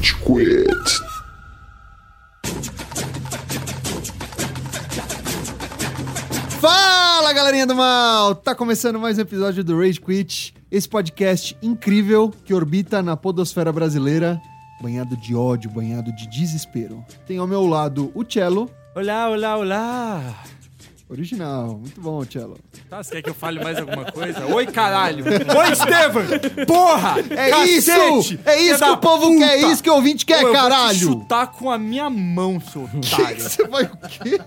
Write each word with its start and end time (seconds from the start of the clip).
Rage 0.00 0.16
Quit. 0.24 1.02
Fala 6.58 7.32
galerinha 7.34 7.66
do 7.66 7.74
mal! 7.74 8.34
Tá 8.34 8.54
começando 8.54 8.98
mais 8.98 9.18
um 9.18 9.20
episódio 9.20 9.62
do 9.62 9.78
Rage 9.78 10.00
Quit, 10.00 10.54
esse 10.70 10.88
podcast 10.88 11.54
incrível 11.60 12.32
que 12.46 12.54
orbita 12.54 13.02
na 13.02 13.14
podosfera 13.14 13.70
brasileira, 13.70 14.40
banhado 14.80 15.14
de 15.18 15.34
ódio, 15.34 15.70
banhado 15.70 16.10
de 16.16 16.26
desespero. 16.28 17.04
Tem 17.26 17.36
ao 17.36 17.46
meu 17.46 17.66
lado 17.66 18.10
o 18.14 18.24
Cello, 18.24 18.70
Olá, 18.94 19.28
olá, 19.28 19.56
olá. 19.58 20.34
Original, 21.10 21.76
muito 21.78 22.00
bom, 22.00 22.24
Cello. 22.24 22.56
Tá, 22.88 23.02
você 23.02 23.16
quer 23.16 23.22
que 23.22 23.30
eu 23.30 23.34
fale 23.34 23.62
mais 23.62 23.78
alguma 23.78 24.04
coisa? 24.10 24.46
Oi, 24.46 24.66
caralho. 24.66 25.24
Oi, 25.24 25.72
Estevam. 25.72 26.22
Porra. 26.66 27.16
É 27.30 27.50
Cacete, 27.50 27.74
isso! 27.76 28.38
É 28.44 28.60
isso 28.62 28.78
que 28.84 28.90
o 28.90 28.96
povo 28.96 29.26
puta. 29.28 29.38
quer, 29.38 29.58
é 29.58 29.72
isso 29.72 29.82
que 29.82 29.90
o 29.90 29.94
ouvinte 29.94 30.24
Pô, 30.24 30.32
quer, 30.32 30.38
eu 30.42 30.46
vou 30.48 30.52
te 30.52 30.60
caralho! 30.60 30.98
chutar 30.98 31.46
com 31.48 31.70
a 31.70 31.76
minha 31.78 32.08
mão, 32.08 32.60
seu 32.60 32.84
otário. 32.84 33.40
Você 33.40 33.66
vai 33.66 33.84
o 33.84 33.96
quê? 34.08 34.40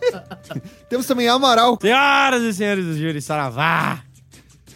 Temos 0.90 1.06
também 1.06 1.28
Amaral 1.28 1.78
Senhoras 1.82 2.42
e 2.44 2.54
senhores 2.54 2.86
do 2.86 2.98
Júri 2.98 3.22
Saravá. 3.22 4.00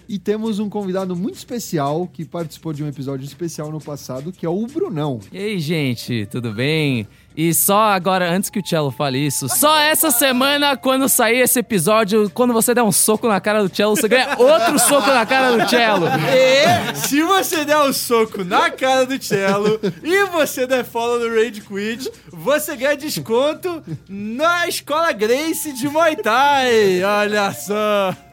E 0.08 0.18
temos 0.18 0.60
um 0.60 0.70
convidado 0.70 1.16
muito 1.16 1.36
especial 1.36 2.08
que 2.12 2.24
participou 2.24 2.74
de 2.74 2.84
um 2.84 2.88
episódio 2.88 3.26
especial 3.26 3.72
no 3.72 3.80
passado, 3.80 4.32
que 4.32 4.46
é 4.46 4.50
o 4.50 4.66
Brunão. 4.68 5.20
E 5.32 5.38
aí, 5.38 5.60
gente, 5.60 6.28
tudo 6.32 6.54
bem? 6.54 7.08
E 7.36 7.54
só 7.54 7.92
agora, 7.92 8.32
antes 8.32 8.50
que 8.50 8.60
o 8.60 8.66
Cello 8.66 8.90
fale 8.90 9.20
isso, 9.20 9.48
só 9.48 9.78
essa 9.78 10.10
semana, 10.10 10.76
quando 10.76 11.08
sair 11.08 11.38
esse 11.38 11.60
episódio, 11.60 12.32
quando 12.32 12.52
você 12.52 12.74
der 12.74 12.82
um 12.82 12.92
soco 12.92 13.28
na 13.28 13.40
cara 13.40 13.62
do 13.62 13.76
Cello, 13.76 13.96
você 13.96 14.08
ganha 14.08 14.36
outro 14.40 14.80
soco 14.80 15.08
na 15.08 15.24
cara 15.24 15.56
do 15.56 15.70
Cello. 15.70 16.08
E 16.34 16.96
se 16.96 17.22
você 17.22 17.64
der 17.64 17.78
um 17.78 17.94
soco 17.94 18.44
na 18.44 18.72
cara 18.72 19.06
do 19.06 19.24
Cello 19.24 19.80
e 20.04 20.26
você 20.26 20.66
der 20.66 20.84
follow 20.84 21.20
no 21.20 21.36
Raid 21.36 21.62
Quit, 21.62 22.12
você 22.32 22.76
ganha 22.76 22.98
desconto 22.98 23.84
na 24.10 24.68
Escola 24.68 25.12
Grace 25.12 25.72
de 25.74 25.88
Muay 25.88 26.16
Thai. 26.16 27.04
Olha 27.04 27.52
só. 27.54 28.27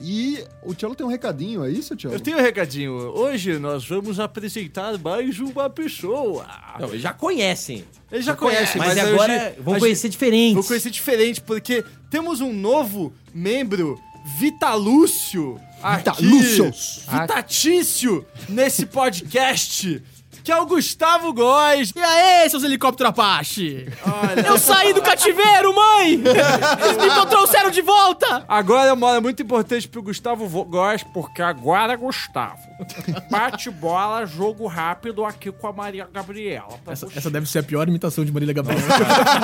E 0.00 0.44
o 0.62 0.74
Cello 0.74 0.94
tem 0.94 1.06
um 1.06 1.08
recadinho, 1.10 1.64
é 1.64 1.70
isso, 1.70 1.94
Cello? 1.98 2.14
Eu 2.14 2.20
tenho 2.20 2.38
um 2.38 2.40
recadinho. 2.40 2.92
Hoje 2.92 3.58
nós 3.58 3.86
vamos 3.86 4.18
apresentar 4.20 4.98
mais 4.98 5.38
uma 5.38 5.68
pessoa. 5.70 6.46
Não, 6.78 6.88
eles 6.88 7.02
já 7.02 7.12
conhecem. 7.12 7.84
Eles 8.10 8.24
já 8.24 8.36
conhecem, 8.36 8.78
Mas, 8.78 8.96
mas, 8.96 8.98
agora 8.98 9.32
hoje- 9.54 9.62
vão 9.62 9.78
conhecer 9.78 10.08
diferentes. 10.08 10.54
Vou 10.54 10.64
conhecer 10.64 10.90
diferente, 10.90 11.40
porque 11.40 11.84
temos 12.10 12.40
um 12.40 12.52
novo 12.52 13.12
membro, 13.34 13.98
Vitalúcio, 14.38 15.58
aqui. 15.82 15.98
Vitalúcios. 15.98 17.06
Vitatício, 17.10 18.24
nesse 18.48 18.86
podcast, 18.86 20.02
que 20.44 20.50
é 20.52 20.56
o 20.60 20.66
Gustavo 20.66 21.32
Góes. 21.32 21.92
E 21.94 22.00
aí, 22.00 22.48
seus 22.50 22.62
helicópteros 22.64 23.10
Apache? 23.10 23.86
Olha, 24.04 24.46
Eu 24.46 24.58
saí 24.58 24.92
do 24.92 25.00
cativeiro, 25.02 25.74
mãe! 25.74 26.12
Eles 26.14 26.96
me 26.98 27.26
trouxeram 27.28 27.70
de 27.70 27.82
volta! 27.82 28.44
agora 28.48 28.90
é 28.90 28.92
uma 28.92 29.06
hora 29.06 29.20
muito 29.20 29.42
importante 29.42 29.88
pro 29.88 30.02
Gustavo 30.02 30.46
Vo- 30.46 30.64
Góes, 30.64 31.02
porque 31.14 31.42
agora, 31.42 31.96
Gustavo, 31.96 32.58
bate 33.30 33.70
bola, 33.70 34.24
jogo 34.26 34.66
rápido 34.66 35.24
aqui 35.24 35.50
com 35.52 35.66
a 35.66 35.72
Maria 35.72 36.08
Gabriela. 36.12 36.68
Essa, 36.86 37.06
essa 37.16 37.30
deve 37.30 37.48
ser 37.48 37.60
a 37.60 37.62
pior 37.62 37.86
imitação 37.88 38.24
de 38.24 38.32
Marília 38.32 38.54
Gabriela. 38.54 38.82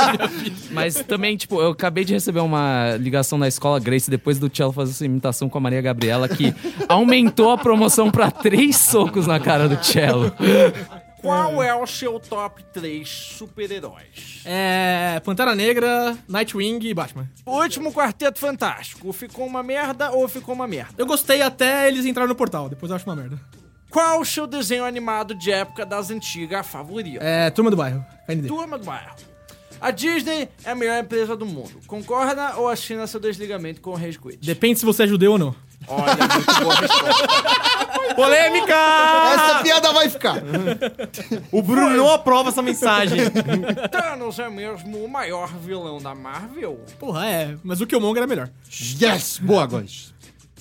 Mas 0.71 0.95
também, 0.97 1.37
tipo, 1.37 1.61
eu 1.61 1.71
acabei 1.71 2.05
de 2.05 2.13
receber 2.15 2.41
uma 2.41 2.97
ligação 2.99 3.39
da 3.39 3.47
escola 3.49 3.79
Grace 3.81 4.11
depois 4.11 4.39
do 4.39 4.51
Cello 4.55 4.73
fazer 4.73 4.93
essa 4.93 5.05
imitação 5.05 5.49
com 5.49 5.59
a 5.59 5.61
Maria 5.61 5.81
Gabriela, 5.81 6.29
que 6.29 6.55
aumentou 6.89 7.51
a 7.51 7.59
promoção 7.59 8.11
pra 8.11 8.31
três 8.31 8.77
socos 8.77 9.27
na 9.27 9.39
cara 9.41 9.69
do 9.69 9.83
Cello. 9.85 10.33
Qual 11.29 11.63
é 11.63 11.75
o 11.75 11.87
seu 11.87 12.19
top 12.19 12.65
3 12.73 13.09
super-heróis? 13.09 14.43
é. 14.45 15.21
Pantera 15.25 15.55
Negra, 15.55 16.17
Nightwing 16.27 16.79
e 16.83 16.95
Batman. 16.95 17.29
O 17.45 17.61
último 17.61 17.93
Quarteto 17.93 18.39
Fantástico, 18.39 19.13
ficou 19.13 19.47
uma 19.47 19.63
merda 19.63 20.11
ou 20.11 20.27
ficou 20.27 20.55
uma 20.55 20.67
merda? 20.67 20.95
Eu 20.97 21.07
gostei 21.07 21.43
até 21.43 21.87
eles 21.89 22.07
entrarem 22.07 22.29
no 22.29 22.35
portal, 22.35 22.69
depois 22.69 22.89
eu 22.91 22.97
acho 22.97 23.05
uma 23.05 23.17
merda. 23.17 23.39
Qual 23.91 24.21
o 24.21 24.25
seu 24.25 24.47
desenho 24.47 24.85
animado 24.85 25.35
de 25.35 25.51
época 25.51 25.85
das 25.85 26.11
antigas 26.11 26.67
favorito? 26.67 27.23
É. 27.23 27.51
Turma 27.51 27.71
do 27.71 27.77
Bairro, 27.77 28.05
KND. 28.27 28.49
Turma 28.49 28.79
do 28.79 28.85
Bairro. 28.85 29.15
A 29.81 29.91
Disney 29.91 30.49
é 30.65 30.71
a 30.71 30.75
melhor 30.75 31.03
empresa 31.03 31.37
do 31.37 31.47
mundo. 31.47 31.81
Concorda 31.87 32.57
ou 32.57 32.69
assina 32.69 33.07
seu 33.07 33.21
desligamento 33.21 33.81
com 33.81 33.91
o 33.91 33.95
Rage 33.95 34.19
Quit? 34.19 34.39
Depende 34.45 34.79
se 34.79 34.85
você 34.85 35.05
é 35.05 35.07
judeu 35.07 35.33
ou 35.33 35.39
não. 35.39 35.55
Olha, 35.89 36.17
muito 36.35 36.63
boa 36.63 36.75
resposta. 36.75 38.15
Polêmica! 38.15 38.75
Essa 38.75 39.63
piada 39.63 39.93
vai 39.93 40.09
ficar. 40.09 40.37
O 41.53 41.63
Bruno 41.63 41.91
não 41.91 42.11
aprova 42.13 42.51
essa 42.51 42.63
mensagem. 42.63 43.21
Thanos 43.91 44.39
é 44.39 44.49
mesmo 44.49 45.05
o 45.05 45.09
maior 45.09 45.49
vilão 45.55 45.99
da 45.99 46.15
Marvel? 46.15 46.81
Porra, 46.99 47.27
é. 47.27 47.57
Mas 47.63 47.81
o 47.81 47.87
Killmonger 47.87 48.23
é 48.23 48.27
melhor. 48.27 48.51
Yes! 49.01 49.39
Boa, 49.39 49.67
Góis. 49.67 50.15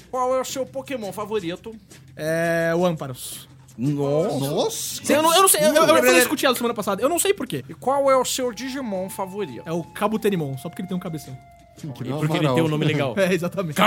Qual 0.10 0.36
é 0.36 0.40
o 0.40 0.46
seu 0.46 0.66
Pokémon 0.66 1.12
favorito? 1.12 1.76
É. 2.16 2.72
O 2.76 2.86
Amparos. 2.86 3.48
Nossa. 3.78 4.40
Nossa! 4.40 5.14
Eu 5.14 5.22
não, 5.22 5.36
eu 5.36 5.42
não 5.44 5.48
sei, 5.48 5.62
eu, 5.62 5.74
eu, 5.74 5.84
eu 5.84 5.88
falei 5.88 6.16
discutir 6.16 6.48
ela 6.48 6.56
semana 6.56 6.74
passada. 6.74 7.02
Eu 7.02 7.10
não 7.10 7.20
sei 7.20 7.34
porquê. 7.34 7.64
E 7.70 7.76
qual 7.76 8.10
é 8.10 8.16
o 8.18 8.26
seu 8.26 8.52
Digimon 8.52 9.08
favorito? 9.10 9.62
É 9.68 9.72
o 9.72 9.84
Cabuterimon, 9.84 10.58
só 10.58 10.68
porque 10.68 10.82
ele 10.82 10.88
tem 10.88 10.98
um 10.98 11.00
cabeção. 11.00 11.38
Porque 11.86 12.38
ele 12.38 12.54
tem 12.54 12.64
um 12.64 12.68
nome 12.68 12.86
legal. 12.86 13.14
É, 13.18 13.34
exatamente. 13.34 13.78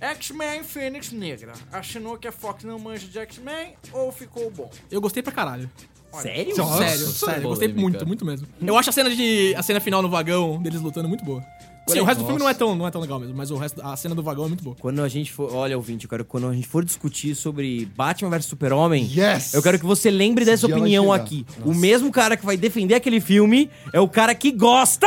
X-Men 0.00 0.62
Fênix 0.62 1.10
Negra. 1.10 1.52
Assinou 1.72 2.18
que 2.18 2.28
a 2.28 2.32
Fox 2.32 2.64
não 2.64 2.78
manja 2.78 3.06
de 3.06 3.18
X-Men 3.18 3.74
ou 3.92 4.12
ficou 4.12 4.50
bom? 4.50 4.70
Eu 4.90 5.00
gostei 5.00 5.22
pra 5.22 5.32
caralho. 5.32 5.70
Sério? 6.20 6.54
sério, 6.54 7.06
sério. 7.08 7.42
Eu 7.42 7.48
gostei 7.48 7.68
muito, 7.68 8.06
muito 8.06 8.24
mesmo. 8.24 8.46
Eu 8.60 8.76
acho 8.76 8.90
a 8.90 8.92
cena 8.92 9.10
de. 9.10 9.54
a 9.54 9.62
cena 9.62 9.80
final 9.80 10.02
no 10.02 10.08
vagão 10.08 10.60
deles 10.62 10.80
lutando 10.80 11.08
muito 11.08 11.24
boa. 11.24 11.42
Sim, 11.88 12.00
o 12.00 12.04
resto 12.04 12.20
do 12.20 12.26
filme 12.26 12.40
não 12.40 12.48
é, 12.48 12.54
tão, 12.54 12.74
não 12.74 12.86
é 12.86 12.90
tão 12.90 13.00
legal 13.00 13.20
mesmo, 13.20 13.36
mas 13.36 13.50
o 13.50 13.56
resto, 13.56 13.80
a 13.80 13.96
cena 13.96 14.14
do 14.14 14.22
vagão 14.22 14.46
é 14.46 14.48
muito 14.48 14.64
boa. 14.64 14.76
Quando 14.78 15.02
a 15.02 15.08
gente 15.08 15.32
for. 15.32 15.54
Olha, 15.54 15.76
ouvinte, 15.76 16.04
eu 16.04 16.10
quero 16.10 16.24
que 16.24 16.30
quando 16.30 16.48
a 16.48 16.52
gente 16.54 16.66
for 16.66 16.84
discutir 16.84 17.34
sobre 17.34 17.86
Batman 17.96 18.30
vs 18.30 18.46
Super-Homem. 18.46 19.08
Yes! 19.14 19.54
Eu 19.54 19.62
quero 19.62 19.78
que 19.78 19.86
você 19.86 20.10
lembre 20.10 20.44
dessa 20.44 20.66
opinião 20.66 21.12
aqui. 21.12 21.46
O 21.64 21.72
mesmo 21.72 22.10
cara 22.10 22.36
que 22.36 22.44
vai 22.44 22.56
defender 22.56 22.94
aquele 22.94 23.20
filme 23.20 23.70
é 23.92 24.00
o 24.00 24.08
cara 24.08 24.34
que 24.34 24.50
gosta 24.50 25.06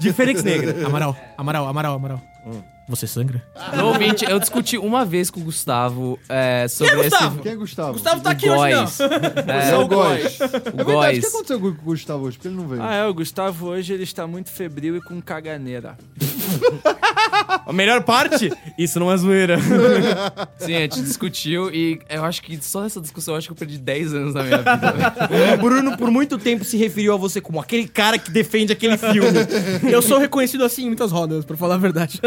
de 0.00 0.12
Fênix 0.12 0.42
Negra. 0.42 0.86
Amaral, 0.86 1.16
Amaral, 1.36 1.68
Amaral, 1.68 1.94
Amaral. 1.96 2.73
Você 2.86 3.06
sangra? 3.06 3.42
No 3.76 3.86
ouvinte, 3.88 4.26
eu 4.28 4.38
discuti 4.38 4.76
uma 4.76 5.06
vez 5.06 5.30
com 5.30 5.40
o 5.40 5.44
Gustavo 5.44 6.18
é, 6.28 6.66
sobre 6.68 6.92
Quem 6.92 7.00
é 7.00 7.04
Gustavo? 7.04 7.34
esse... 7.34 7.42
Quem 7.42 7.52
é 7.52 7.56
Gustavo? 7.56 7.92
Gustavo 7.94 8.20
tá 8.20 8.30
aqui 8.30 8.50
hoje, 8.50 8.74
Góis. 8.74 8.98
não. 8.98 9.06
É, 9.54 9.70
É 9.70 9.76
o 9.76 9.88
Góis. 9.88 10.38
o 10.40 10.44
É 10.44 10.48
verdade, 10.48 10.68
o 10.68 10.76
que 10.76 10.84
Góis. 10.84 11.24
aconteceu 11.24 11.60
com 11.60 11.66
o 11.68 11.72
Gustavo 11.72 12.24
hoje? 12.26 12.36
Porque 12.36 12.48
ele 12.48 12.56
não 12.56 12.68
veio. 12.68 12.82
Ah, 12.82 12.94
é, 12.94 13.06
o 13.06 13.14
Gustavo 13.14 13.68
hoje 13.68 13.94
ele 13.94 14.02
está 14.02 14.26
muito 14.26 14.50
febril 14.50 14.96
e 14.96 15.00
com 15.00 15.20
caganeira. 15.22 15.96
A 17.66 17.72
melhor 17.72 18.02
parte? 18.02 18.52
Isso 18.76 19.00
não 19.00 19.10
é 19.10 19.16
zoeira. 19.16 19.58
Sim, 20.58 20.74
a 20.74 20.80
gente 20.80 21.02
discutiu 21.02 21.70
e 21.74 22.00
eu 22.08 22.24
acho 22.24 22.42
que 22.42 22.62
só 22.62 22.82
nessa 22.82 23.00
discussão 23.00 23.34
eu 23.34 23.38
acho 23.38 23.48
que 23.48 23.52
eu 23.52 23.56
perdi 23.56 23.78
10 23.78 24.14
anos 24.14 24.34
da 24.34 24.42
minha 24.42 24.58
vida. 24.58 25.54
o 25.54 25.58
Bruno, 25.58 25.96
por 25.96 26.10
muito 26.10 26.38
tempo, 26.38 26.64
se 26.64 26.76
referiu 26.76 27.14
a 27.14 27.16
você 27.16 27.40
como 27.40 27.60
aquele 27.60 27.88
cara 27.88 28.18
que 28.18 28.30
defende 28.30 28.72
aquele 28.72 28.96
filme. 28.98 29.38
Eu 29.90 30.02
sou 30.02 30.18
reconhecido 30.18 30.64
assim 30.64 30.84
em 30.84 30.86
muitas 30.88 31.10
rodas, 31.10 31.44
pra 31.44 31.56
falar 31.56 31.76
a 31.76 31.78
verdade. 31.78 32.20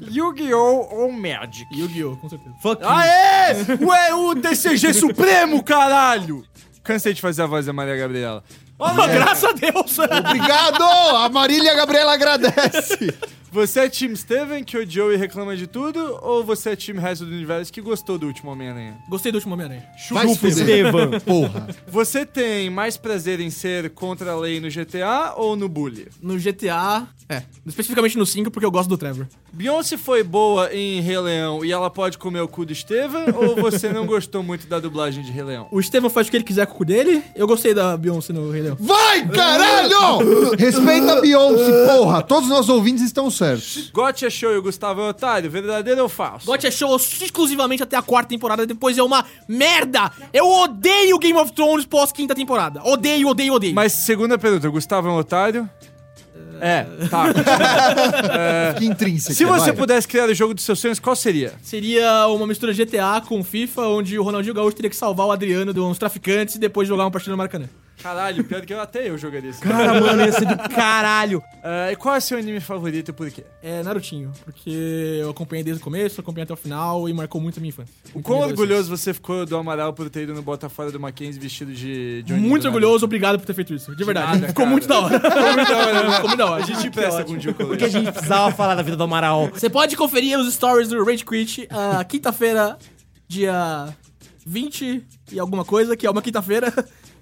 Yu-Gi-Oh! 0.00 0.88
ou 0.90 1.12
Magic? 1.12 1.66
Yu-Gi-Oh, 1.76 2.16
com 2.16 2.28
certeza. 2.28 2.54
Fuck. 2.62 2.82
Aê! 2.84 3.54
Ué, 3.84 4.14
o 4.14 4.34
DCG 4.34 4.94
Supremo, 4.94 5.62
caralho! 5.62 6.44
Cansei 6.82 7.12
de 7.12 7.20
fazer 7.20 7.42
a 7.42 7.46
voz 7.46 7.66
da 7.66 7.72
Maria 7.72 7.96
Gabriela. 7.96 8.42
Oh, 8.78 8.94
graças 8.94 9.44
a 9.44 9.52
Deus! 9.52 9.98
Obrigado! 9.98 10.82
A 10.82 11.28
Marília 11.28 11.74
Gabriela 11.74 12.14
agradece. 12.14 13.12
Você 13.50 13.80
é 13.80 13.88
Team 13.88 14.14
Steven, 14.14 14.62
que 14.62 14.76
odiou 14.76 15.12
e 15.12 15.16
reclama 15.16 15.56
de 15.56 15.66
tudo? 15.66 16.18
Ou 16.22 16.44
você 16.44 16.70
é 16.70 16.76
Team 16.76 16.98
Resto 16.98 17.24
do 17.24 17.32
Universo, 17.32 17.72
que 17.72 17.80
gostou 17.80 18.18
do 18.18 18.26
último 18.26 18.50
Homem-Aranha? 18.50 18.98
Gostei 19.08 19.32
do 19.32 19.36
último 19.36 19.54
Homem-Aranha. 19.54 19.86
Vai 20.10 20.28
se 20.28 20.38
fuder. 20.38 20.86
Estevam. 20.86 21.20
Porra. 21.24 21.68
Você 21.86 22.26
tem 22.26 22.68
mais 22.68 22.96
prazer 22.96 23.40
em 23.40 23.50
ser 23.50 23.90
contra 23.90 24.32
a 24.32 24.36
lei 24.36 24.60
no 24.60 24.68
GTA 24.68 25.34
ou 25.36 25.56
no 25.56 25.68
Bully? 25.68 26.08
No 26.20 26.38
GTA. 26.38 27.08
É, 27.30 27.42
especificamente 27.66 28.16
no 28.16 28.24
5, 28.24 28.50
porque 28.50 28.64
eu 28.64 28.70
gosto 28.70 28.88
do 28.88 28.96
Trevor. 28.96 29.26
Beyoncé 29.52 29.96
foi 29.96 30.22
boa 30.22 30.72
em 30.72 31.00
Rei 31.00 31.18
Leão 31.18 31.64
e 31.64 31.72
ela 31.72 31.90
pode 31.90 32.16
comer 32.16 32.40
o 32.40 32.48
cu 32.48 32.64
do 32.64 32.74
Steven? 32.74 33.26
ou 33.36 33.56
você 33.56 33.92
não 33.92 34.06
gostou 34.06 34.42
muito 34.42 34.66
da 34.66 34.78
dublagem 34.78 35.22
de 35.22 35.30
Rei 35.30 35.42
Leão? 35.42 35.68
O 35.70 35.80
Estevam 35.80 36.08
faz 36.08 36.26
o 36.26 36.30
que 36.30 36.36
ele 36.36 36.44
quiser 36.44 36.66
com 36.66 36.74
o 36.74 36.76
cu 36.76 36.84
dele. 36.84 37.22
Eu 37.34 37.46
gostei 37.46 37.74
da 37.74 37.96
Beyoncé 37.96 38.32
no 38.32 38.50
Rei 38.50 38.62
Leão. 38.62 38.76
Vai, 38.78 39.26
caralho! 39.28 40.54
Respeita 40.56 41.12
a 41.12 41.20
Beyoncé, 41.20 41.86
porra. 41.86 42.22
Todos 42.22 42.44
os 42.44 42.50
nossos 42.50 42.68
ouvintes 42.68 43.04
estão 43.04 43.30
certos. 43.38 43.90
Gotti 43.90 44.26
é 44.26 44.30
show 44.30 44.52
e 44.52 44.56
o 44.56 44.62
Gustavo 44.62 45.00
é 45.00 45.08
otário, 45.08 45.50
verdadeiro 45.50 46.02
ou 46.02 46.08
falso? 46.08 46.46
GOT 46.46 46.66
é 46.66 46.70
show 46.70 46.94
exclusivamente 46.96 47.82
até 47.82 47.96
a 47.96 48.02
quarta 48.02 48.28
temporada, 48.28 48.66
depois 48.66 48.98
é 48.98 49.02
uma 49.02 49.24
merda! 49.48 50.10
Eu 50.32 50.46
odeio 50.46 51.18
Game 51.18 51.38
of 51.38 51.52
Thrones 51.52 51.86
pós 51.86 52.12
quinta 52.12 52.34
temporada. 52.34 52.82
Odeio, 52.84 53.28
odeio, 53.28 53.54
odeio. 53.54 53.74
Mas 53.74 53.92
segunda 53.92 54.36
pergunta, 54.36 54.68
o 54.68 54.72
Gustavo 54.72 55.08
é 55.08 55.10
um 55.10 55.16
otário? 55.16 55.68
É, 56.60 56.84
tá. 57.08 57.26
Que 58.78 58.84
intrínseca. 58.84 59.34
Se 59.34 59.44
você 59.44 59.66
vai. 59.66 59.72
pudesse 59.72 60.08
criar 60.08 60.28
o 60.28 60.34
jogo 60.34 60.54
dos 60.54 60.64
seus 60.64 60.78
sonhos, 60.78 60.98
qual 60.98 61.14
seria? 61.14 61.54
Seria 61.62 62.26
uma 62.28 62.46
mistura 62.46 62.72
GTA 62.72 63.22
com 63.26 63.42
FIFA, 63.44 63.82
onde 63.88 64.18
o 64.18 64.22
Ronaldinho 64.22 64.54
Gaúcho 64.54 64.76
teria 64.76 64.90
que 64.90 64.96
salvar 64.96 65.26
o 65.26 65.32
Adriano 65.32 65.72
de 65.72 65.80
uns 65.80 65.98
traficantes 65.98 66.56
e 66.56 66.58
depois 66.58 66.88
jogar 66.88 67.04
uma 67.04 67.10
partida 67.10 67.30
no 67.30 67.36
Maracanã. 67.38 67.68
Caralho, 68.02 68.44
pior 68.44 68.64
que 68.64 68.72
eu 68.72 68.80
até 68.80 69.08
eu 69.08 69.18
jogaria 69.18 69.50
esse. 69.50 69.60
Cara, 69.60 70.00
mano, 70.00 70.22
ia 70.22 70.32
ser 70.32 70.46
do 70.46 70.56
caralho. 70.68 71.42
Ah, 71.62 71.90
e 71.92 71.96
qual 71.96 72.14
é 72.14 72.18
o 72.18 72.20
seu 72.20 72.38
anime 72.38 72.60
favorito 72.60 73.10
e 73.10 73.12
por 73.12 73.30
quê? 73.30 73.44
É 73.62 73.82
Narutinho, 73.82 74.32
porque 74.44 74.70
eu 75.20 75.30
acompanhei 75.30 75.64
desde 75.64 75.80
o 75.80 75.84
começo, 75.84 76.20
acompanhei 76.20 76.44
até 76.44 76.52
o 76.52 76.56
final 76.56 77.08
e 77.08 77.12
marcou 77.12 77.40
muito 77.40 77.58
a 77.58 77.60
minha 77.60 77.70
infância. 77.70 77.92
O 78.14 78.22
quão 78.22 78.40
orgulhoso 78.40 78.88
você 78.88 79.12
ficou 79.12 79.44
do 79.44 79.56
Amaral 79.56 79.92
por 79.92 80.08
ter 80.08 80.22
ido 80.22 80.34
no 80.34 80.42
Bota 80.42 80.68
Fora 80.68 80.92
do 80.92 81.00
Mackenzie 81.00 81.40
vestido 81.40 81.72
de 81.72 82.22
Johnny 82.22 82.40
Muito 82.40 82.66
orgulhoso, 82.66 83.04
obrigado 83.04 83.38
por 83.38 83.46
ter 83.46 83.54
feito 83.54 83.74
isso. 83.74 83.94
De 83.94 84.04
verdade. 84.04 84.32
nada, 84.32 84.48
Ficou 84.48 84.66
muito 84.66 84.86
da 84.86 85.00
hora. 85.00 85.20
Ficou 85.20 85.52
muito 85.52 85.68
da 85.68 85.76
hora. 85.76 86.12
Ficou 86.12 86.28
muito 86.28 86.38
da 86.38 86.46
hora. 86.46 86.62
A 86.62 86.66
gente 86.66 86.86
empresta 86.86 87.20
algum 87.20 87.36
dia 87.36 87.50
o 87.50 87.54
Porque 87.54 87.84
a 87.84 87.88
gente 87.88 88.12
precisava 88.12 88.54
falar 88.54 88.74
da 88.74 88.82
vida 88.82 88.96
do 88.96 89.02
Amaral. 89.02 89.48
Você 89.52 89.68
pode 89.68 89.96
conferir 89.96 90.38
os 90.38 90.52
stories 90.54 90.88
do 90.88 91.04
Rage 91.04 91.24
Quit 91.24 91.68
ah, 91.70 92.04
quinta-feira, 92.04 92.78
dia 93.26 93.88
20 94.46 95.04
e 95.32 95.38
alguma 95.38 95.64
coisa, 95.64 95.96
que 95.96 96.06
é 96.06 96.10
uma 96.10 96.22
quinta-feira. 96.22 96.72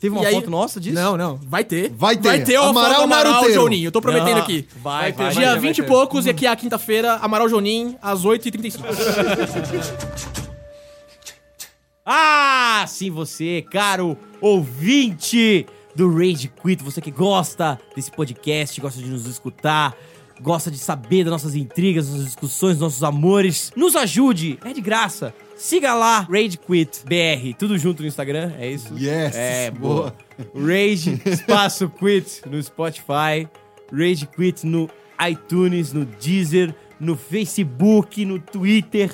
Teve 0.06 0.14
uma 0.16 0.22
E 0.22 0.26
aí- 0.26 0.34
foto 0.34 0.50
nossa 0.50 0.78
disso? 0.80 0.94
Não, 0.94 1.16
não. 1.16 1.36
Vai 1.48 1.64
ter. 1.64 1.90
Vai 1.90 2.16
ter. 2.16 2.28
Vai 2.28 2.44
ter 2.44 2.58
o 2.58 2.62
Amaral 2.62 3.02
Amaral, 3.02 3.32
Naruteiro. 3.32 3.60
Joninho. 3.62 3.88
Eu 3.88 3.92
tô 3.92 4.00
prometendo 4.00 4.36
Ah, 4.38 4.42
aqui. 4.42 4.68
Vai, 4.82 5.12
ter, 5.12 5.16
vai, 5.18 5.34
vai 5.34 5.42
Dia 5.44 5.52
ter, 5.54 5.60
20 5.60 5.78
e 5.78 5.82
ter. 5.82 5.88
poucos 5.88 6.26
e 6.26 6.30
aqui 6.30 6.46
é 6.46 6.48
a 6.50 6.54
quinta-feira, 6.56 7.14
Amaral 7.16 7.48
Jonin, 7.48 7.96
às 8.00 8.24
8h35. 8.24 8.84
Ah, 12.08 12.84
sim, 12.86 13.10
você, 13.10 13.64
caro 13.68 14.16
ouvinte 14.40 15.66
do 15.94 16.08
Rage 16.16 16.52
Quit, 16.62 16.80
você 16.84 17.00
que 17.00 17.10
gosta 17.10 17.80
desse 17.96 18.12
podcast, 18.12 18.80
gosta 18.80 19.02
de 19.02 19.08
nos 19.10 19.26
escutar, 19.26 19.92
gosta 20.40 20.70
de 20.70 20.78
saber 20.78 21.24
das 21.24 21.32
nossas 21.32 21.56
intrigas, 21.56 22.08
nossas 22.08 22.26
discussões, 22.26 22.78
nossos 22.78 23.02
amores, 23.02 23.72
nos 23.74 23.96
ajude, 23.96 24.56
é 24.64 24.72
de 24.72 24.80
graça. 24.80 25.34
Siga 25.56 25.94
lá, 25.94 26.20
Rage 26.30 26.58
Quit 26.58 27.02
BR, 27.06 27.54
tudo 27.58 27.78
junto 27.78 28.02
no 28.02 28.08
Instagram, 28.08 28.52
é 28.58 28.70
isso? 28.70 28.94
Yes, 28.94 29.34
É, 29.34 29.70
boa. 29.70 30.14
boa. 30.54 30.66
Rage 30.66 31.20
Espaço 31.24 31.88
Quit 31.88 32.42
no 32.48 32.62
Spotify, 32.62 33.48
Rage 33.90 34.26
Quit 34.26 34.66
no 34.66 34.88
iTunes, 35.28 35.92
no 35.94 36.04
Deezer, 36.04 36.74
no 37.00 37.16
Facebook, 37.16 38.22
no 38.24 38.38
Twitter, 38.38 39.10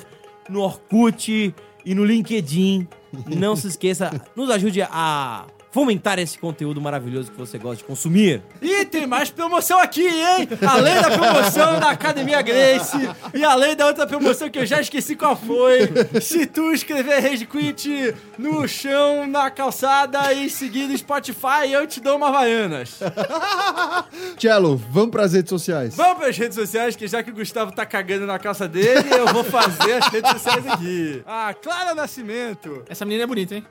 no 0.49 0.59
Orkut 0.59 1.55
e 1.85 1.95
no 1.95 2.03
LinkedIn. 2.03 2.87
Não 3.27 3.55
se 3.55 3.67
esqueça, 3.67 4.11
nos 4.35 4.49
ajude 4.49 4.81
a 4.81 5.45
fomentar 5.73 6.19
esse 6.19 6.37
conteúdo 6.37 6.79
maravilhoso 6.79 7.31
que 7.31 7.37
você 7.37 7.57
gosta 7.57 7.77
de 7.77 7.83
consumir. 7.83 8.43
E 8.61 8.85
tem 8.85 9.07
mais 9.07 9.31
promoção 9.31 9.79
aqui, 9.79 10.07
hein? 10.07 10.47
Além 10.65 11.01
da 11.01 11.09
promoção 11.09 11.79
da 11.79 11.89
Academia 11.89 12.43
Grace 12.43 12.95
e 13.33 13.43
além 13.43 13.75
da 13.75 13.87
outra 13.87 14.05
promoção 14.05 14.51
que 14.51 14.59
eu 14.59 14.67
já 14.67 14.79
esqueci 14.79 15.15
qual 15.15 15.35
foi. 15.35 15.89
Se 16.21 16.45
tu 16.45 16.71
escrever 16.71 17.19
Rage 17.21 17.47
Quit 17.47 18.13
no 18.37 18.67
chão, 18.67 19.25
na 19.25 19.49
calçada 19.49 20.31
e 20.31 20.47
seguir 20.47 20.87
no 20.87 20.95
Spotify, 20.95 21.71
eu 21.71 21.87
te 21.87 21.99
dou 21.99 22.17
uma 22.17 22.27
Havaianas. 22.27 22.99
Cello, 24.37 24.79
vamos 24.91 25.09
pras 25.09 25.33
redes 25.33 25.49
sociais. 25.49 25.95
Vamos 25.95 26.19
para 26.19 26.27
as 26.27 26.37
redes 26.37 26.55
sociais, 26.55 26.95
que 26.95 27.07
já 27.07 27.23
que 27.23 27.31
o 27.31 27.33
Gustavo 27.33 27.71
tá 27.71 27.83
cagando 27.83 28.27
na 28.27 28.37
calça 28.37 28.67
dele, 28.67 29.09
eu 29.11 29.25
vou 29.33 29.43
fazer 29.43 29.93
as 29.93 30.07
redes 30.07 30.31
sociais 30.33 30.67
aqui. 30.67 31.23
Ah, 31.25 31.51
Clara 31.59 31.95
Nascimento. 31.95 32.83
Essa 32.87 33.05
menina 33.05 33.23
é 33.23 33.27
bonita, 33.27 33.55
hein? 33.55 33.65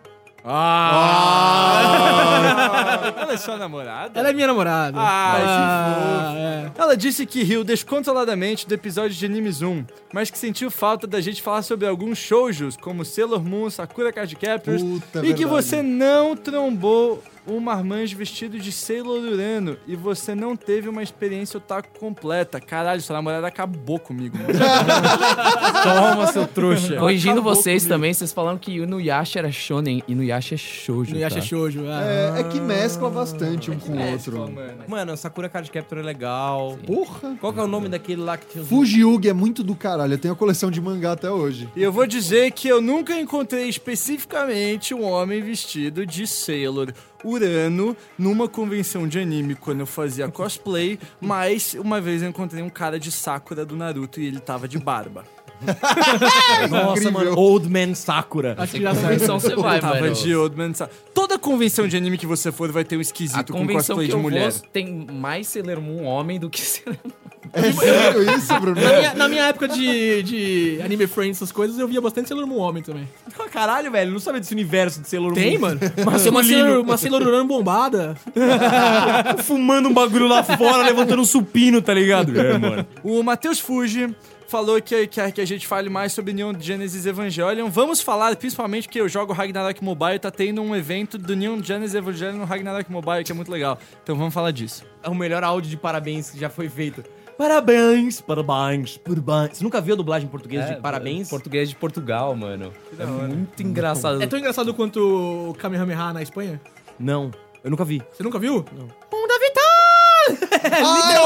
Ah, 0.45 1.83
ela 3.17 3.33
é 3.33 3.37
sua 3.37 3.57
namorada? 3.57 4.19
Ela 4.19 4.31
é 4.31 4.33
minha 4.33 4.47
namorada. 4.47 4.99
Ah, 5.01 5.35
que 5.37 5.43
Ah, 5.47 6.35
é. 6.37 6.71
Ela 6.77 6.97
disse 6.97 7.27
que 7.27 7.43
riu 7.43 7.65
descontroladamente 7.65 8.67
do 8.67 8.75
episódio 8.75 9.17
de 9.17 9.27
Anime 9.27 9.51
Zoom, 9.53 9.85
mas 10.13 10.31
que 10.31 10.39
sentiu 10.39 10.71
falta 10.71 11.07
da 11.07 11.21
gente 11.21 11.41
falar 11.43 11.63
sobre 11.63 11.87
alguns 11.87 12.19
shoujos, 12.19 12.77
como 12.77 13.05
Sailor 13.05 13.43
Moon, 13.43 13.71
Sakura 13.71 14.13
Card 14.13 14.35
Captors, 14.37 14.83
Puta, 14.83 15.19
e 15.21 15.35
que 15.35 15.45
verdade. 15.45 15.45
você 15.45 15.83
não 15.83 16.37
trombou 16.37 17.23
um 17.45 17.59
marmanjo 17.59 18.17
vestido 18.17 18.57
de 18.61 18.71
Sailor 18.71 19.19
Urano 19.21 19.77
e 19.87 19.97
você 19.97 20.33
não 20.33 20.55
teve 20.55 20.89
uma 20.89 21.03
experiência 21.03 21.57
otaku 21.59 21.89
completa. 21.99 22.61
Caralho, 22.61 23.01
sua 23.03 23.17
namorada 23.17 23.49
acabou 23.49 23.99
comigo. 23.99 24.39
mano. 24.39 24.49
Toma, 25.83 26.27
seu 26.29 26.47
trouxa. 26.47 26.97
Corrigindo 26.99 27.35
Acabou 27.41 27.55
vocês 27.55 27.83
comigo. 27.83 27.95
também, 27.95 28.15
vocês 28.15 28.33
falaram 28.33 28.59
que 28.59 28.73
Inuyasha 28.77 29.41
era 29.41 29.51
shonen, 29.51 30.03
Inuyasha 30.07 30.55
é 30.55 30.59
shoujo, 30.59 31.15
No 31.15 31.21
Yasha 31.21 31.37
tá? 31.37 31.43
Shoujo. 31.43 31.85
ah. 31.89 32.03
É, 32.05 32.41
é 32.41 32.45
que 32.45 32.61
mescla 32.61 33.11
bastante 33.11 33.71
um 33.71 33.79
com 33.79 33.93
o 33.93 33.97
Mescla, 33.97 34.39
outro. 34.41 34.55
mano. 34.55 34.85
Mano, 34.87 35.17
Sakura 35.17 35.49
Card 35.49 35.71
Captor 35.71 35.99
é 35.99 36.03
legal. 36.03 36.79
Porra. 36.87 37.37
Qual 37.41 37.53
que 37.53 37.59
é 37.59 37.63
o 37.63 37.67
nome 37.67 37.89
daquele 37.89 38.21
lá 38.23 38.37
que 38.37 38.47
tinha 38.47 38.63
os... 38.63 38.69
Fujiugi 38.69 39.29
é 39.29 39.33
muito 39.33 39.65
do 39.65 39.75
caralho. 39.75 40.02
Eu 40.11 40.19
tenho 40.19 40.35
a 40.35 40.37
coleção 40.37 40.71
de 40.71 40.81
mangá 40.81 41.13
até 41.13 41.31
hoje. 41.31 41.69
E 41.77 41.83
eu 41.83 41.93
vou 41.93 42.07
dizer 42.07 42.51
que 42.53 42.67
eu 42.69 42.81
nunca 42.81 43.19
encontrei 43.19 43.69
especificamente 43.69 44.95
um 44.95 45.03
homem 45.05 45.41
vestido 45.43 46.05
de 46.07 46.27
Sailor 46.27 46.93
Urano 47.25 47.97
numa 48.19 48.49
convenção 48.49 49.07
de 49.07 49.19
anime 49.19 49.55
quando 49.55 49.81
eu 49.81 49.87
fazia 49.87 50.29
cosplay, 50.29 50.99
mas 51.21 51.75
uma 51.79 52.01
vez 52.01 52.23
eu 52.23 52.29
encontrei 52.29 52.63
um 52.63 52.71
cara 52.71 52.99
de 52.99 53.13
Sakura 53.13 53.65
do 53.65 53.77
Naruto 53.77 54.21
e 54.21 54.27
ele 54.27 54.41
tava 54.41 54.67
de 54.67 54.79
barba. 54.79 55.25
Nossa, 56.69 56.91
Incrível. 57.03 57.13
mano, 57.13 57.39
Old 57.39 57.69
Man 57.69 57.95
Sakura. 57.95 58.57
Acho 58.59 58.73
que. 58.73 58.81
Convenção 58.85 59.39
você 59.39 59.55
vai, 59.55 59.81
tava 59.81 60.01
mano. 60.01 60.13
de 60.13 60.35
Old 60.35 60.57
Man 60.57 60.75
Sakura. 60.75 60.99
Toda 61.15 61.39
convenção 61.39 61.87
de 61.87 61.97
anime 61.97 62.19
que 62.19 62.27
você 62.27 62.51
for 62.51 62.73
vai 62.73 62.85
ter 62.85 62.97
um 62.97 62.99
A 62.99 63.03
esquisito 63.03 63.53
com 63.53 63.61
convenção 63.61 63.97
cosplay 63.97 64.07
que 64.07 64.11
de 64.13 64.17
eu 64.19 64.23
mulher. 64.23 64.51
vou 64.51 64.61
tem 64.73 65.07
mais 65.13 65.47
Sailor 65.47 65.81
Moon 65.81 66.03
homem 66.05 66.41
do 66.41 66.51
que 66.51 66.61
Sailor 66.67 66.99
Moon. 67.05 67.22
É 67.53 67.73
sério 67.73 68.31
isso, 68.37 68.61
Bruno? 68.61 68.81
Na 68.81 68.93
minha, 68.93 69.15
na 69.15 69.29
minha 69.29 69.45
época 69.45 69.69
de, 69.69 70.23
de 70.23 70.81
Anime 70.83 71.07
Friends, 71.07 71.37
essas 71.37 71.53
coisas, 71.53 71.79
eu 71.79 71.87
via 71.87 72.01
bastante 72.01 72.29
Sailor 72.29 72.47
Moon 72.47 72.59
Homem 72.59 72.83
também. 72.83 73.09
Caralho, 73.51 73.91
velho, 73.91 74.11
não 74.11 74.19
sabia 74.19 74.41
desse 74.41 74.55
universo 74.55 75.01
de 75.01 75.09
Sailor 75.09 75.31
Moon. 75.31 75.35
Tem, 75.35 75.59
mano. 75.59 75.79
Mas 76.05 76.23
tem 76.25 76.31
uma 76.31 76.43
Sailor, 76.43 76.81
uma 76.81 76.97
Sailor 76.97 77.23
Urano 77.23 77.45
bombada. 77.45 78.17
Fumando 79.45 79.89
um 79.89 79.93
bagulho 79.93 80.27
lá 80.27 80.43
fora, 80.43 80.83
levantando 80.83 81.21
um 81.21 81.27
supino, 81.27 81.83
tá 81.83 81.93
ligado? 81.93 82.39
É, 82.39 82.57
mano. 82.57 82.87
O 83.03 83.23
Matheus 83.23 83.61
Fuji 83.61 84.15
falou 84.53 84.81
que, 84.83 85.07
que, 85.07 85.33
que 85.33 85.41
a 85.41 85.47
gente 85.47 85.67
fale 85.67 85.89
mais 85.89 86.13
sobre 86.13 86.35
Neon 86.35 86.53
Genesis 86.61 87.07
Evangelion. 87.07 87.71
Vamos 87.71 88.03
falar, 88.03 88.37
principalmente 88.37 88.87
que 88.87 89.01
eu 89.01 89.09
jogo 89.09 89.33
Ragnarok 89.33 89.83
Mobile, 89.83 90.19
tá 90.19 90.31
tendo 90.31 90.61
um 90.61 90.77
evento 90.77 91.17
do 91.17 91.35
Neon 91.35 91.63
Genesis 91.63 91.95
Evangelion 91.95 92.37
no 92.37 92.45
Ragnarok 92.45 92.91
Mobile, 92.93 93.25
que 93.25 93.33
é 93.33 93.35
muito 93.35 93.51
legal. 93.51 93.79
Então 94.03 94.15
vamos 94.15 94.35
falar 94.35 94.51
disso. 94.51 94.85
É 95.03 95.09
o 95.09 95.15
melhor 95.15 95.43
áudio 95.43 95.71
de 95.71 95.77
parabéns 95.79 96.31
que 96.31 96.39
já 96.39 96.51
foi 96.51 96.69
feito. 96.69 97.03
Parabéns, 97.43 98.21
parabéns, 98.21 98.99
parabéns. 98.99 99.59
Você 99.59 99.65
nunca 99.65 99.81
viu 99.81 99.95
a 99.95 99.97
dublagem 99.97 100.29
em 100.29 100.31
português 100.31 100.65
de 100.65 100.77
parabéns? 100.77 101.29
Português 101.29 101.69
de 101.69 101.75
Portugal, 101.75 102.37
mano. 102.37 102.73
É 102.97 103.05
muito 103.05 103.61
engraçado. 103.65 104.23
É 104.23 104.29
tão 104.29 104.39
engraçado 104.39 104.73
quanto 104.73 105.51
o 105.51 105.55
Kamehameha 105.55 106.13
na 106.13 106.23
Espanha. 106.23 106.61
Não, 107.01 107.33
eu 107.65 107.69
nunca 107.69 107.85
vi. 107.85 108.01
Você 108.13 108.23
nunca 108.23 108.39
viu? 108.39 108.65
Ah, 108.71 108.85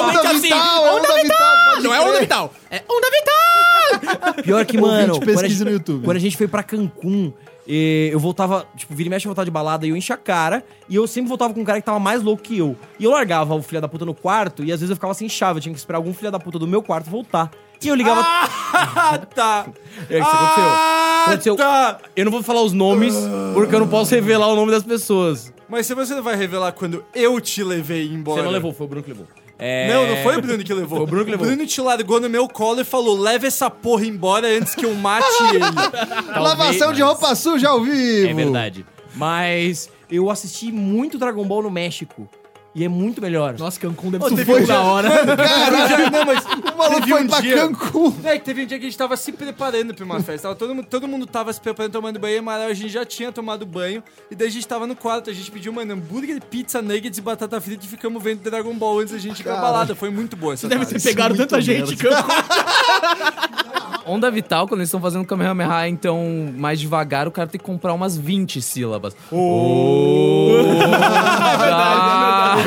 Onda 0.00 0.18
Onda 0.18 0.30
assim. 0.30 0.40
Vital, 0.40 0.86
é 0.86 0.90
Onda 0.90 1.12
Onda 1.12 1.22
Vital. 1.22 1.56
pode 1.66 1.82
Não 1.82 1.94
é. 1.94 2.00
Onda 2.00 2.20
Vital. 2.20 2.54
É 2.70 2.82
Onda 2.88 3.10
Vital! 3.10 4.42
Pior 4.42 4.64
que, 4.64 4.80
mano, 4.80 5.20
quando 5.20 5.38
a, 5.38 5.64
no 5.66 5.70
YouTube. 5.70 6.02
quando 6.02 6.16
a 6.16 6.20
gente 6.20 6.36
foi 6.38 6.48
pra 6.48 6.62
Cancún, 6.62 7.30
eh, 7.68 8.10
eu 8.12 8.18
voltava, 8.18 8.66
tipo, 8.76 8.94
vira 8.94 9.08
e 9.08 9.10
mexe 9.10 9.26
eu 9.26 9.30
voltava 9.30 9.44
de 9.44 9.50
balada 9.50 9.86
e 9.86 9.90
eu 9.90 9.96
enchi 9.96 10.12
a 10.12 10.16
cara, 10.16 10.64
e 10.88 10.94
eu 10.96 11.06
sempre 11.06 11.28
voltava 11.28 11.52
com 11.54 11.60
um 11.60 11.64
cara 11.64 11.80
que 11.80 11.86
tava 11.86 11.98
mais 11.98 12.22
louco 12.22 12.42
que 12.42 12.58
eu. 12.58 12.76
E 12.98 13.04
eu 13.04 13.10
largava 13.10 13.54
o 13.54 13.62
filho 13.62 13.80
da 13.80 13.88
puta 13.88 14.04
no 14.04 14.14
quarto, 14.14 14.62
e 14.64 14.72
às 14.72 14.80
vezes 14.80 14.90
eu 14.90 14.96
ficava 14.96 15.14
sem 15.14 15.28
chave, 15.28 15.58
eu 15.58 15.62
tinha 15.62 15.72
que 15.72 15.78
esperar 15.78 15.98
algum 15.98 16.12
filho 16.14 16.30
da 16.30 16.38
puta 16.38 16.58
do 16.58 16.66
meu 16.66 16.82
quarto 16.82 17.10
voltar. 17.10 17.50
E 17.82 17.88
eu 17.88 17.94
ligava. 17.94 18.22
Ah, 18.24 19.18
tá. 19.34 19.66
É, 20.10 20.18
isso 20.18 20.28
aconteceu. 20.28 20.64
Ah, 20.64 21.24
Aconteceu. 21.26 21.56
tá. 21.56 21.98
Eu 22.14 22.24
não 22.26 22.32
vou 22.32 22.42
falar 22.42 22.60
os 22.62 22.72
nomes, 22.72 23.14
porque 23.54 23.74
eu 23.74 23.80
não 23.80 23.88
posso 23.88 24.14
revelar 24.14 24.46
o 24.48 24.54
nome 24.54 24.70
das 24.70 24.82
pessoas. 24.82 25.52
Mas 25.68 25.86
se 25.86 25.94
você 25.94 26.14
não 26.14 26.22
vai 26.22 26.36
revelar 26.36 26.72
quando 26.72 27.02
eu 27.14 27.40
te 27.40 27.64
levei 27.64 28.06
embora. 28.06 28.40
Você 28.40 28.44
não 28.44 28.52
levou, 28.52 28.72
foi 28.72 28.86
o 28.86 28.88
Bruno 28.88 29.02
que 29.02 29.10
levou. 29.10 29.26
É... 29.58 29.88
Não, 29.88 30.06
não 30.06 30.22
foi 30.22 30.36
o 30.36 30.42
Bruno 30.42 30.62
que 30.62 30.74
levou. 30.74 30.98
Foi 30.98 31.06
o 31.06 31.06
Bruno 31.06 31.24
que 31.24 31.30
levou. 31.30 31.46
O 31.46 31.48
Bruno 31.50 31.66
te 31.66 31.80
largou 31.80 32.20
no 32.20 32.28
meu 32.28 32.48
colo 32.48 32.80
e 32.80 32.84
falou: 32.84 33.18
leva 33.18 33.46
essa 33.46 33.70
porra 33.70 34.04
embora 34.04 34.46
antes 34.48 34.74
que 34.74 34.84
eu 34.84 34.94
mate 34.94 35.26
ele. 35.50 35.64
Lavação 36.38 36.92
de 36.92 37.02
roupa 37.02 37.34
suja 37.34 37.68
ao 37.70 37.82
vivo. 37.82 38.28
É 38.28 38.34
verdade. 38.34 38.86
Mas 39.14 39.90
eu 40.10 40.30
assisti 40.30 40.70
muito 40.70 41.18
Dragon 41.18 41.44
Ball 41.44 41.62
no 41.62 41.70
México. 41.70 42.28
E 42.78 42.84
é 42.84 42.88
muito 42.88 43.22
melhor. 43.22 43.54
Nossa, 43.58 43.80
Cancún 43.80 44.10
deve 44.10 44.28
ser 44.44 44.62
um 44.62 44.66
da 44.66 44.82
hora. 44.82 45.08
Caralho, 45.34 46.10
não, 46.10 46.24
mas 46.26 46.44
O 46.44 46.76
maluco 46.76 47.08
foi 47.08 47.22
um 47.22 47.26
pra 47.26 47.40
dia- 47.40 47.56
Cancún. 47.56 48.10
Véi, 48.10 48.38
teve 48.38 48.64
um 48.64 48.66
dia 48.66 48.78
que 48.78 48.84
a 48.84 48.88
gente 48.90 48.98
tava 48.98 49.16
se 49.16 49.32
preparando 49.32 49.94
pra 49.94 50.04
uma 50.04 50.20
festa. 50.22 50.42
Tava 50.48 50.54
todo, 50.56 50.74
mundo, 50.74 50.86
todo 50.86 51.08
mundo 51.08 51.26
tava 51.26 51.50
se 51.54 51.58
preparando, 51.60 51.92
tomando 51.92 52.18
banho, 52.18 52.42
mas 52.42 52.60
a 52.70 52.74
gente 52.74 52.90
já 52.92 53.02
tinha 53.06 53.32
tomado 53.32 53.64
banho. 53.64 54.02
E 54.30 54.34
daí 54.34 54.48
a 54.48 54.50
gente 54.50 54.68
tava 54.68 54.86
no 54.86 54.94
quarto, 54.94 55.30
a 55.30 55.32
gente 55.32 55.50
pediu, 55.50 55.72
mano, 55.72 55.94
hambúrguer, 55.94 56.38
pizza, 56.44 56.82
nuggets 56.82 57.18
e 57.18 57.22
batata 57.22 57.58
frita 57.62 57.86
e 57.86 57.88
ficamos 57.88 58.22
vendo 58.22 58.42
Dragon 58.42 58.74
Ball 58.74 58.98
antes 58.98 59.14
da 59.14 59.18
gente 59.18 59.40
ir 59.40 59.42
pra 59.42 59.52
Cara. 59.54 59.64
balada. 59.64 59.94
Foi 59.94 60.10
muito 60.10 60.36
boa 60.36 60.52
essa 60.52 60.68
Deve 60.68 60.84
tarde. 60.84 61.02
ter 61.02 61.08
pegado 61.08 61.34
muito 61.34 61.48
tanta 61.48 61.62
gente 61.62 61.94
em 61.94 61.96
Cancún. 61.96 62.34
Onda 64.08 64.30
Vital, 64.30 64.68
quando 64.68 64.80
eles 64.80 64.88
estão 64.88 65.00
fazendo 65.00 65.24
Kamehameha, 65.26 65.88
então, 65.88 66.52
mais 66.56 66.78
devagar, 66.78 67.26
o 67.26 67.30
cara 67.32 67.48
tem 67.48 67.58
que 67.58 67.64
comprar 67.66 67.92
umas 67.92 68.16
20 68.16 68.62
sílabas. 68.62 69.16
Oh! 69.32 70.52
É 71.46 71.58
verdade. 71.58 72.65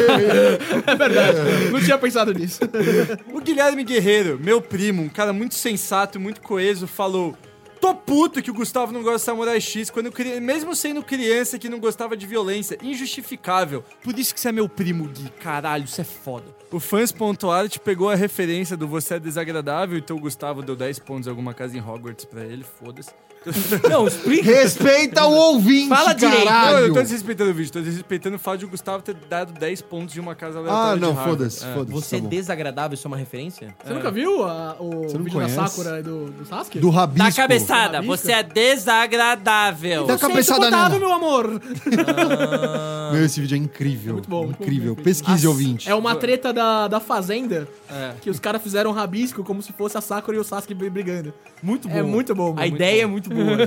Não 1.71 1.81
tinha 1.81 1.97
pensado 1.97 2.33
nisso. 2.33 2.59
O 3.33 3.41
Guilherme 3.41 3.83
Guerreiro, 3.83 4.39
meu 4.41 4.61
primo, 4.61 5.01
um 5.01 5.09
cara 5.09 5.31
muito 5.31 5.55
sensato, 5.55 6.19
muito 6.19 6.41
coeso, 6.41 6.87
falou: 6.87 7.35
Tô 7.79 7.95
puto 7.95 8.41
que 8.41 8.51
o 8.51 8.53
Gustavo 8.53 8.91
não 8.91 9.01
gosta 9.01 9.19
de 9.19 9.23
Samurai 9.23 9.61
X, 9.61 9.89
quando 9.89 10.07
eu 10.07 10.41
mesmo 10.41 10.75
sendo 10.75 11.01
criança 11.01 11.57
que 11.57 11.69
não 11.69 11.79
gostava 11.79 12.17
de 12.17 12.25
violência. 12.25 12.77
Injustificável. 12.81 13.83
Por 14.03 14.17
isso 14.19 14.33
que 14.33 14.39
você 14.39 14.49
é 14.49 14.51
meu 14.51 14.67
primo, 14.67 15.07
Gui. 15.07 15.29
Caralho, 15.39 15.85
isso 15.85 16.01
é 16.01 16.03
foda. 16.03 16.45
O 16.71 16.79
fãs.art 16.79 17.77
pegou 17.79 18.09
a 18.09 18.15
referência 18.15 18.75
do 18.75 18.87
Você 18.87 19.15
é 19.15 19.19
Desagradável, 19.19 19.97
então 19.97 20.17
o 20.17 20.19
Gustavo 20.19 20.61
deu 20.61 20.75
10 20.75 20.99
pontos 20.99 21.27
alguma 21.27 21.53
casa 21.53 21.77
em 21.77 21.81
Hogwarts 21.81 22.25
pra 22.25 22.43
ele, 22.43 22.63
foda-se. 22.63 23.11
Não, 23.89 24.05
explica. 24.07 24.43
Respeita 24.43 25.25
o 25.25 25.31
ouvinte, 25.33 25.87
Fala 25.89 26.13
direito. 26.13 26.45
Não, 26.45 26.79
eu 26.79 26.93
tô 26.93 27.01
desrespeitando 27.01 27.51
o 27.51 27.53
vídeo, 27.53 27.71
tô 27.71 27.79
desrespeitando 27.81 28.35
o 28.35 28.39
fato 28.39 28.59
de 28.59 28.65
o 28.65 28.69
Gustavo 28.69 29.01
ter 29.01 29.15
dado 29.29 29.53
10 29.53 29.81
pontos 29.83 30.13
de 30.13 30.19
uma 30.19 30.35
casa 30.35 30.59
aleatória 30.59 30.91
Ah, 30.91 30.95
não, 30.95 31.15
foda-se, 31.15 31.65
É. 31.65 31.73
foda-se. 31.73 31.91
Você 31.93 32.15
é 32.15 32.19
tá 32.19 32.23
bom. 32.23 32.29
desagradável, 32.29 32.93
isso 32.95 33.07
é 33.07 33.09
uma 33.09 33.17
referência? 33.17 33.73
Você 33.83 33.93
nunca 33.93 34.11
viu 34.11 34.43
a- 34.43 34.75
o 34.79 34.89
Você 35.03 35.17
não 35.17 35.23
vídeo 35.23 35.39
da 35.39 35.45
conhece? 35.47 35.55
Sakura 35.55 35.99
e 35.99 36.03
do, 36.03 36.25
do 36.31 36.45
Sasuke? 36.45 36.79
Do 36.79 36.89
rabisco. 36.89 37.29
Da 37.29 37.31
cabeçada, 37.35 37.97
Rabisco? 37.97 38.17
você 38.17 38.31
é 38.33 38.43
desagradável. 38.43 40.05
Da 40.05 40.17
Você 40.17 40.25
é 40.25 40.27
cabeçada 40.29 40.59
insuportável, 40.67 40.99
nela. 40.99 41.17
meu 41.19 41.27
amor. 41.27 41.61
Meu, 43.11 43.25
esse 43.25 43.41
vídeo 43.41 43.55
é 43.55 43.57
incrível. 43.57 44.13
Muito 44.13 44.29
bom, 44.29 44.43
muito 44.45 44.57
bom, 44.57 44.63
incrível. 44.63 44.95
bem 44.95 45.03
feito. 45.03 45.19
Pesquise, 45.25 45.47
ouvinte. 45.47 45.89
É 45.89 45.95
uma 45.95 46.15
treta 46.15 46.53
da, 46.53 46.87
da 46.87 46.99
Fazenda, 46.99 47.67
É. 47.89 48.13
que 48.21 48.29
os 48.29 48.39
caras 48.39 48.61
fizeram 48.61 48.91
rabisco 48.91 49.43
como 49.43 49.61
se 49.63 49.73
fosse 49.73 49.97
a 49.97 50.01
Sakura 50.01 50.37
e 50.37 50.39
o 50.39 50.43
Sasuke 50.43 50.73
br- 50.75 50.89
brigando. 50.89 51.33
Muito 51.61 51.87
bom. 51.87 51.95
É 51.95 52.03
muito 52.03 52.35
bom. 52.35 52.51
A 52.51 52.53
mano. 52.55 52.65
ideia 52.67 53.03
é 53.03 53.05
muito 53.05 53.28
boa. 53.29 53.57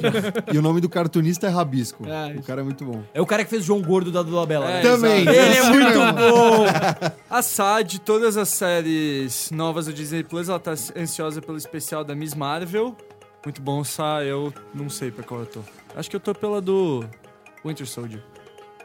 E 0.52 0.58
o 0.58 0.62
nome 0.62 0.80
do 0.80 0.88
cartunista 0.88 1.46
é 1.46 1.50
Rabisco. 1.50 2.06
É, 2.06 2.34
o 2.38 2.42
cara 2.42 2.60
é 2.60 2.64
muito 2.64 2.84
bom. 2.84 3.02
é 3.14 3.20
o 3.20 3.26
cara 3.26 3.44
que 3.44 3.50
fez 3.50 3.62
o 3.62 3.66
João 3.66 3.80
Gordo 3.80 4.10
da 4.12 4.22
Dulabella, 4.22 4.68
É, 4.70 4.74
né? 4.74 4.82
Também. 4.82 5.22
exato. 5.22 5.38
Ele 5.38 5.56
é 5.56 5.62
muito 5.70 5.98
bom. 5.98 6.64
A 7.30 7.42
SAD, 7.42 8.00
todas 8.00 8.36
as 8.36 8.48
séries 8.48 9.50
novas 9.52 9.86
do 9.86 9.92
Disney 9.92 10.22
Plus, 10.24 10.48
ela 10.48 10.58
tá 10.60 10.72
ansiosa 10.96 11.40
pelo 11.40 11.56
especial 11.56 12.04
da 12.04 12.14
Miss 12.14 12.34
Marvel. 12.34 12.96
Muito 13.44 13.60
bom, 13.62 13.82
Sá. 13.82 14.22
Eu 14.22 14.52
não 14.74 14.88
sei 14.88 15.10
pra 15.10 15.24
qual 15.24 15.40
eu 15.40 15.46
tô. 15.46 15.60
Acho 15.96 16.08
que 16.10 16.16
eu 16.16 16.20
tô 16.20 16.34
pela 16.34 16.60
do 16.60 17.04
Winter 17.64 17.86
Soldier. 17.88 18.22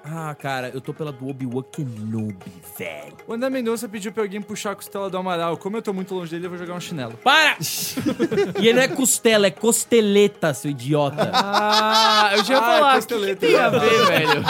Ah, 0.09 0.33
cara, 0.35 0.71
eu 0.73 0.79
tô 0.79 0.93
pela 0.93 1.11
do 1.11 1.27
Obi-Wan 1.27 1.63
Kenobi, 1.71 2.35
velho. 2.77 3.13
O 3.27 3.33
André 3.33 3.49
Mendonça 3.49 3.89
pediu 3.89 4.11
pra 4.11 4.23
alguém 4.23 4.41
puxar 4.41 4.71
a 4.71 4.75
costela 4.75 5.09
do 5.09 5.17
Amaral. 5.17 5.57
Como 5.57 5.75
eu 5.75 5.81
tô 5.81 5.91
muito 5.91 6.15
longe 6.15 6.31
dele, 6.31 6.45
eu 6.45 6.49
vou 6.49 6.57
jogar 6.57 6.75
um 6.75 6.79
chinelo. 6.79 7.13
Para! 7.23 7.57
e 8.61 8.67
ele 8.67 8.73
não 8.73 8.81
é 8.83 8.87
costela, 8.87 9.47
é 9.47 9.51
costeleta, 9.51 10.53
seu 10.53 10.71
idiota. 10.71 11.29
Ah, 11.33 12.31
eu 12.37 12.43
já 12.45 12.53
ia 12.53 12.59
Ah, 12.59 12.63
falar, 12.63 12.79
o 12.97 13.01
que, 13.01 13.07
que 13.07 13.13
costeleta. 13.13 13.45
tem 13.47 13.55
a 13.57 13.69
ver, 13.69 14.05
velho? 14.05 14.41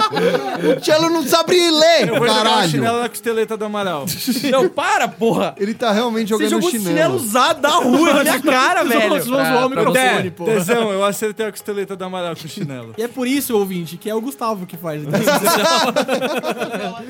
O 0.78 0.80
Cello 0.86 1.10
não 1.10 1.24
sabe 1.24 1.56
ler, 1.72 2.08
Eu 2.10 2.18
vou 2.20 2.28
jogar 2.28 2.42
um 2.42 2.44
caralho. 2.44 2.70
chinelo 2.70 3.00
na 3.02 3.10
costeleta 3.10 3.58
do 3.58 3.66
Amaral. 3.66 4.06
não, 4.52 4.70
para, 4.70 5.08
porra! 5.08 5.56
Ele 5.58 5.74
tá 5.74 5.92
realmente 5.92 6.28
Você 6.30 6.44
jogando 6.50 6.50
jogou 6.52 6.70
chinelo. 6.70 6.88
chinelo. 6.90 7.16
usado 7.16 7.62
da 7.62 7.70
rua 7.70 8.14
na 8.14 8.24
minha 8.24 8.42
cara, 8.42 8.84
velho. 8.84 9.10
vocês 9.10 9.28
vão 9.28 9.44
zoar 9.44 9.66
o 9.66 9.70
microfone, 9.70 10.30
pô. 10.32 10.46
tesão, 10.46 10.92
eu 10.92 11.04
acertei 11.04 11.48
a 11.48 11.52
costeleta 11.52 11.96
do 11.96 12.04
Amaral 12.06 12.36
com 12.36 12.46
o 12.46 12.48
chinelo. 12.50 12.94
E 12.96 13.02
é 13.02 13.08
por 13.08 13.28
isso, 13.28 13.58
ouvinte, 13.58 13.98
que 13.98 14.08
é 14.08 14.14
o 14.14 14.22
Gustavo 14.22 14.66
que 14.68 14.78
faz. 14.78 15.02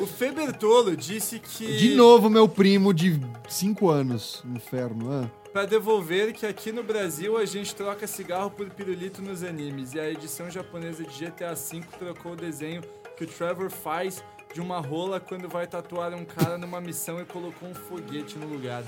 O 0.01 0.06
Febertolo 0.06 0.96
disse 0.96 1.39
que... 1.39 1.77
De 1.77 1.96
novo, 1.96 2.29
meu 2.29 2.48
primo 2.48 2.94
de 2.94 3.20
5 3.48 3.89
anos. 3.89 4.44
Inferno, 4.46 5.12
ah. 5.12 5.29
Pra 5.51 5.65
devolver 5.65 6.34
que 6.34 6.46
aqui 6.46 6.72
no 6.72 6.84
Brasil 6.84 7.38
a 7.38 7.46
gente 7.46 7.74
troca 7.74 8.06
cigarro 8.06 8.51
por 8.51 8.70
pirulito 8.70 9.22
nos 9.22 9.44
animes. 9.44 9.94
E 9.94 10.00
a 10.00 10.10
edição 10.10 10.50
japonesa 10.51 11.03
de 11.03 11.25
GTA 11.25 11.56
V 11.56 11.82
trocou 11.98 12.34
o 12.34 12.36
desenho 12.36 12.82
que 13.17 13.24
o 13.24 13.27
Trevor 13.27 13.70
faz 13.72 14.24
de 14.53 14.62
uma 14.62 14.79
rola 14.79 15.20
quando 15.20 15.50
vai 15.50 15.65
tatuar 15.65 16.13
um 16.13 16.24
cara 16.24 16.58
numa 16.58 16.79
missão 16.79 17.20
e 17.20 17.25
colocou 17.25 17.70
um 17.70 17.74
foguete 17.74 18.38
no 18.38 18.48
lugar. 18.48 18.84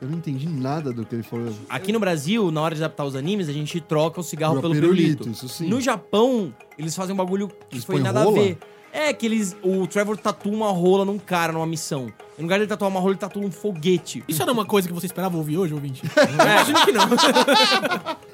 Eu 0.00 0.08
não 0.08 0.18
entendi 0.18 0.46
nada 0.48 0.92
do 0.92 1.04
que 1.06 1.14
ele 1.14 1.22
falou. 1.22 1.54
Aqui 1.68 1.90
no 1.92 1.98
Brasil, 1.98 2.50
na 2.50 2.60
hora 2.60 2.74
de 2.74 2.82
adaptar 2.82 3.04
os 3.04 3.16
animes, 3.16 3.48
a 3.48 3.52
gente 3.52 3.80
troca 3.80 4.20
o 4.20 4.22
cigarro 4.22 4.54
Por 4.56 4.62
pelo 4.62 4.74
pirulito, 4.74 5.18
pirulito. 5.24 5.30
isso 5.30 5.48
sim. 5.48 5.68
No 5.68 5.80
Japão, 5.80 6.54
eles 6.78 6.94
fazem 6.94 7.14
um 7.14 7.16
bagulho 7.16 7.48
que 7.48 7.76
Eles 7.76 7.84
foi 7.84 8.00
nada 8.00 8.22
rola? 8.24 8.38
a 8.38 8.42
ver. 8.42 8.58
É 8.98 9.12
que 9.12 9.26
eles. 9.26 9.54
O 9.62 9.86
Trevor 9.86 10.16
tatua 10.16 10.50
uma 10.52 10.70
rola 10.70 11.04
num 11.04 11.18
cara 11.18 11.52
numa 11.52 11.66
missão. 11.66 12.06
No 12.38 12.44
lugar 12.44 12.58
de 12.58 12.66
tatuar 12.66 12.90
uma 12.90 12.98
rola, 12.98 13.12
ele 13.12 13.18
tatua 13.20 13.44
um 13.44 13.50
foguete. 13.50 14.24
Isso 14.26 14.42
era 14.42 14.50
uma 14.50 14.64
coisa 14.64 14.88
que 14.88 14.94
você 14.94 15.04
esperava 15.04 15.36
ouvir 15.36 15.58
hoje, 15.58 15.74
ouvinte? 15.74 16.02
Imagino 16.32 16.84
que 16.84 16.92
não. 16.92 17.06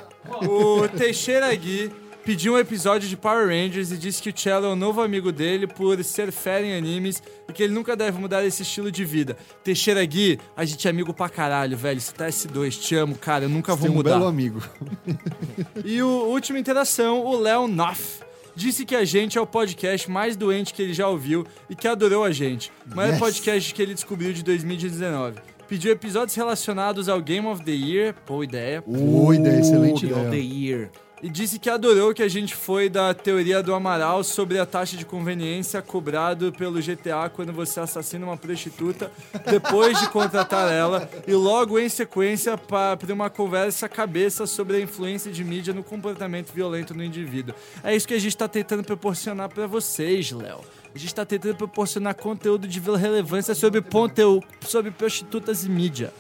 O 0.48 0.88
Teixeira 0.88 1.52
Gui 1.54 1.90
pediu 2.24 2.54
um 2.54 2.58
episódio 2.58 3.08
de 3.08 3.16
Power 3.16 3.48
Rangers 3.48 3.90
e 3.90 3.96
disse 3.98 4.22
que 4.22 4.30
o 4.30 4.32
Cello 4.36 4.66
é 4.66 4.68
o 4.68 4.76
novo 4.76 5.02
amigo 5.02 5.32
dele 5.32 5.66
por 5.66 6.02
ser 6.04 6.30
fera 6.30 6.64
em 6.64 6.76
animes 6.76 7.20
e 7.48 7.52
que 7.52 7.62
ele 7.64 7.74
nunca 7.74 7.96
deve 7.96 8.18
mudar 8.20 8.44
esse 8.44 8.62
estilo 8.62 8.90
de 8.90 9.04
vida. 9.04 9.36
Teixeira 9.64 10.04
Gui, 10.04 10.38
a 10.56 10.64
gente 10.64 10.86
é 10.86 10.90
amigo 10.90 11.12
pra 11.12 11.28
caralho, 11.28 11.76
velho. 11.76 12.00
Você 12.00 12.12
tá 12.12 12.26
S2, 12.28 12.78
te 12.80 12.94
amo, 12.94 13.16
cara. 13.16 13.44
Eu 13.44 13.48
nunca 13.48 13.74
vou 13.74 13.82
Tem 13.82 13.90
um 13.90 13.94
mudar. 13.94 14.12
belo 14.12 14.26
amigo. 14.26 14.62
E 15.84 16.00
o 16.00 16.08
última 16.28 16.58
interação, 16.58 17.24
o 17.26 17.36
Léo 17.38 17.66
Noff. 17.66 18.20
Disse 18.54 18.84
que 18.84 18.94
a 18.94 19.04
gente 19.04 19.38
é 19.38 19.40
o 19.40 19.46
podcast 19.46 20.10
mais 20.10 20.36
doente 20.36 20.74
que 20.74 20.82
ele 20.82 20.92
já 20.92 21.08
ouviu 21.08 21.46
e 21.70 21.74
que 21.74 21.88
adorou 21.88 22.22
a 22.24 22.30
gente. 22.30 22.70
O 22.90 22.94
maior 22.94 23.10
Yes. 23.12 23.18
podcast 23.18 23.74
que 23.74 23.80
ele 23.82 23.94
descobriu 23.94 24.32
de 24.32 24.42
2019. 24.42 25.40
Pediu 25.68 25.90
episódios 25.90 26.34
relacionados 26.36 27.08
ao 27.08 27.20
Game 27.22 27.46
of 27.46 27.64
the 27.64 27.72
Year, 27.72 28.14
boa 28.26 28.44
ideia. 28.44 28.82
Boa 28.86 29.34
ideia, 29.34 29.58
excelente 29.58 30.06
Game 30.06 30.12
of 30.20 30.30
the 30.30 30.36
ideia. 30.38 30.42
Year. 30.42 30.90
E 31.22 31.30
disse 31.30 31.56
que 31.60 31.70
adorou 31.70 32.12
que 32.12 32.20
a 32.22 32.28
gente 32.28 32.52
foi 32.56 32.88
da 32.88 33.14
teoria 33.14 33.62
do 33.62 33.72
Amaral 33.72 34.24
sobre 34.24 34.58
a 34.58 34.66
taxa 34.66 34.96
de 34.96 35.06
conveniência 35.06 35.80
cobrado 35.80 36.52
pelo 36.52 36.82
GTA 36.82 37.30
quando 37.32 37.52
você 37.52 37.78
assassina 37.78 38.26
uma 38.26 38.36
prostituta 38.36 39.08
depois 39.48 40.00
de 40.00 40.08
contratar 40.08 40.72
ela 40.72 41.08
e 41.24 41.32
logo 41.32 41.78
em 41.78 41.88
sequência 41.88 42.58
para 42.58 42.98
uma 43.12 43.30
conversa 43.30 43.88
cabeça 43.88 44.48
sobre 44.48 44.78
a 44.78 44.80
influência 44.80 45.30
de 45.30 45.44
mídia 45.44 45.72
no 45.72 45.84
comportamento 45.84 46.52
violento 46.52 46.92
no 46.92 47.04
indivíduo. 47.04 47.54
É 47.84 47.94
isso 47.94 48.08
que 48.08 48.14
a 48.14 48.20
gente 48.20 48.36
tá 48.36 48.48
tentando 48.48 48.82
proporcionar 48.82 49.48
para 49.48 49.68
vocês, 49.68 50.32
Léo. 50.32 50.58
A 50.92 50.98
gente 50.98 51.14
tá 51.14 51.24
tentando 51.24 51.54
proporcionar 51.54 52.16
conteúdo 52.16 52.66
de 52.66 52.80
relevância 52.80 53.54
sobre, 53.54 53.80
ponte- 53.80 54.22
sobre 54.62 54.90
prostitutas 54.90 55.64
e 55.64 55.70
mídia. 55.70 56.12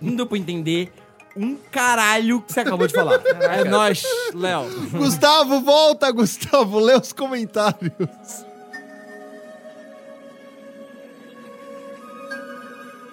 Não 0.00 0.16
deu 0.16 0.26
pra 0.26 0.36
entender 0.36 0.92
um 1.36 1.56
caralho 1.70 2.40
que 2.42 2.52
você 2.52 2.60
acabou 2.60 2.86
de 2.86 2.92
falar. 2.94 3.20
É 3.26 3.64
nóis, 3.64 4.02
Léo. 4.34 4.64
Gustavo, 4.90 5.60
volta, 5.60 6.10
Gustavo. 6.10 6.78
Lê 6.78 6.94
os 6.94 7.12
comentários. 7.12 7.92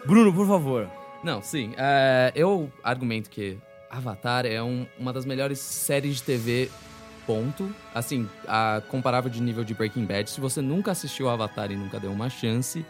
Bruno, 0.05 0.33
por 0.33 0.47
favor. 0.47 0.89
Não, 1.23 1.41
sim. 1.41 1.73
é, 1.77 2.31
eu 2.35 2.71
argumento 2.83 3.29
que 3.29 3.57
Avatar 3.89 4.45
é 4.45 4.61
um- 4.63 4.85
uma 4.97 5.11
das 5.11 5.25
melhores 5.25 5.59
séries 5.59 6.17
de 6.17 6.23
TV, 6.23 6.69
ponto. 7.27 7.73
Assim, 7.93 8.27
a, 8.47 8.81
comparável 8.87 9.29
de 9.29 9.41
nível 9.41 9.63
de 9.63 9.73
Breaking 9.73 10.05
Bad. 10.05 10.29
Se 10.29 10.39
você 10.39 10.61
nunca 10.61 10.91
assistiu 10.91 11.29
Avatar 11.29 11.71
e 11.71 11.75
nunca 11.75 11.99
deu 11.99 12.11
uma 12.11 12.29
chance, 12.29 12.85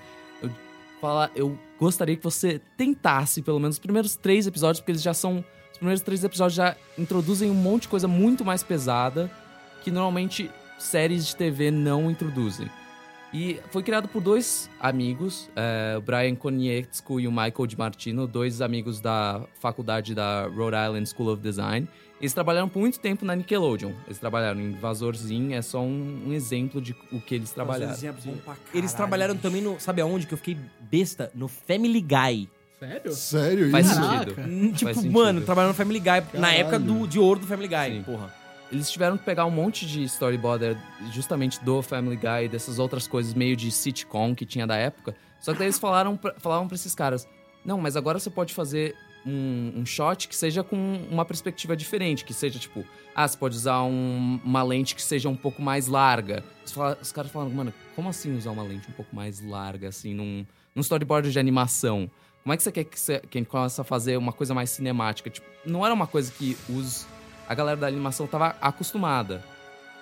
eu, 0.99 1.01
fala, 1.01 1.31
eu 1.35 1.57
gostaria 1.79 2.15
que 2.15 2.23
você 2.23 2.59
tentasse 2.77 3.41
pelo 3.41 3.59
menos 3.59 3.75
os 3.75 3.79
primeiros 3.79 4.15
três 4.15 4.45
episódios, 4.45 4.79
porque 4.79 4.91
eles 4.91 5.01
já 5.01 5.13
são. 5.13 5.43
Os 5.71 5.77
primeiros 5.77 6.01
três 6.01 6.23
episódios 6.23 6.55
já 6.55 6.75
introduzem 6.97 7.49
um 7.49 7.55
monte 7.55 7.83
de 7.83 7.87
coisa 7.87 8.07
muito 8.07 8.43
mais 8.43 8.61
pesada 8.61 9.31
que 9.81 9.89
normalmente 9.89 10.51
séries 10.77 11.25
de 11.25 11.35
TV 11.35 11.71
não 11.71 12.11
introduzem. 12.11 12.69
E 13.33 13.59
foi 13.69 13.83
criado 13.83 14.07
por 14.07 14.21
dois 14.21 14.69
amigos, 14.79 15.49
é, 15.55 15.95
o 15.97 16.01
Brian 16.01 16.35
Konietzko 16.35 17.19
e 17.19 17.27
o 17.27 17.31
Michael 17.31 17.67
DiMartino, 17.67 18.27
dois 18.27 18.59
amigos 18.59 18.99
da 18.99 19.45
faculdade 19.59 20.15
da 20.15 20.47
Rhode 20.47 20.75
Island 20.75 21.07
School 21.07 21.31
of 21.31 21.41
Design. 21.41 21.87
Eles 22.19 22.33
trabalharam 22.33 22.67
por 22.67 22.79
muito 22.79 22.99
tempo 22.99 23.23
na 23.23 23.35
Nickelodeon. 23.35 23.93
Eles 24.05 24.19
trabalharam 24.19 24.59
em 24.59 24.71
Invasorzinho, 24.71 25.53
é 25.55 25.61
só 25.61 25.81
um, 25.81 26.23
um 26.27 26.33
exemplo 26.33 26.81
de 26.81 26.93
o 27.11 27.21
que 27.21 27.33
eles 27.35 27.51
trabalharam. 27.51 27.95
Eles 28.73 28.93
trabalharam 28.93 29.37
também 29.37 29.61
no. 29.61 29.79
Sabe 29.79 30.01
aonde? 30.01 30.27
Que 30.27 30.33
eu 30.33 30.37
fiquei 30.37 30.57
besta? 30.81 31.31
No 31.33 31.47
Family 31.47 32.01
Guy. 32.01 32.49
Sério? 32.79 33.11
Sério 33.11 33.71
Faz 33.71 33.87
isso? 33.91 33.95
Sentido. 34.01 34.35
Hum, 34.39 34.71
Tipo, 34.71 34.85
Faz 34.85 34.97
sentido. 34.97 35.11
mano, 35.13 35.41
trabalhando 35.41 35.69
no 35.69 35.75
Family 35.75 35.99
Guy. 35.99 36.39
Na 36.39 36.51
época 36.53 36.79
do, 36.79 37.07
de 37.07 37.19
ouro 37.19 37.39
do 37.41 37.47
Family 37.47 37.67
Guy. 37.67 37.97
Sim. 37.97 38.03
Porra. 38.03 38.33
Eles 38.71 38.89
tiveram 38.91 39.17
que 39.17 39.23
pegar 39.25 39.45
um 39.45 39.51
monte 39.51 39.85
de 39.87 40.03
storyboard 40.03 40.77
justamente 41.11 41.59
do 41.63 41.81
Family 41.81 42.15
Guy, 42.15 42.47
dessas 42.49 42.77
outras 42.79 43.07
coisas 43.07 43.33
meio 43.33 43.55
de 43.55 43.71
sitcom 43.71 44.35
que 44.35 44.45
tinha 44.45 44.67
da 44.67 44.75
época. 44.75 45.15
Só 45.39 45.53
que 45.53 45.57
daí 45.59 45.67
eles 45.67 45.79
falaram 45.79 46.15
pra, 46.15 46.35
falavam 46.37 46.67
pra 46.67 46.75
esses 46.75 46.93
caras: 46.93 47.27
Não, 47.65 47.79
mas 47.79 47.95
agora 47.97 48.19
você 48.19 48.29
pode 48.29 48.53
fazer 48.53 48.93
um, 49.25 49.73
um 49.77 49.85
shot 49.85 50.27
que 50.27 50.35
seja 50.35 50.63
com 50.63 50.75
uma 51.09 51.25
perspectiva 51.25 51.75
diferente, 51.75 52.23
que 52.25 52.33
seja 52.33 52.57
tipo, 52.59 52.85
ah, 53.15 53.27
você 53.27 53.37
pode 53.37 53.55
usar 53.55 53.83
um- 53.83 54.39
uma 54.43 54.63
lente 54.63 54.95
que 54.95 55.01
seja 55.01 55.27
um 55.29 55.35
pouco 55.35 55.61
mais 55.61 55.87
larga. 55.87 56.43
Os, 56.65 56.75
os 57.01 57.11
caras 57.11 57.31
falaram, 57.31 57.51
mano, 57.51 57.73
como 57.95 58.09
assim 58.09 58.35
usar 58.37 58.51
uma 58.51 58.63
lente 58.63 58.89
um 58.89 58.93
pouco 58.93 59.15
mais 59.15 59.41
larga, 59.45 59.89
assim, 59.89 60.13
num, 60.13 60.45
num 60.73 60.81
storyboard 60.81 61.31
de 61.31 61.39
animação? 61.39 62.09
Como 62.43 62.53
é 62.53 62.57
que 62.57 62.63
você 62.63 62.71
quer 62.71 62.83
que, 62.85 62.99
você, 62.99 63.19
que 63.19 63.37
a 63.37 63.41
gente 63.41 63.49
comece 63.49 63.79
a 63.79 63.83
fazer 63.83 64.17
uma 64.17 64.31
coisa 64.31 64.53
mais 64.53 64.69
cinemática? 64.69 65.29
Tipo, 65.29 65.45
não 65.65 65.85
era 65.85 65.93
uma 65.93 66.07
coisa 66.07 66.31
que 66.31 66.57
os, 66.69 67.05
a 67.47 67.53
galera 67.53 67.77
da 67.77 67.87
animação 67.87 68.25
tava 68.25 68.55
acostumada. 68.61 69.43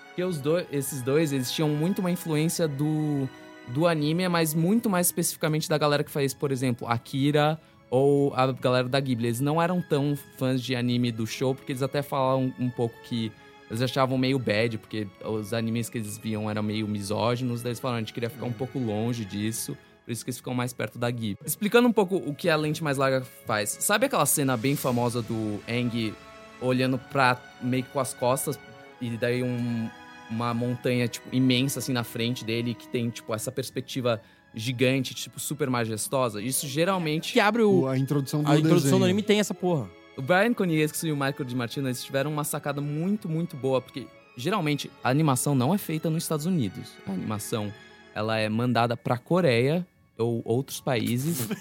Porque 0.07 0.23
os 0.23 0.41
esses 0.71 1.01
dois, 1.01 1.31
eles 1.33 1.51
tinham 1.51 1.69
muito 1.69 1.99
uma 1.99 2.11
influência 2.11 2.67
do 2.67 3.27
do 3.69 3.85
anime, 3.85 4.29
mas 4.29 4.53
muito 4.53 4.89
mais 4.89 5.07
especificamente 5.07 5.67
da 5.67 5.77
galera 5.77 6.01
que 6.01 6.09
faz, 6.09 6.33
por 6.33 6.53
exemplo, 6.53 6.87
Akira 6.87 7.59
ou 7.89 8.33
a 8.35 8.51
galera 8.51 8.87
da 8.89 8.99
Ghibli. 8.99 9.27
Eles 9.27 9.39
não 9.39 9.61
eram 9.61 9.81
tão 9.81 10.17
fãs 10.37 10.61
de 10.61 10.75
anime 10.75 11.11
do 11.11 11.25
show, 11.25 11.55
porque 11.55 11.71
eles 11.71 11.81
até 11.83 12.01
falavam 12.01 12.53
um 12.59 12.69
pouco 12.69 12.95
que 13.03 13.31
eles 13.69 13.81
achavam 13.81 14.17
meio 14.17 14.39
bad, 14.39 14.77
porque 14.77 15.07
os 15.25 15.53
animes 15.53 15.89
que 15.89 15.97
eles 15.97 16.17
viam 16.17 16.49
eram 16.49 16.63
meio 16.63 16.87
misóginos, 16.87 17.61
daí 17.61 17.71
eles 17.71 17.79
falaram, 17.79 17.97
a 17.97 18.01
gente 18.01 18.13
queria 18.13 18.29
ficar 18.29 18.45
um 18.45 18.53
pouco 18.53 18.79
longe 18.79 19.25
disso. 19.25 19.77
Por 20.05 20.11
isso 20.11 20.23
que 20.23 20.29
eles 20.29 20.37
ficam 20.37 20.53
mais 20.53 20.71
perto 20.71 20.97
da 20.97 21.11
Ghibli. 21.11 21.37
Explicando 21.45 21.85
um 21.87 21.91
pouco 21.91 22.15
o 22.15 22.33
que 22.33 22.49
a 22.49 22.55
lente 22.55 22.81
mais 22.81 22.95
larga 22.97 23.21
faz. 23.45 23.77
Sabe 23.81 24.05
aquela 24.05 24.25
cena 24.25 24.55
bem 24.55 24.73
famosa 24.75 25.21
do 25.21 25.59
Aang 25.67 26.13
olhando 26.61 26.97
pra 26.97 27.37
meio 27.61 27.83
que 27.83 27.89
com 27.89 27.99
as 27.99 28.13
costas 28.13 28.57
e 29.01 29.09
daí 29.17 29.43
um- 29.43 29.89
uma 30.29 30.53
montanha 30.53 31.07
tipo 31.07 31.27
imensa 31.33 31.79
assim 31.79 31.91
na 31.93 32.03
frente 32.03 32.43
dele 32.45 32.73
que 32.73 32.87
tem 32.87 33.09
tipo 33.09 33.33
essa 33.35 33.51
perspectiva 33.51 34.21
gigante, 34.57 35.13
tipo 35.13 35.39
super 35.39 35.69
majestosa? 35.69 36.41
Isso 36.41 36.67
geralmente 36.67 37.33
Que 37.33 37.39
abre 37.39 37.61
o... 37.61 37.87
A 37.87 37.97
introdução 37.97 38.43
do 38.43 38.49
A 38.51 38.55
introdução 38.57 38.83
desenho. 38.83 38.99
do 38.99 39.05
anime 39.05 39.21
tem 39.23 39.39
essa 39.39 39.53
porra. 39.53 39.87
o 40.17 40.21
Brian 40.21 40.53
Konietzko 40.53 41.05
e 41.05 41.11
o 41.11 41.15
Michael 41.15 41.45
DiMartino 41.45 41.87
eles 41.87 42.03
tiveram 42.03 42.31
uma 42.31 42.43
sacada 42.43 42.81
muito, 42.81 43.29
muito 43.29 43.55
boa, 43.55 43.79
porque 43.81 44.07
geralmente 44.35 44.89
a 45.03 45.09
animação 45.09 45.53
não 45.55 45.73
é 45.73 45.77
feita 45.77 46.09
nos 46.09 46.23
Estados 46.23 46.45
Unidos. 46.45 46.89
A 47.07 47.11
animação 47.11 47.71
ela 48.15 48.37
é 48.37 48.49
mandada 48.49 48.97
pra 48.97 49.17
Coreia 49.17 49.85
ou 50.17 50.41
outros 50.43 50.79
países. 50.81 51.47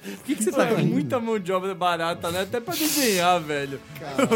Por 0.00 0.24
que, 0.24 0.36
que 0.36 0.42
você 0.44 0.50
Pô, 0.50 0.56
tá 0.58 0.64
é 0.68 0.74
rindo? 0.76 0.92
muita 0.92 1.18
mão 1.20 1.38
de 1.38 1.52
obra 1.52 1.74
barata, 1.74 2.30
né? 2.30 2.42
Até 2.42 2.60
pra 2.60 2.72
desenhar, 2.74 3.40
velho. 3.42 3.78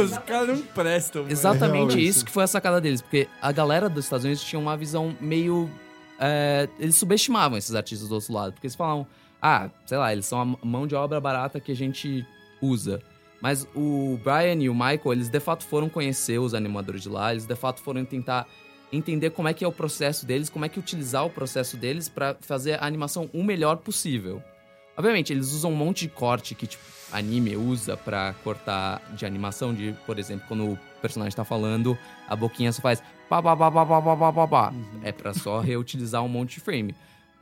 Os 0.05 0.19
caras 0.19 0.59
não 0.59 0.67
prestam, 0.67 1.23
velho. 1.23 1.33
Exatamente 1.33 1.93
isso 1.99 2.19
isso. 2.19 2.25
que 2.27 2.31
foi 2.33 2.43
a 2.43 2.47
sacada 2.47 2.81
deles, 2.81 3.01
porque 3.01 3.27
a 3.41 3.51
galera 3.53 3.89
dos 3.89 4.05
Estados 4.05 4.25
Unidos 4.25 4.43
tinha 4.45 4.59
uma 4.59 4.77
visão 4.77 5.17
meio. 5.21 5.71
É, 6.25 6.69
eles 6.79 6.95
subestimavam 6.95 7.59
esses 7.59 7.75
artistas 7.75 8.09
do 8.09 8.15
outro 8.15 8.33
lado, 8.33 8.53
porque 8.53 8.69
eles 8.69 8.77
falavam, 8.77 9.05
ah, 9.41 9.69
sei 9.85 9.99
lá, 9.99 10.13
eles 10.13 10.25
são 10.25 10.41
a 10.41 10.45
mão 10.65 10.87
de 10.87 10.95
obra 10.95 11.21
barata 11.21 11.59
que 11.59 11.73
a 11.73 11.77
gente 11.77 12.25
usa. 12.61 13.03
Mas 13.41 13.67
o 13.75 14.17
Brian 14.23 14.63
e 14.63 14.69
o 14.69 14.75
Michael, 14.75 15.13
eles 15.13 15.29
de 15.29 15.41
fato 15.41 15.65
foram 15.65 15.89
conhecer 15.89 16.39
os 16.39 16.55
animadores 16.55 17.03
de 17.03 17.09
lá, 17.09 17.33
eles 17.33 17.45
de 17.45 17.57
fato 17.57 17.83
foram 17.83 18.05
tentar 18.05 18.47
entender 18.93 19.31
como 19.31 19.49
é 19.49 19.55
que 19.55 19.65
é 19.65 19.69
o 19.69 19.73
processo 19.73 20.25
deles, 20.25 20.49
como 20.49 20.65
é 20.65 20.69
que 20.69 20.79
utilizar 20.79 21.27
o 21.27 21.31
processo 21.31 21.77
deles 21.77 22.09
pra 22.09 22.37
fazer 22.41 22.75
a 22.75 22.87
animação 22.87 23.29
o 23.33 23.43
melhor 23.43 23.79
possível. 23.79 24.41
Obviamente, 24.97 25.33
eles 25.33 25.51
usam 25.53 25.73
um 25.73 25.77
monte 25.77 26.07
de 26.07 26.09
corte 26.09 26.55
que, 26.55 26.69
tipo, 26.69 26.85
anime 27.11 27.57
usa 27.57 27.97
pra 27.97 28.35
cortar 28.45 29.03
de 29.17 29.27
animação, 29.27 29.75
de, 29.75 29.97
por 30.07 30.19
exemplo, 30.21 30.45
quando 30.47 30.73
o 30.73 30.79
personagem 31.01 31.35
tá 31.35 31.45
falando, 31.45 31.99
a 32.29 32.37
boquinha 32.37 32.71
só 32.71 32.81
faz 32.81 33.03
Pá, 33.29 33.43
pá, 33.43 33.57
pá, 33.57 33.71
pá, 33.71 34.47
pá, 34.47 34.71
uhum. 34.71 35.01
É 35.03 35.13
para 35.13 35.33
só 35.33 35.61
reutilizar 35.61 36.23
um 36.23 36.29
monte 36.29 36.55
de 36.55 36.61
frame. 36.61 36.95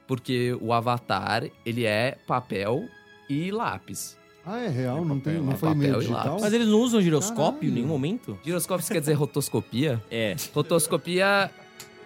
Porque 0.06 0.56
o 0.60 0.72
avatar, 0.72 1.44
ele 1.64 1.84
é 1.84 2.16
papel 2.26 2.88
e 3.28 3.50
lápis. 3.50 4.16
Ah, 4.44 4.58
é 4.60 4.68
real? 4.68 4.98
É 4.98 5.00
não, 5.00 5.18
papel, 5.18 5.34
tem, 5.34 5.42
não 5.42 5.52
é 5.52 5.56
foi 5.56 5.74
meio 5.74 5.98
digital? 5.98 6.38
Mas 6.40 6.52
eles 6.52 6.66
não 6.66 6.80
usam 6.80 7.00
giroscópio 7.00 7.60
Caralho. 7.60 7.68
em 7.68 7.74
nenhum 7.74 7.86
momento? 7.86 8.38
Giroscópio 8.44 8.86
quer 8.86 9.00
dizer 9.00 9.14
rotoscopia? 9.14 10.02
é. 10.10 10.34
Rotoscopia, 10.54 11.50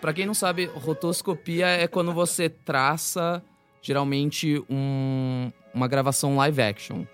para 0.00 0.12
quem 0.12 0.26
não 0.26 0.34
sabe, 0.34 0.66
rotoscopia 0.66 1.66
é 1.66 1.86
quando 1.86 2.12
você 2.12 2.48
traça, 2.48 3.42
geralmente, 3.80 4.62
um, 4.68 5.50
uma 5.72 5.88
gravação 5.88 6.36
live 6.36 6.60
action. 6.60 7.04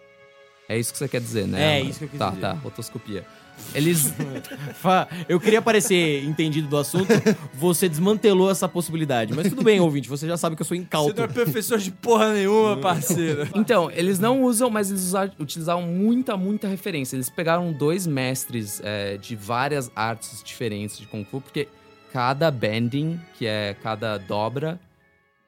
É 0.68 0.78
isso 0.78 0.92
que 0.92 0.98
você 0.98 1.08
quer 1.08 1.20
dizer, 1.20 1.46
né? 1.46 1.78
É, 1.78 1.82
isso 1.82 1.98
que 1.98 2.04
eu 2.04 2.08
quis 2.08 2.18
tá, 2.18 2.30
dizer. 2.30 2.40
Tá, 2.40 2.54
tá, 2.54 2.60
rotoscopia. 2.60 3.26
Eles... 3.74 4.12
Eu 5.28 5.38
queria 5.38 5.62
parecer 5.62 6.24
entendido 6.24 6.68
do 6.68 6.76
assunto, 6.76 7.08
você 7.54 7.88
desmantelou 7.88 8.50
essa 8.50 8.68
possibilidade. 8.68 9.34
Mas 9.34 9.48
tudo 9.48 9.62
bem, 9.62 9.80
ouvinte, 9.80 10.08
você 10.08 10.26
já 10.26 10.36
sabe 10.36 10.56
que 10.56 10.62
eu 10.62 10.66
sou 10.66 10.76
Você 10.76 10.82
incauto. 10.82 11.16
não 11.16 11.24
é 11.24 11.28
professor 11.28 11.78
de 11.78 11.90
porra 11.90 12.32
nenhuma, 12.32 12.76
parceiro. 12.80 13.48
Então, 13.54 13.90
eles 13.90 14.18
não 14.18 14.42
usam, 14.42 14.70
mas 14.70 14.90
eles 14.90 15.12
utilizavam 15.38 15.82
muita, 15.82 16.36
muita 16.36 16.68
referência. 16.68 17.16
Eles 17.16 17.30
pegaram 17.30 17.72
dois 17.72 18.06
mestres 18.06 18.80
é, 18.84 19.16
de 19.16 19.36
várias 19.36 19.90
artes 19.94 20.42
diferentes 20.42 20.98
de 20.98 21.06
Kung 21.06 21.24
Fu, 21.24 21.40
porque 21.40 21.68
cada 22.12 22.50
bending, 22.50 23.20
que 23.38 23.46
é 23.46 23.76
cada 23.82 24.18
dobra, 24.18 24.80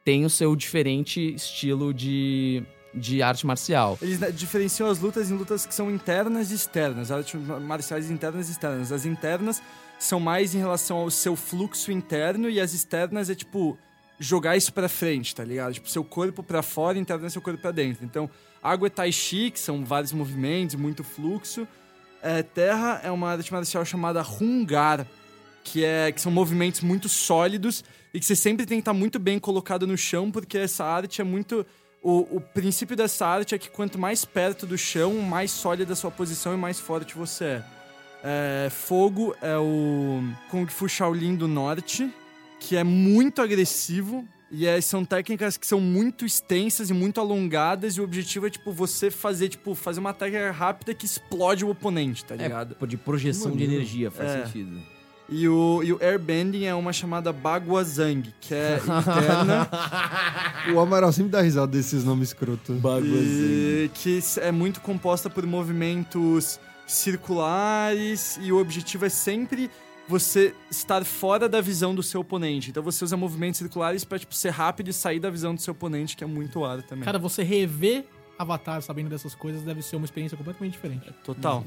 tem 0.05 0.25
o 0.25 0.31
seu 0.31 0.55
diferente 0.57 1.35
estilo 1.35 1.93
de, 1.95 2.63
de 2.95 3.23
arte 3.23 3.47
marcial. 3.47 3.99
Eles 4.03 4.19
né, 4.19 4.31
diferenciam 4.31 4.89
as 4.89 4.99
lutas 4.99 5.31
em 5.31 5.35
lutas 5.35 5.65
que 5.67 5.75
são 5.75 5.91
internas 5.91 6.51
e 6.51 6.55
externas, 6.55 7.11
artes 7.11 7.41
marciais 7.63 8.11
internas 8.11 8.49
e 8.49 8.53
externas. 8.53 8.93
As 8.93 9.05
internas 9.07 9.63
são 9.99 10.21
mais 10.21 10.55
em 10.55 10.59
relação 10.59 10.99
ao 10.99 11.11
seu 11.11 11.37
fluxo 11.37 11.91
interno 11.93 12.51
e 12.51 12.61
as 12.61 12.73
externas 12.73 13.31
é 13.31 13.35
tipo 13.35 13.79
jogar 14.19 14.57
isso 14.57 14.73
pra 14.73 14.89
frente, 14.89 15.35
tá 15.35 15.45
ligado? 15.45 15.75
Tipo, 15.75 15.91
seu 15.91 16.05
corpo 16.05 16.43
pra 16.43 16.63
fora, 16.63 16.99
interno 16.99 17.29
seu 17.29 17.43
corpo 17.43 17.61
pra 17.61 17.73
dentro. 17.73 18.05
Então, 18.05 18.31
água 18.63 18.87
é 18.87 18.91
tai 18.91 19.13
chi, 19.13 19.51
que 19.51 19.59
são 19.59 19.85
vários 19.85 20.13
movimentos, 20.13 20.77
muito 20.77 21.03
fluxo. 21.03 21.67
É, 22.23 22.43
terra 22.43 23.01
é 23.03 23.11
uma 23.11 23.33
arte 23.33 23.53
marcial 23.53 23.85
chamada 23.85 24.23
Hungar, 24.23 25.07
que, 25.65 25.85
é, 25.85 26.13
que 26.13 26.21
são 26.21 26.31
movimentos 26.31 26.81
muito 26.81 27.09
sólidos 27.09 27.85
e 28.15 28.21
que 28.21 28.25
você 28.27 28.37
sempre 28.37 28.65
tem 28.65 28.79
que 28.79 28.83
estar 28.83 28.93
muito 28.93 29.19
bem 29.19 29.39
colocado 29.39 29.87
no 29.87 29.99
chão, 29.99 30.31
porque 30.31 30.57
essa 30.59 30.85
arte 30.85 31.21
é 31.21 31.25
muito. 31.25 31.67
O, 32.03 32.37
o 32.37 32.41
princípio 32.41 32.97
dessa 32.97 33.27
arte 33.27 33.55
é 33.55 33.59
que 33.59 33.71
quanto 33.71 33.99
mais 33.99 34.25
perto 34.25 34.67
do 34.67 34.77
chão, 34.77 35.15
mais 35.21 35.51
sólida 35.53 35.93
a 35.93 35.97
sua 35.97 36.11
posição 36.11 36.53
e 36.53 36.57
mais 36.57 36.81
forte 36.81 37.15
você 37.17 37.45
é. 37.45 37.63
É, 38.25 38.71
fogo 38.71 39.35
é 39.43 39.57
o 39.57 40.23
Kung 40.51 40.67
Fu 40.67 40.89
Shaolin 40.89 41.35
do 41.37 41.47
Norte, 41.49 42.11
que 42.61 42.77
é 42.77 42.85
muito 42.85 43.41
agressivo. 43.43 44.27
E 44.55 44.67
é- 44.67 44.81
são 44.83 45.03
técnicas 45.05 45.57
que 45.57 45.67
são 45.67 45.81
muito 45.81 46.27
extensas 46.27 46.91
e 46.91 46.93
muito 46.93 47.19
alongadas, 47.21 47.95
e 47.97 48.01
o 48.01 48.05
objetivo 48.05 48.47
é, 48.47 48.51
tipo, 48.51 48.71
você 48.71 49.11
fazer, 49.11 49.49
tipo, 49.49 49.75
fazer 49.75 49.99
uma 49.99 50.13
técnica 50.13 50.51
rápida 50.51 50.93
que 50.95 51.07
explode 51.07 51.65
o 51.65 51.71
oponente, 51.71 52.23
tá 52.25 52.37
ligado? 52.37 52.77
É, 52.81 52.87
de 52.87 52.97
projeção 52.99 53.51
de 53.51 53.59
Maneiro. 53.59 53.73
energia, 53.75 54.11
faz 54.11 54.31
É. 54.31 54.45
sentido. 54.45 54.79
E 55.29 55.49
o, 55.49 55.83
e 55.83 55.93
o 55.93 55.99
airbending 56.03 56.65
é 56.65 56.75
uma 56.75 56.93
chamada 56.93 57.33
Baguazang, 57.33 58.35
que 58.41 58.55
é 58.55 58.77
interna 58.77 59.69
O 60.75 60.81
Amaral 60.81 61.13
sempre 61.13 61.31
dá 61.31 61.41
risada 61.41 61.69
desses 61.69 62.05
nomes 62.05 62.29
escroto. 62.29 62.75
e 63.23 63.91
que 63.95 64.21
é 64.41 64.53
muito 64.53 64.81
composta 64.81 65.31
por 65.31 65.47
movimentos 65.47 66.61
circulares 66.87 68.39
e 68.43 68.53
o 68.53 68.61
objetivo 68.61 69.07
é 69.07 69.09
sempre 69.09 69.71
você 70.09 70.55
estar 70.71 71.05
fora 71.05 71.49
da 71.49 71.61
visão 71.61 71.95
do 71.95 72.03
seu 72.03 72.21
oponente. 72.21 72.71
Então 72.71 72.83
você 72.83 73.05
usa 73.05 73.17
movimentos 73.17 73.59
circulares 73.59 74.05
pra 74.05 74.19
tipo, 74.19 74.35
ser 74.35 74.51
rápido 74.51 74.89
e 74.89 74.93
sair 74.93 75.21
da 75.21 75.31
visão 75.31 75.55
do 75.55 75.61
seu 75.61 75.73
oponente, 75.73 76.17
que 76.17 76.25
é 76.25 76.27
muito 76.27 76.65
ar 76.65 76.83
também. 76.83 77.05
Cara, 77.05 77.19
você 77.19 77.43
rever 77.43 78.05
Avatar 78.39 78.83
sabendo 78.83 79.09
dessas 79.09 79.35
coisas 79.35 79.63
deve 79.63 79.83
ser 79.83 79.97
uma 79.97 80.05
experiência 80.05 80.37
completamente 80.37 80.73
diferente. 80.73 81.13
Total. 81.25 81.65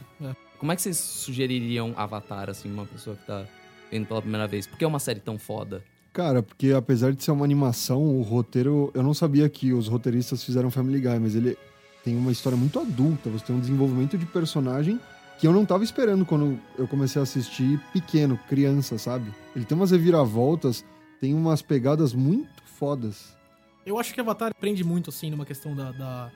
Como 0.65 0.71
é 0.71 0.75
que 0.75 0.81
vocês 0.81 0.97
sugeririam 0.97 1.93
Avatar, 1.95 2.49
assim, 2.49 2.73
uma 2.73 2.87
pessoa 2.87 3.15
que 3.15 3.23
tá 3.23 3.45
vendo 3.91 4.07
pela 4.07 4.19
primeira 4.19 4.47
vez? 4.47 4.65
Por 4.65 4.79
que 4.79 4.83
é 4.83 4.87
uma 4.87 4.97
série 4.97 5.19
tão 5.19 5.37
foda? 5.37 5.83
Cara, 6.11 6.41
porque 6.41 6.71
apesar 6.71 7.13
de 7.13 7.23
ser 7.23 7.29
uma 7.29 7.45
animação, 7.45 8.01
o 8.01 8.23
roteiro. 8.23 8.89
Eu 8.95 9.03
não 9.03 9.13
sabia 9.13 9.47
que 9.47 9.71
os 9.71 9.87
roteiristas 9.87 10.43
fizeram 10.43 10.71
Family 10.71 10.99
Guy, 10.99 11.19
mas 11.19 11.35
ele 11.35 11.55
tem 12.03 12.17
uma 12.17 12.31
história 12.31 12.57
muito 12.57 12.79
adulta. 12.79 13.29
Você 13.29 13.45
tem 13.45 13.55
um 13.55 13.59
desenvolvimento 13.59 14.17
de 14.17 14.25
personagem 14.25 14.99
que 15.37 15.45
eu 15.45 15.53
não 15.53 15.67
tava 15.67 15.83
esperando 15.83 16.25
quando 16.25 16.59
eu 16.79 16.87
comecei 16.87 17.19
a 17.19 17.23
assistir 17.23 17.79
pequeno, 17.93 18.35
criança, 18.49 18.97
sabe? 18.97 19.31
Ele 19.55 19.65
tem 19.65 19.77
umas 19.77 19.91
reviravoltas, 19.91 20.83
tem 21.21 21.35
umas 21.35 21.61
pegadas 21.61 22.11
muito 22.11 22.63
fodas. 22.63 23.37
Eu 23.85 23.99
acho 23.99 24.11
que 24.15 24.19
Avatar 24.19 24.51
prende 24.59 24.83
muito, 24.83 25.11
assim, 25.11 25.29
numa 25.29 25.45
questão 25.45 25.75
da, 25.75 25.91
da, 25.91 26.31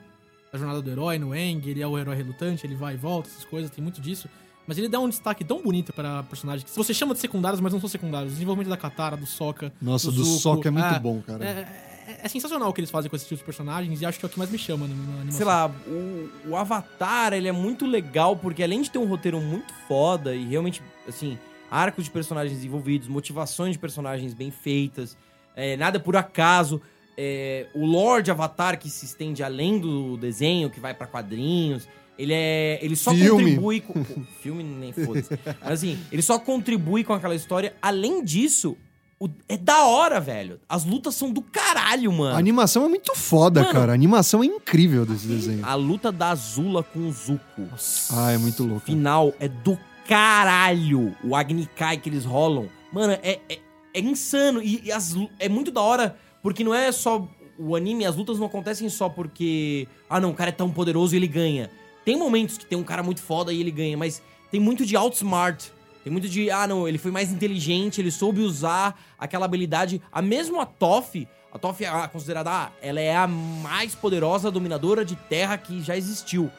da 0.52 0.58
jornada 0.58 0.82
do 0.82 0.90
herói, 0.90 1.18
no 1.18 1.32
Aang, 1.32 1.68
ele 1.68 1.80
é 1.82 1.86
o 1.86 1.98
herói 1.98 2.16
relutante, 2.16 2.66
ele 2.66 2.74
vai 2.74 2.94
e 2.94 2.96
volta, 2.96 3.28
essas 3.28 3.44
coisas, 3.44 3.70
tem 3.70 3.82
muito 3.82 4.00
disso. 4.00 4.28
Mas 4.66 4.78
ele 4.78 4.88
dá 4.88 5.00
um 5.00 5.08
destaque 5.08 5.44
tão 5.44 5.62
bonito 5.62 5.92
pra 5.92 6.22
personagens 6.24 6.68
que 6.70 6.76
você 6.76 6.94
chama 6.94 7.14
de 7.14 7.20
secundários, 7.20 7.60
mas 7.60 7.72
não 7.72 7.80
são 7.80 7.88
secundários. 7.88 8.32
O 8.32 8.34
desenvolvimento 8.34 8.68
da 8.68 8.76
Katara, 8.76 9.16
do 9.16 9.26
Sokka, 9.26 9.72
Nossa, 9.80 10.10
do 10.10 10.18
do 10.18 10.24
Sokka 10.24 10.68
é 10.68 10.70
muito 10.70 10.94
é, 10.94 10.98
bom, 10.98 11.20
cara. 11.22 11.44
É, 11.44 11.48
é- 11.48 12.20
é 12.22 12.28
sensacional 12.28 12.68
o 12.68 12.72
que 12.72 12.80
eles 12.80 12.90
fazem 12.90 13.08
com 13.08 13.14
esse 13.16 13.24
tipo 13.24 13.38
de 13.38 13.44
personagens 13.44 14.00
e 14.00 14.06
acho 14.06 14.18
que 14.18 14.24
é 14.24 14.28
o 14.28 14.30
que 14.30 14.38
mais 14.38 14.50
me 14.50 14.58
chama 14.58 14.86
na, 14.88 14.94
na 14.94 15.02
animação. 15.02 15.32
Sei 15.32 15.46
lá, 15.46 15.70
o, 15.86 16.30
o 16.50 16.56
Avatar, 16.56 17.32
ele 17.32 17.46
é 17.48 17.52
muito 17.52 17.86
legal 17.86 18.36
porque 18.36 18.62
além 18.62 18.82
de 18.82 18.90
ter 18.90 18.98
um 18.98 19.06
roteiro 19.06 19.40
muito 19.40 19.72
foda 19.86 20.34
e 20.34 20.44
realmente, 20.46 20.82
assim, 21.08 21.38
arcos 21.70 22.04
de 22.04 22.10
personagens 22.10 22.56
desenvolvidos, 22.56 23.06
motivações 23.06 23.72
de 23.74 23.78
personagens 23.78 24.34
bem 24.34 24.50
feitas, 24.50 25.16
é, 25.54 25.76
nada 25.76 26.00
por 26.00 26.16
acaso, 26.16 26.80
é, 27.16 27.66
o 27.74 27.84
Lord 27.86 28.30
Avatar 28.30 28.78
que 28.78 28.88
se 28.90 29.04
estende 29.06 29.42
além 29.42 29.78
do 29.78 30.16
desenho, 30.16 30.70
que 30.70 30.80
vai 30.80 30.94
pra 30.94 31.06
quadrinhos, 31.06 31.88
ele 32.18 32.32
é, 32.34 32.78
ele 32.82 32.96
só 32.96 33.12
Filme. 33.12 33.30
contribui 33.44 33.80
com 33.80 34.04
pô, 34.04 34.20
filme 34.42 34.62
nem 34.62 34.92
foda-se. 34.92 35.38
Mas 35.60 35.70
assim, 35.72 35.98
ele 36.12 36.22
só 36.22 36.38
contribui 36.38 37.02
com 37.04 37.12
aquela 37.14 37.34
história. 37.34 37.74
Além 37.80 38.22
disso, 38.22 38.76
o- 39.18 39.28
é 39.48 39.56
da 39.56 39.84
hora, 39.86 40.20
velho. 40.20 40.60
As 40.68 40.84
lutas 40.84 41.14
são 41.14 41.32
do 41.32 41.40
caralho, 41.42 42.12
mano. 42.12 42.34
A 42.36 42.38
animação 42.38 42.84
é 42.84 42.88
muito 42.88 43.14
foda, 43.14 43.60
Mano. 43.62 43.72
cara. 43.72 43.92
A 43.92 43.94
animação 43.94 44.42
é 44.42 44.46
incrível 44.46 45.06
desse 45.06 45.26
desenho. 45.26 45.64
A 45.64 45.74
luta 45.74 46.10
da 46.12 46.30
Azula 46.30 46.82
com 46.82 47.00
o 47.08 47.12
Zuko. 47.12 47.68
Ah, 48.12 48.32
é 48.32 48.38
muito 48.38 48.64
louco. 48.64 48.84
Final 48.86 49.32
é 49.40 49.48
do 49.48 49.78
caralho. 50.06 51.14
O 51.24 51.34
Agni 51.34 51.66
Kai 51.76 51.96
que 51.96 52.08
eles 52.08 52.24
rolam. 52.24 52.68
Mano, 52.92 53.12
é, 53.22 53.40
é, 53.48 53.58
é 53.94 54.00
insano. 54.00 54.62
E, 54.62 54.82
e 54.84 54.92
as 54.92 55.14
é 55.38 55.48
muito 55.48 55.70
da 55.70 55.80
hora 55.80 56.16
Porque 56.42 56.64
não 56.64 56.74
é 56.74 56.90
só. 56.92 57.26
O 57.58 57.76
anime, 57.76 58.06
as 58.06 58.16
lutas 58.16 58.38
não 58.38 58.46
acontecem 58.46 58.88
só 58.88 59.08
porque. 59.08 59.86
Ah, 60.08 60.18
não, 60.20 60.30
o 60.30 60.34
cara 60.34 60.48
é 60.50 60.52
tão 60.52 60.70
poderoso 60.70 61.14
e 61.14 61.18
ele 61.18 61.26
ganha. 61.28 61.70
Tem 62.04 62.16
momentos 62.16 62.56
que 62.56 62.64
tem 62.64 62.78
um 62.78 62.82
cara 62.82 63.02
muito 63.02 63.20
foda 63.22 63.52
e 63.52 63.60
ele 63.60 63.70
ganha, 63.70 63.96
mas 63.96 64.22
tem 64.50 64.58
muito 64.60 64.86
de 64.86 64.96
outsmart. 64.96 65.66
Tem 66.02 66.10
muito 66.10 66.28
de. 66.28 66.50
Ah, 66.50 66.66
não, 66.66 66.88
ele 66.88 66.96
foi 66.96 67.10
mais 67.10 67.30
inteligente, 67.30 68.00
ele 68.00 68.10
soube 68.10 68.40
usar 68.40 68.98
aquela 69.18 69.44
habilidade. 69.44 70.00
A 70.10 70.22
mesmo 70.22 70.58
a 70.60 70.64
Toff. 70.66 71.28
A 71.52 71.58
Toff 71.58 71.84
é 71.84 72.08
considerada. 72.08 72.50
Ah, 72.50 72.70
ela 72.80 73.00
é 73.00 73.14
a 73.14 73.26
mais 73.26 73.94
poderosa 73.94 74.50
dominadora 74.50 75.04
de 75.04 75.16
terra 75.16 75.58
que 75.58 75.82
já 75.82 75.96
existiu. 75.96 76.50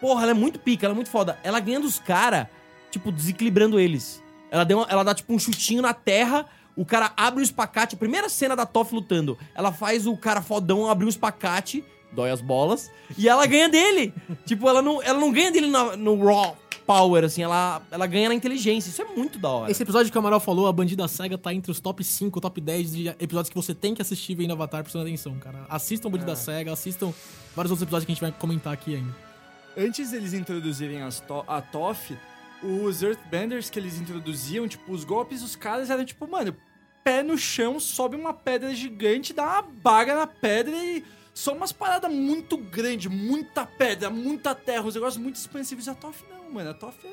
Porra, 0.00 0.22
ela 0.24 0.32
é 0.32 0.34
muito 0.34 0.58
pica, 0.58 0.84
ela 0.84 0.92
é 0.92 0.96
muito 0.96 1.08
foda. 1.10 1.38
Ela 1.42 1.58
ganha 1.58 1.80
dos 1.80 1.98
caras, 1.98 2.46
tipo, 2.90 3.10
desequilibrando 3.10 3.80
eles. 3.80 4.22
Ela, 4.50 4.64
deu 4.64 4.78
uma- 4.78 4.86
ela 4.90 5.02
dá, 5.02 5.14
tipo, 5.14 5.32
um 5.32 5.38
chutinho 5.38 5.80
na 5.80 5.94
terra, 5.94 6.44
o 6.76 6.84
cara 6.84 7.12
abre 7.16 7.40
o 7.40 7.44
espacate. 7.44 7.94
A 7.94 7.98
primeira 7.98 8.28
cena 8.28 8.54
da 8.54 8.66
Toff 8.66 8.94
lutando, 8.94 9.36
ela 9.54 9.72
faz 9.72 10.06
o 10.06 10.16
cara 10.16 10.42
fodão 10.42 10.88
abrir 10.88 11.06
o 11.06 11.08
espacate, 11.08 11.82
dói 12.12 12.30
as 12.30 12.40
bolas, 12.40 12.90
e 13.16 13.28
ela 13.28 13.46
ganha 13.46 13.68
dele. 13.68 14.12
tipo, 14.46 14.68
ela 14.68 14.82
não, 14.82 15.02
ela 15.02 15.18
não 15.18 15.32
ganha 15.32 15.50
dele 15.50 15.68
na- 15.68 15.96
no 15.96 16.22
Raw 16.24 16.56
Power, 16.86 17.24
assim, 17.24 17.42
ela, 17.42 17.82
ela 17.90 18.06
ganha 18.06 18.28
na 18.28 18.34
inteligência. 18.34 18.88
Isso 18.90 19.02
é 19.02 19.04
muito 19.06 19.38
da 19.40 19.48
hora. 19.48 19.70
Esse 19.70 19.82
episódio 19.82 20.12
que 20.12 20.16
o 20.16 20.20
Amaral 20.20 20.38
falou, 20.38 20.68
a 20.68 20.72
Bandida 20.72 21.08
Cega, 21.08 21.36
tá 21.36 21.52
entre 21.52 21.72
os 21.72 21.80
top 21.80 22.04
5, 22.04 22.40
top 22.40 22.60
10 22.60 22.92
de 22.92 23.08
episódios 23.08 23.48
que 23.48 23.56
você 23.56 23.74
tem 23.74 23.92
que 23.92 24.00
assistir 24.00 24.36
vendo 24.36 24.52
Avatar 24.52 24.82
prestando 24.82 25.04
atenção, 25.04 25.34
cara. 25.38 25.66
Assistam 25.68 26.08
Bandida 26.10 26.36
Cega, 26.36 26.72
assistam 26.72 27.12
vários 27.56 27.72
outros 27.72 27.82
episódios 27.82 28.04
que 28.06 28.12
a 28.12 28.14
gente 28.14 28.22
vai 28.22 28.30
comentar 28.32 28.72
aqui 28.72 28.94
ainda. 28.94 29.12
Antes 29.76 30.12
deles 30.12 30.32
introduzirem 30.32 31.02
as 31.02 31.18
to 31.20 31.42
a 31.48 31.60
TOF, 31.60 32.16
os 32.62 33.02
Earthbenders 33.02 33.68
que 33.70 33.78
eles 33.78 33.98
introduziam, 34.00 34.66
tipo, 34.66 34.92
os 34.92 35.04
golpes 35.04 35.42
dos 35.42 35.54
caras 35.56 35.90
eram 35.90 36.04
tipo, 36.04 36.26
mano, 36.28 36.56
pé 37.04 37.22
no 37.22 37.36
chão, 37.38 37.78
sobe 37.78 38.16
uma 38.16 38.32
pedra 38.32 38.74
gigante, 38.74 39.32
dá 39.32 39.44
uma 39.44 39.62
baga 39.62 40.14
na 40.14 40.26
pedra 40.26 40.74
e 40.76 41.04
só 41.34 41.52
umas 41.52 41.70
paradas 41.70 42.10
muito 42.10 42.56
grandes, 42.56 43.10
muita 43.12 43.66
pedra, 43.66 44.08
muita 44.10 44.54
terra, 44.54 44.82
uns 44.84 44.94
negócios 44.94 45.22
muito 45.22 45.36
expansivos. 45.36 45.86
E 45.86 45.90
a 45.90 45.94
TOF 45.94 46.24
não, 46.30 46.50
mano, 46.50 46.70
a 46.70 46.74
TOF 46.74 46.96
é 47.06 47.10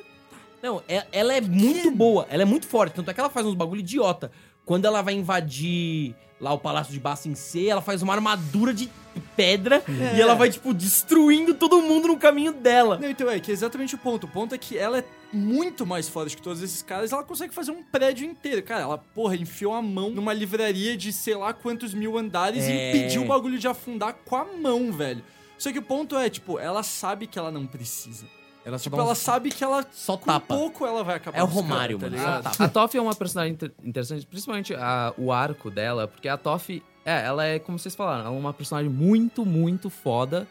Não, 0.61 0.81
é- 0.87 1.05
ela 1.11 1.33
é 1.33 1.41
muito 1.41 1.91
boa, 1.91 2.25
ela 2.29 2.41
é 2.43 2.45
muito 2.45 2.65
forte. 2.65 2.93
Tanto 2.95 3.11
é 3.11 3.13
que 3.13 3.19
ela 3.19 3.29
faz 3.29 3.45
uns 3.45 3.53
bagulho 3.53 3.81
idiota. 3.81 4.31
Quando 4.65 4.85
ela 4.85 5.01
vai 5.01 5.13
invadir 5.13 6.15
lá 6.43 6.51
o 6.53 6.59
Palácio 6.59 6.91
de 6.91 6.99
Bassin 6.99 7.33
C, 7.35 7.67
ela 7.67 7.81
faz 7.81 8.01
uma 8.01 8.13
armadura 8.13 8.73
de 8.73 8.89
pedra 9.33 9.81
É. 9.87 10.17
e 10.17 10.21
ela 10.21 10.33
vai, 10.35 10.49
tipo, 10.49 10.73
destruindo 10.73 11.53
todo 11.53 11.81
mundo 11.81 12.09
no 12.09 12.17
caminho 12.17 12.51
dela. 12.51 12.99
Não, 12.99 13.09
então 13.09 13.29
é 13.29 13.39
que 13.39 13.49
é 13.49 13.53
exatamente 13.53 13.95
o 13.95 13.97
ponto. 13.97 14.25
O 14.25 14.27
ponto 14.29 14.53
é 14.53 14.57
que 14.57 14.77
ela 14.77 14.99
é 14.99 15.05
muito 15.31 15.85
mais 15.85 16.09
forte 16.09 16.35
que 16.35 16.41
todos 16.41 16.61
esses 16.61 16.81
caras. 16.81 17.13
Ela 17.13 17.23
consegue 17.23 17.53
fazer 17.53 17.71
um 17.71 17.81
prédio 17.81 18.27
inteiro. 18.27 18.61
Cara, 18.61 18.81
ela, 18.81 18.97
porra, 18.97 19.35
enfiou 19.37 19.73
a 19.73 19.81
mão 19.81 20.09
numa 20.09 20.33
livraria 20.33 20.97
de 20.97 21.13
sei 21.13 21.35
lá 21.35 21.53
quantos 21.53 21.93
mil 21.93 22.17
andares 22.17 22.65
É. 22.65 22.69
e 22.71 22.89
impediu 22.97 23.21
o 23.23 23.27
bagulho 23.27 23.57
de 23.57 23.67
afundar 23.67 24.13
com 24.25 24.35
a 24.35 24.43
mão, 24.43 24.91
velho. 24.91 25.23
Só 25.57 25.71
que 25.71 25.79
o 25.79 25.83
ponto 25.83 26.17
é, 26.17 26.29
tipo, 26.29 26.59
ela 26.59 26.83
sabe 26.83 27.25
que 27.25 27.39
ela 27.39 27.49
não 27.51 27.65
precisa. 27.65 28.25
Ela 28.65 28.77
Tipo, 28.79 28.95
um- 28.95 29.01
ela 29.01 29.15
sabe 29.15 29.49
que 29.51 29.63
ela 29.63 29.85
Só 29.91 30.15
com 30.17 30.25
tapa. 30.25 30.55
pouco 30.55 30.85
ela 30.85 31.03
vai 31.03 31.15
acabar 31.15 31.37
É 31.37 31.43
o 31.43 31.45
Romário, 31.45 31.99
caras, 31.99 32.19
mano, 32.19 32.43
tá 32.43 32.49
tapa. 32.51 32.63
A 32.63 32.69
Toff 32.69 32.97
é 32.97 33.01
uma 33.01 33.13
personagem 33.15 33.53
inter- 33.53 33.71
interessante, 33.83 34.25
principalmente 34.25 34.73
a- 34.73 35.13
o 35.17 35.31
arco 35.31 35.69
dela, 35.69 36.07
porque 36.07 36.27
a 36.29 36.37
Toff, 36.37 36.81
é, 37.05 37.25
ela 37.25 37.43
é, 37.45 37.59
como 37.59 37.77
vocês 37.77 37.93
falaram, 37.95 38.25
ela 38.27 38.35
é 38.35 38.39
uma 38.39 38.53
personagem 38.53 38.89
muito, 38.89 39.45
muito 39.45 39.89
foda, 39.89 40.47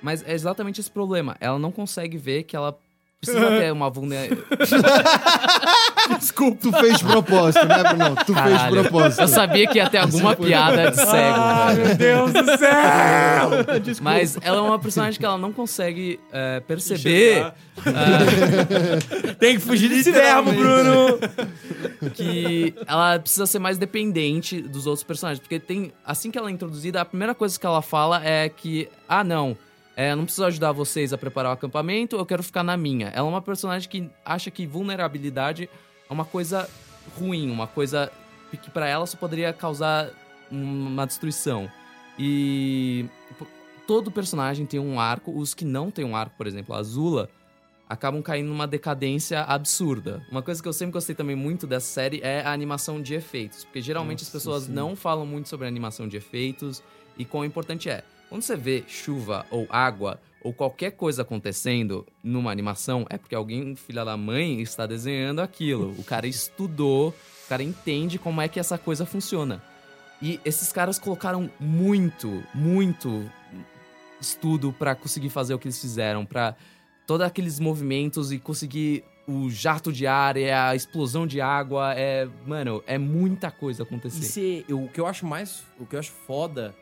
mas 0.00 0.22
é 0.22 0.32
exatamente 0.32 0.80
esse 0.80 0.90
problema. 0.90 1.36
Ela 1.40 1.58
não 1.58 1.72
consegue 1.72 2.16
ver 2.16 2.44
que 2.44 2.54
ela 2.54 2.78
precisa 3.26 3.50
ter 3.58 3.72
uma 3.72 3.90
vulnerabilidade. 3.90 4.46
Desculpa. 6.18 6.58
Tu 6.62 6.72
fez 6.72 7.02
propósito, 7.02 7.66
né, 7.66 7.82
Bruno? 7.82 8.16
Tu 8.24 8.34
fez 8.34 8.62
de 8.62 8.68
propósito. 8.68 9.22
Eu 9.22 9.28
sabia 9.28 9.66
que 9.66 9.78
ia 9.78 9.90
ter 9.90 9.98
alguma 9.98 10.34
piada 10.34 10.90
de 10.90 10.96
cego. 10.96 11.10
velho. 11.10 11.86
meu 11.86 11.96
Deus 11.96 12.32
do 12.32 12.58
céu! 12.58 13.50
Mas 14.00 14.38
ela 14.40 14.58
é 14.58 14.60
uma 14.60 14.78
personagem 14.78 15.18
que 15.18 15.26
ela 15.26 15.38
não 15.38 15.52
consegue 15.52 16.20
é, 16.32 16.60
perceber 16.60 17.52
Tem 19.38 19.56
que 19.56 19.60
fugir 19.60 19.88
desse 19.88 20.10
verbo, 20.10 20.52
Bruno! 20.52 21.18
que 22.14 22.74
ela 22.86 23.18
precisa 23.18 23.46
ser 23.46 23.58
mais 23.58 23.78
dependente 23.78 24.60
dos 24.60 24.86
outros 24.86 25.04
personagens. 25.04 25.40
Porque 25.40 25.58
tem. 25.58 25.92
Assim 26.04 26.30
que 26.30 26.38
ela 26.38 26.48
é 26.48 26.52
introduzida, 26.52 27.00
a 27.00 27.04
primeira 27.04 27.34
coisa 27.34 27.58
que 27.58 27.66
ela 27.66 27.82
fala 27.82 28.24
é 28.24 28.48
que, 28.48 28.88
ah, 29.08 29.24
não. 29.24 29.56
É, 29.96 30.14
não 30.14 30.24
preciso 30.24 30.44
ajudar 30.44 30.72
vocês 30.72 31.14
a 31.14 31.18
preparar 31.18 31.50
o 31.50 31.54
acampamento, 31.54 32.16
eu 32.16 32.26
quero 32.26 32.42
ficar 32.42 32.62
na 32.62 32.76
minha. 32.76 33.08
Ela 33.08 33.26
é 33.26 33.30
uma 33.30 33.40
personagem 33.40 33.88
que 33.88 34.10
acha 34.22 34.50
que 34.50 34.66
vulnerabilidade 34.66 35.70
é 36.08 36.12
uma 36.12 36.24
coisa 36.24 36.68
ruim, 37.18 37.50
uma 37.50 37.66
coisa 37.66 38.12
que 38.62 38.70
pra 38.70 38.86
ela 38.86 39.06
só 39.06 39.16
poderia 39.16 39.52
causar 39.54 40.10
uma 40.50 41.06
destruição. 41.06 41.70
E 42.18 43.06
todo 43.86 44.10
personagem 44.10 44.66
tem 44.66 44.78
um 44.78 45.00
arco, 45.00 45.36
os 45.36 45.54
que 45.54 45.64
não 45.64 45.90
têm 45.90 46.04
um 46.04 46.14
arco, 46.14 46.36
por 46.36 46.46
exemplo, 46.46 46.74
a 46.74 46.78
Azula, 46.78 47.30
acabam 47.88 48.20
caindo 48.20 48.48
numa 48.48 48.66
decadência 48.66 49.42
absurda. 49.42 50.22
Uma 50.30 50.42
coisa 50.42 50.62
que 50.62 50.68
eu 50.68 50.72
sempre 50.72 50.92
gostei 50.92 51.14
também 51.14 51.36
muito 51.36 51.66
dessa 51.66 51.86
série 51.86 52.20
é 52.22 52.42
a 52.42 52.52
animação 52.52 53.00
de 53.00 53.14
efeitos, 53.14 53.64
porque 53.64 53.80
geralmente 53.80 54.22
as 54.22 54.28
pessoas 54.28 54.68
não 54.68 54.94
falam 54.94 55.24
muito 55.24 55.48
sobre 55.48 55.66
a 55.66 55.68
animação 55.68 56.06
de 56.06 56.16
efeitos 56.16 56.82
e 57.16 57.24
quão 57.24 57.44
importante 57.44 57.88
é. 57.88 58.04
Quando 58.28 58.42
você 58.42 58.56
vê 58.56 58.84
chuva 58.88 59.46
ou 59.50 59.66
água 59.70 60.20
ou 60.42 60.52
qualquer 60.52 60.92
coisa 60.92 61.22
acontecendo 61.22 62.06
numa 62.22 62.50
animação, 62.50 63.06
é 63.08 63.16
porque 63.18 63.34
alguém, 63.34 63.74
filha 63.76 64.04
da 64.04 64.16
mãe, 64.16 64.60
está 64.60 64.86
desenhando 64.86 65.40
aquilo. 65.40 65.94
O 65.98 66.04
cara 66.04 66.26
estudou, 66.26 67.08
o 67.10 67.48
cara 67.48 67.62
entende 67.62 68.18
como 68.18 68.40
é 68.40 68.48
que 68.48 68.58
essa 68.60 68.76
coisa 68.78 69.04
funciona. 69.06 69.62
E 70.22 70.40
esses 70.44 70.72
caras 70.72 70.98
colocaram 70.98 71.50
muito, 71.60 72.42
muito 72.54 73.30
estudo 74.20 74.72
pra 74.72 74.94
conseguir 74.94 75.28
fazer 75.28 75.54
o 75.54 75.58
que 75.58 75.66
eles 75.66 75.80
fizeram, 75.80 76.24
pra 76.24 76.54
todos 77.06 77.26
aqueles 77.26 77.60
movimentos 77.60 78.32
e 78.32 78.38
conseguir 78.38 79.04
o 79.28 79.50
jato 79.50 79.92
de 79.92 80.06
ar, 80.06 80.36
é 80.36 80.54
a 80.54 80.74
explosão 80.74 81.26
de 81.26 81.40
água, 81.40 81.92
é, 81.94 82.28
mano, 82.46 82.82
é 82.86 82.96
muita 82.96 83.50
coisa 83.50 83.82
E 83.82 83.84
acontecendo. 83.84 84.22
se, 84.22 84.64
eu- 84.68 84.84
o 84.84 84.88
que 84.88 85.00
eu 85.00 85.06
acho 85.06 85.26
mais. 85.26 85.64
O 85.78 85.84
que 85.84 85.96
eu 85.96 86.00
acho 86.00 86.12
foda 86.12 86.74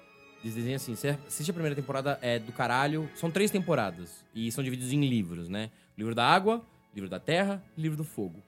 desse 0.45 0.57
desenho 0.57 0.77
assim, 0.77 0.95
você 0.95 1.19
assiste 1.27 1.51
a 1.51 1.55
primeira 1.55 1.75
temporada 1.75 2.19
é 2.21 2.39
do 2.39 2.53
caralho. 2.53 3.09
São 3.15 3.31
três 3.31 3.51
temporadas. 3.51 4.23
E 4.35 4.53
são 4.53 4.63
divididos 4.63 4.93
em 4.93 5.01
livros, 5.01 5.49
né? 5.49 5.71
Livro 5.97 6.15
da 6.15 6.27
água, 6.27 6.63
livro 6.95 7.09
da 7.09 7.19
terra, 7.19 7.63
livro 7.79 7.97
do 7.97 8.05
fogo. 8.05 8.43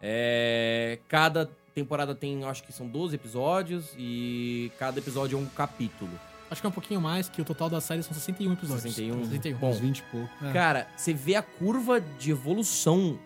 É, 0.00 0.98
cada 1.08 1.50
temporada 1.74 2.14
tem, 2.14 2.44
acho 2.44 2.62
que 2.62 2.72
são 2.72 2.86
12 2.86 3.14
episódios, 3.14 3.94
e 3.96 4.70
cada 4.78 4.98
episódio 4.98 5.38
é 5.38 5.40
um 5.40 5.46
capítulo. 5.46 6.10
Acho 6.50 6.60
que 6.60 6.66
é 6.66 6.70
um 6.70 6.72
pouquinho 6.72 7.00
mais, 7.00 7.28
que 7.28 7.40
o 7.40 7.44
total 7.44 7.70
da 7.70 7.80
série 7.80 8.02
são 8.02 8.12
61 8.12 8.52
episódios. 8.52 8.94
61. 8.94 9.24
61. 9.24 9.58
Bom, 9.58 9.70
Uns 9.70 9.78
20 9.78 9.98
e 9.98 10.02
pouco. 10.02 10.44
É. 10.44 10.52
Cara, 10.52 10.88
você 10.96 11.14
vê 11.14 11.34
a 11.34 11.42
curva 11.42 12.00
de 12.00 12.30
evolução 12.30 13.18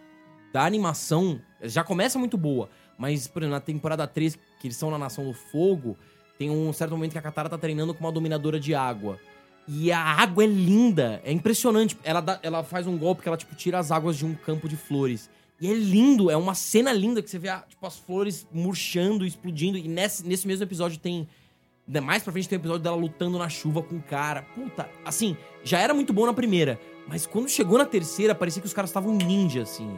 da 0.53 0.65
animação, 0.65 1.41
já 1.63 1.83
começa 1.83 2.19
muito 2.19 2.37
boa, 2.37 2.69
mas, 2.99 3.27
por 3.27 3.43
exemplo, 3.43 3.55
na 3.55 3.61
temporada 3.61 4.07
3, 4.07 4.37
que 4.61 4.67
eles 4.67 4.77
são 4.77 4.91
na 4.91 4.99
Nação 4.99 5.25
do 5.25 5.33
Fogo, 5.33 5.97
tem 6.43 6.51
um 6.51 6.73
certo 6.73 6.91
momento 6.91 7.13
que 7.13 7.19
a 7.19 7.23
Katara 7.23 7.49
tá 7.49 7.57
treinando 7.57 7.95
com 7.95 8.03
uma 8.05 8.11
dominadora 8.11 8.59
de 8.59 8.75
água. 8.75 9.19
E 9.69 9.93
a 9.93 10.01
água 10.01 10.43
é 10.43 10.47
linda, 10.47 11.21
é 11.25 11.31
impressionante. 11.31 11.97
Ela, 12.03 12.21
dá- 12.21 12.41
ela 12.43 12.65
faz 12.65 12.87
um 12.89 12.99
golpe 12.99 13.23
que 13.23 13.29
ela, 13.29 13.37
tipo, 13.37 13.55
tira 13.55 13.79
as 13.79 13.93
águas 13.93 14.17
de 14.17 14.27
um 14.27 14.35
campo 14.35 14.69
de 14.69 14.77
flores. 14.77 15.31
E 15.61 15.71
é 15.71 15.75
lindo, 15.75 16.29
é 16.31 16.37
uma 16.37 16.55
cena 16.55 16.93
linda 16.93 17.23
que 17.23 17.31
você 17.31 17.39
vê, 17.39 17.49
ah, 17.49 17.63
tipo, 17.69 17.87
as 17.87 17.97
flores 17.97 18.45
murchando, 18.53 19.25
explodindo. 19.25 19.79
E 19.79 19.87
nesse, 19.87 20.27
nesse 20.27 20.47
mesmo 20.47 20.65
episódio 20.65 20.99
tem 20.99 21.29
Ainda 21.87 22.01
Mais 22.01 22.23
pra 22.23 22.33
frente 22.33 22.49
tem 22.49 22.57
o 22.59 22.61
episódio 22.61 22.83
dela 22.83 22.97
lutando 22.97 23.39
na 23.39 23.49
chuva 23.49 23.83
com 23.83 23.97
o 23.97 24.03
cara. 24.03 24.43
Puta, 24.43 24.89
assim, 25.05 25.37
já 25.65 25.79
era 25.79 25.93
muito 25.95 26.13
bom 26.13 26.27
na 26.27 26.33
primeira. 26.33 26.79
Mas 27.09 27.27
quando 27.27 27.49
chegou 27.49 27.77
na 27.79 27.85
terceira, 27.85 28.35
parecia 28.35 28.61
que 28.63 28.67
os 28.67 28.73
caras 28.73 28.91
estavam 28.91 29.15
ninja, 29.15 29.63
assim. 29.63 29.89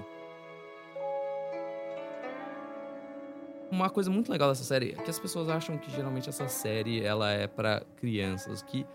Uma 3.70 3.90
coisa 3.90 4.10
muito 4.10 4.30
legal 4.30 4.48
dessa 4.50 4.64
série 4.64 4.90
é 4.90 5.02
que 5.02 5.10
as 5.10 5.18
pessoas 5.18 5.48
acham 5.48 5.76
que 5.78 5.90
geralmente 5.90 6.28
essa 6.28 6.48
série 6.48 7.02
ela 7.02 7.30
é 7.30 7.46
pra 7.46 7.82
crianças, 7.96 8.62
que 8.62 8.86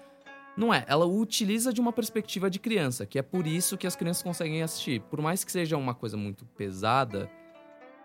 não 0.55 0.73
é. 0.73 0.83
Ela 0.87 1.05
utiliza 1.05 1.73
de 1.73 1.81
uma 1.81 1.91
perspectiva 1.91 2.49
de 2.49 2.59
criança, 2.59 3.05
que 3.05 3.17
é 3.17 3.21
por 3.21 3.47
isso 3.47 3.77
que 3.77 3.87
as 3.87 3.95
crianças 3.95 4.21
conseguem 4.23 4.61
assistir. 4.61 5.01
Por 5.01 5.21
mais 5.21 5.43
que 5.43 5.51
seja 5.51 5.77
uma 5.77 5.93
coisa 5.93 6.17
muito 6.17 6.45
pesada, 6.45 7.29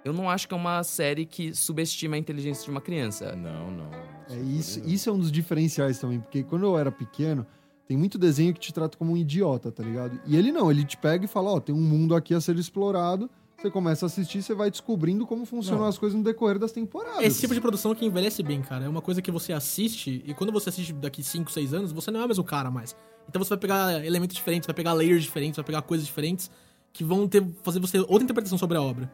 eu 0.05 0.13
não 0.13 0.29
acho 0.29 0.47
que 0.47 0.55
é 0.55 0.57
uma 0.57 0.83
série 0.83 1.25
que 1.25 1.55
subestima 1.55 2.17
a 2.17 2.19
inteligência 2.19 2.65
de 2.65 2.71
uma 2.71 2.81
criança. 2.81 3.35
Não, 3.35 3.71
não. 3.71 3.91
É 4.29 4.37
isso, 4.37 4.81
isso 4.87 5.09
é 5.09 5.13
um 5.13 5.19
dos 5.19 5.33
diferenciais 5.33 5.99
também, 5.99 6.21
porque 6.21 6.43
quando 6.43 6.65
eu 6.65 6.79
era 6.79 6.93
pequeno, 6.93 7.47
tem 7.87 7.97
muito 7.97 8.19
desenho 8.19 8.55
que 8.55 8.61
te 8.61 8.73
trata 8.73 8.97
como 8.97 9.13
um 9.13 9.17
idiota, 9.17 9.71
tá 9.71 9.83
ligado? 9.83 10.21
E 10.27 10.37
ele 10.37 10.53
não, 10.53 10.71
ele 10.71 10.85
te 10.85 10.97
pega 10.97 11.25
e 11.25 11.29
fala, 11.29 11.53
ó, 11.53 11.61
tem 11.61 11.75
um 11.75 11.81
mundo 11.81 12.15
aqui 12.15 12.35
a 12.35 12.41
ser 12.41 12.57
explorado, 12.57 13.31
você 13.65 13.71
começa 13.71 14.05
a 14.05 14.09
assistir, 14.09 14.43
você 14.43 14.55
vai 14.55 14.71
descobrindo 14.71 15.27
como 15.27 15.47
funcionam 15.47 15.83
Não. 15.83 15.89
as 15.89 15.97
coisas 15.97 16.17
no 16.17 16.23
decorrer 16.23 16.59
das 16.59 16.73
temporadas. 16.73 17.25
Esse 17.25 17.41
tipo 17.41 17.55
de 17.55 17.61
produção 17.61 17.95
que 17.95 18.05
envelhece 18.05 18.43
bem, 18.43 18.61
cara. 18.61 18.85
É 18.85 18.89
uma 18.89 19.01
coisa 19.01 19.23
que 19.23 19.31
você 19.31 19.53
assiste 19.53 20.23
e 20.27 20.35
quando 20.35 20.53
você 20.53 20.69
assiste 20.69 20.93
daqui 20.93 21.23
5, 21.23 21.51
6 21.51 21.73
anos, 21.75 21.93
você 21.93 22.11
não 22.11 22.21
é 22.21 22.25
o 22.25 22.29
mesmo 22.29 22.45
cara 22.45 22.71
mais. 22.71 22.95
Então 23.29 23.43
você 23.43 23.51
vai 23.51 23.59
pegar 23.59 24.05
elementos 24.05 24.37
diferentes, 24.37 24.67
vai 24.67 24.75
pegar 24.75 24.93
layers 24.93 25.23
diferentes, 25.23 25.57
vai 25.57 25.65
pegar 25.65 25.83
coisas 25.83 26.07
diferentes 26.07 26.51
que 26.93 27.03
vão 27.03 27.27
ter, 27.27 27.45
fazer 27.63 27.81
você 27.81 27.99
outra 28.01 28.23
interpretação 28.23 28.59
sobre 28.59 28.77
a 28.77 28.83
obra. 28.83 29.11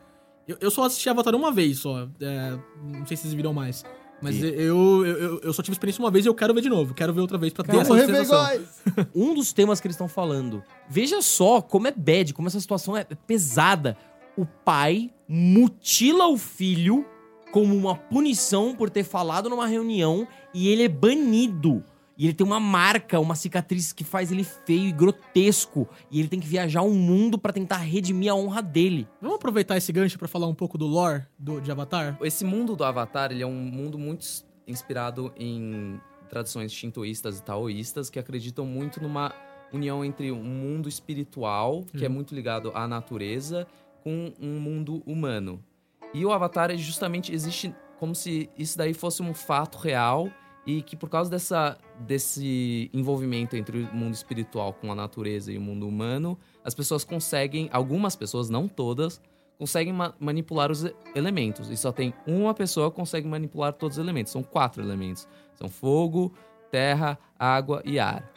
Eu, 0.49 0.57
eu 0.61 0.71
só 0.71 0.85
assisti 0.85 1.09
Avatar 1.09 1.35
uma 1.35 1.53
vez 1.53 1.79
só. 1.79 2.09
é, 2.21 2.59
não 2.83 3.07
sei 3.07 3.17
se 3.17 3.23
vocês 3.25 3.35
viram 3.35 3.53
mais. 3.53 3.85
Mas 4.23 4.37
E- 4.37 4.47
eu, 4.47 5.07
eu, 5.07 5.41
eu, 5.41 5.53
só 5.53 5.63
tive 5.63 5.75
experiência 5.75 6.03
uma 6.03 6.11
vez 6.11 6.27
e 6.27 6.29
eu 6.29 6.35
quero 6.35 6.53
ver 6.53 6.61
de 6.61 6.69
novo. 6.69 6.93
Quero 6.93 7.13
ver 7.13 7.21
outra 7.21 7.39
vez 7.39 7.53
pra 7.53 7.65
ter 7.65 7.77
essa 7.77 8.07
sensação. 8.07 8.67
um 9.15 9.35
dos 9.35 9.53
temas 9.53 9.81
que 9.81 9.87
eles 9.87 9.95
estão 9.95 10.09
falando. 10.09 10.63
Veja 10.89 11.23
só 11.23 11.63
como 11.63 11.87
é 11.87 11.93
bad, 11.93 12.35
como 12.35 12.49
essa 12.49 12.61
situação 12.61 12.97
é 12.97 13.05
pesada. 13.05 13.97
O 14.37 14.47
pai 14.47 15.11
mutila 15.29 16.27
o 16.29 16.37
filho 16.37 17.05
como 17.51 17.77
uma 17.77 17.95
punição 17.95 18.75
por 18.75 18.91
ter 18.91 19.05
falado 19.05 19.49
numa 19.49 19.67
reunião 19.67 20.27
e 20.55 20.69
ele 20.69 20.85
é 20.85 20.89
banido. 20.89 21.85
E 22.17 22.27
ele 22.27 22.35
tem 22.35 22.47
uma 22.47 22.61
marca, 22.61 23.19
uma 23.19 23.35
cicatriz 23.35 23.95
que 23.95 24.05
faz 24.05 24.31
ele 24.31 24.45
feio 24.45 24.89
e 24.89 24.93
grotesco. 24.93 25.89
E 26.11 26.21
ele 26.21 26.29
tem 26.29 26.39
que 26.39 26.47
viajar 26.47 26.83
o 26.83 26.91
mundo 26.91 27.39
pra 27.39 27.51
tentar 27.51 27.79
redimir 27.79 28.31
a 28.31 28.35
honra 28.35 28.61
dele. 28.61 29.09
Vamos 29.23 29.37
aproveitar 29.37 29.79
esse 29.79 29.91
gancho 29.91 30.19
pra 30.19 30.29
falar 30.29 30.47
um 30.47 30.55
pouco 30.55 30.77
do 30.77 30.87
lore 30.87 31.25
do, 31.39 31.63
de 31.63 31.73
Avatar? 31.73 32.19
Esse 32.21 32.45
mundo 32.45 32.77
do 32.77 32.85
Avatar, 32.85 33.33
ele 33.33 33.43
é 33.43 33.47
um 33.47 33.55
mundo 33.55 33.99
muito 33.99 34.27
inspirado 34.69 35.33
em 35.35 35.99
tradições 36.29 36.71
shintoístas 36.73 37.39
e 37.39 37.43
taoístas 37.43 38.11
que 38.11 38.19
acreditam 38.19 38.67
muito 38.67 39.03
numa 39.03 39.35
união 39.73 40.05
entre 40.05 40.31
um 40.31 40.45
mundo 40.45 40.91
espiritual, 40.91 41.85
que 41.97 42.05
é 42.05 42.09
muito 42.09 42.35
ligado 42.35 42.71
à 42.75 42.87
natureza, 42.87 43.67
com 44.03 44.33
um 44.41 44.61
mundo 44.61 45.03
humano. 45.07 45.63
E 46.13 46.25
o 46.25 46.33
Avatar 46.33 46.77
justamente 46.77 47.33
existe 47.33 47.75
como 47.99 48.15
se 48.15 48.51
isso 48.57 48.77
daí 48.77 48.95
fosse 48.95 49.23
um 49.23 49.35
fato 49.35 49.79
real 49.79 50.29
e 50.67 50.83
que 50.83 50.97
por 50.97 51.09
causa 51.09 51.31
dessa, 51.31 51.79
desse 52.01 52.91
envolvimento 52.93 53.57
entre 53.57 53.83
o 53.83 53.95
mundo 53.95 54.15
espiritual 54.15 54.73
com 54.73 54.91
a 54.91 54.95
natureza 54.95 55.53
e 55.53 55.59
o 55.59 55.61
mundo 55.61 55.87
humano, 55.87 56.39
as 56.65 56.75
pessoas 56.75 57.05
conseguem, 57.05 57.69
algumas 57.73 58.17
pessoas, 58.17 58.51
não 58.51 58.67
todas, 58.69 59.21
conseguem 59.59 59.93
ma- 59.93 60.15
manipular 60.19 60.71
os 60.71 60.85
elementos. 61.15 61.71
E 61.71 61.77
só 61.77 61.93
tem 61.93 62.15
uma 62.27 62.55
pessoa 62.55 62.91
que 62.91 62.97
consegue 62.97 63.29
manipular 63.29 63.73
todos 63.73 63.99
os 63.99 64.03
elementos. 64.03 64.33
São 64.33 64.43
quatro 64.43 64.83
elementos. 64.83 65.29
São 65.55 65.69
fogo, 65.69 66.33
terra, 66.71 67.19
água 67.39 67.83
e 67.85 67.99
ar. 67.99 68.33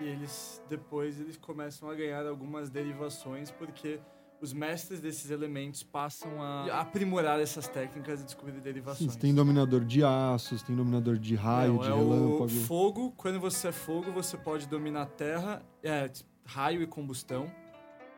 E 0.00 0.04
eles 0.04 0.60
depois 0.68 1.20
eles 1.20 1.36
começam 1.36 1.88
a 1.88 1.94
ganhar 1.94 2.26
algumas 2.26 2.68
derivações 2.68 3.52
porque 3.52 4.00
os 4.44 4.52
mestres 4.52 5.00
desses 5.00 5.30
elementos 5.30 5.82
passam 5.82 6.40
a 6.42 6.80
aprimorar 6.80 7.40
essas 7.40 7.66
técnicas 7.66 8.20
e 8.20 8.24
descobrir 8.24 8.54
Sim, 8.54 8.60
derivações. 8.60 9.12
você 9.12 9.18
tem 9.18 9.34
dominador 9.34 9.84
de 9.84 10.04
aços, 10.04 10.62
tem 10.62 10.76
dominador 10.76 11.16
de 11.18 11.34
raio, 11.34 11.74
Não, 11.74 11.80
de 11.82 11.88
é 11.90 11.94
relâmpago. 11.94 12.44
o 12.44 12.48
fogo. 12.48 13.12
Quando 13.16 13.40
você 13.40 13.68
é 13.68 13.72
fogo, 13.72 14.12
você 14.12 14.36
pode 14.36 14.68
dominar 14.68 15.06
terra, 15.06 15.62
é, 15.82 16.10
raio 16.44 16.82
e 16.82 16.86
combustão. 16.86 17.50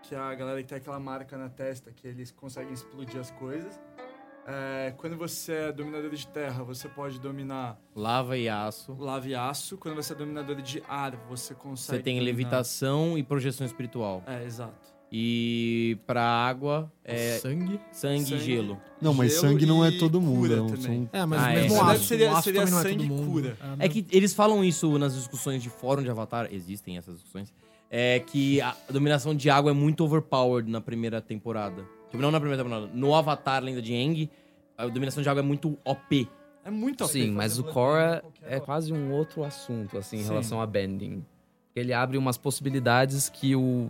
Que 0.03 0.15
é 0.15 0.19
a 0.19 0.35
galera 0.35 0.62
que 0.62 0.69
tem 0.69 0.79
aquela 0.79 1.01
marca 1.01 1.37
na 1.37 1.49
testa 1.49 1.91
que 1.91 2.07
eles 2.07 2.31
conseguem 2.31 2.73
explodir 2.73 3.19
as 3.21 3.31
coisas. 3.33 3.81
É, 4.49 4.95
quando 4.97 5.17
você 5.17 5.53
é 5.53 5.73
dominador 5.73 6.11
de 6.11 6.25
terra, 6.29 6.62
você 6.62 6.89
pode 6.89 7.19
dominar 7.19 7.77
Lava 7.97 8.39
e 8.39 8.49
aço. 8.49 8.95
lava 8.97 9.29
e 9.29 9.35
aço. 9.35 9.77
Quando 9.77 9.97
você 9.97 10.12
é 10.12 10.17
dominador 10.17 10.62
de 10.62 10.81
ar, 10.89 11.17
você 11.29 11.53
consegue. 11.53 11.99
Você 11.99 12.03
tem 12.05 12.15
dominar- 12.19 12.37
levitação 12.37 13.19
e 13.19 13.25
projeção 13.25 13.67
espiritual. 13.67 14.23
É, 14.25 14.45
exato. 14.45 14.95
E 15.18 15.96
pra 16.07 16.22
água 16.22 16.92
é 17.02 17.38
Sangue. 17.38 17.81
sangue, 17.90 18.22
e 18.22 18.26
Sangue. 18.26 18.44
gelo. 18.44 18.79
Não, 19.00 19.14
mas 19.14 19.31
Gelo 19.33 19.40
sangue 19.48 19.64
não 19.64 19.83
é 19.83 19.88
e 19.88 19.98
todo 19.98 20.20
mundo. 20.20 20.40
cura 20.40 20.55
é 20.57 20.61
um- 20.61 20.66
também. 20.66 20.83
são- 20.83 21.09
É, 21.11 21.24
mas 21.24 21.40
Ah, 21.42 21.46
o 21.46 21.48
é. 21.48 21.55
mesmo 21.55 21.87
deve 21.87 22.05
seria- 22.05 22.31
o 22.31 22.35
aço 22.35 22.42
seria 22.42 22.61
também 22.61 22.74
não 22.74 22.81
é 22.81 22.83
sangue 22.83 23.09
todo 23.09 23.16
mundo. 23.16 23.33
cura. 23.33 23.57
É 23.79 23.88
que 23.88 24.07
eles 24.12 24.35
falam 24.35 24.62
isso 24.62 24.98
nas 24.98 25.14
discussões 25.14 25.62
de 25.62 25.70
fórum 25.70 26.02
de 26.02 26.11
Avatar, 26.11 26.48
existem 26.52 26.98
essas 26.98 27.14
discussões, 27.14 27.50
é 27.90 28.20
que 28.20 28.61
a 28.61 28.76
dominação 28.90 29.35
de 29.35 29.48
água 29.48 29.70
é 29.70 29.74
muito 29.74 30.05
overpowered 30.05 30.70
na 30.70 30.83
primeira 30.83 31.18
temporada. 31.22 31.83
Tipo, 32.11 32.22
não 32.22 32.31
na 32.31 32.38
primeira 32.38 32.62
temporada, 32.62 32.90
no 32.92 33.14
Avatar 33.14 33.64
Lenda 33.64 33.81
de 33.81 33.94
Aang, 33.94 34.29
a 34.76 34.87
dominação 34.87 35.22
de 35.22 35.29
água 35.31 35.40
é 35.40 35.46
muito 35.46 35.79
OP. 35.83 36.29
É 36.62 36.70
muito 36.70 37.05
OP 37.05 37.12
Sim, 37.12 37.31
mas 37.31 37.59
o 37.59 37.62
Bloodborne 37.62 38.20
Korra 38.20 38.22
é 38.42 38.61
quase 38.61 38.92
um 38.92 39.12
outro 39.12 39.44
assunto, 39.44 39.96
assim, 39.96 40.18
em 40.18 40.22
Sim. 40.24 40.29
relação 40.29 40.61
a 40.61 40.66
bending. 40.66 41.24
Ele 41.74 41.92
abre 41.94 42.18
umas 42.18 42.37
possibilidades 42.37 43.29
que 43.31 43.55
o, 43.57 43.88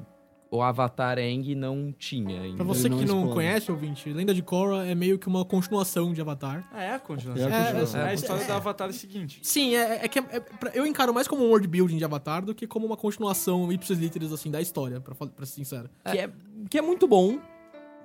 o 0.51 0.63
Avatar 0.63 1.19
Aang 1.19 1.55
não 1.55 1.93
tinha 1.99 2.41
ainda. 2.43 2.57
Pra 2.57 2.65
você 2.65 2.89
não 2.89 2.99
que 2.99 3.05
não 3.05 3.17
explode. 3.17 3.35
conhece, 3.35 3.71
ouvinte, 3.73 4.09
Lenda 4.13 4.33
de 4.33 4.43
Korra 4.43 4.87
é 4.87 4.95
meio 4.95 5.19
que 5.19 5.27
uma 5.27 5.45
continuação 5.45 6.13
de 6.13 6.21
Avatar. 6.21 6.69
Ah, 6.73 6.83
é 6.83 6.95
a 6.95 6.99
continuação. 6.99 7.49
É 7.49 7.53
a 7.61 7.65
continuação. 7.67 8.01
É, 8.01 8.05
a 8.05 8.11
É, 8.11 8.15
história 8.15 8.43
é. 8.43 8.47
da 8.47 8.57
Avatar 8.57 8.87
é 8.87 8.91
a 8.91 8.93
seguinte. 8.93 9.41
Sim, 9.43 9.75
é, 9.75 10.05
é 10.05 10.09
que 10.09 10.19
é- 10.19 10.23
é 10.23 10.43
eu 10.75 10.87
encaro 10.87 11.13
mais 11.13 11.27
como 11.27 11.43
um 11.45 11.49
world 11.49 11.67
building 11.67 11.97
de 11.99 12.05
Avatar 12.05 12.45
do 12.45 12.55
que 12.55 12.67
como 12.67 12.87
uma 12.87 12.97
continuação 12.97 13.71
ipsis 13.73 13.99
literis, 13.99 14.33
assim, 14.33 14.51
da 14.51 14.61
história, 14.61 15.01
pra, 15.01 15.15
pra 15.15 15.45
ser 15.47 15.55
sincero. 15.55 15.91
Que, 16.11 16.19
é, 16.19 16.31
que 16.71 16.79
é 16.79 16.83
muito 16.83 17.09
bom, 17.09 17.39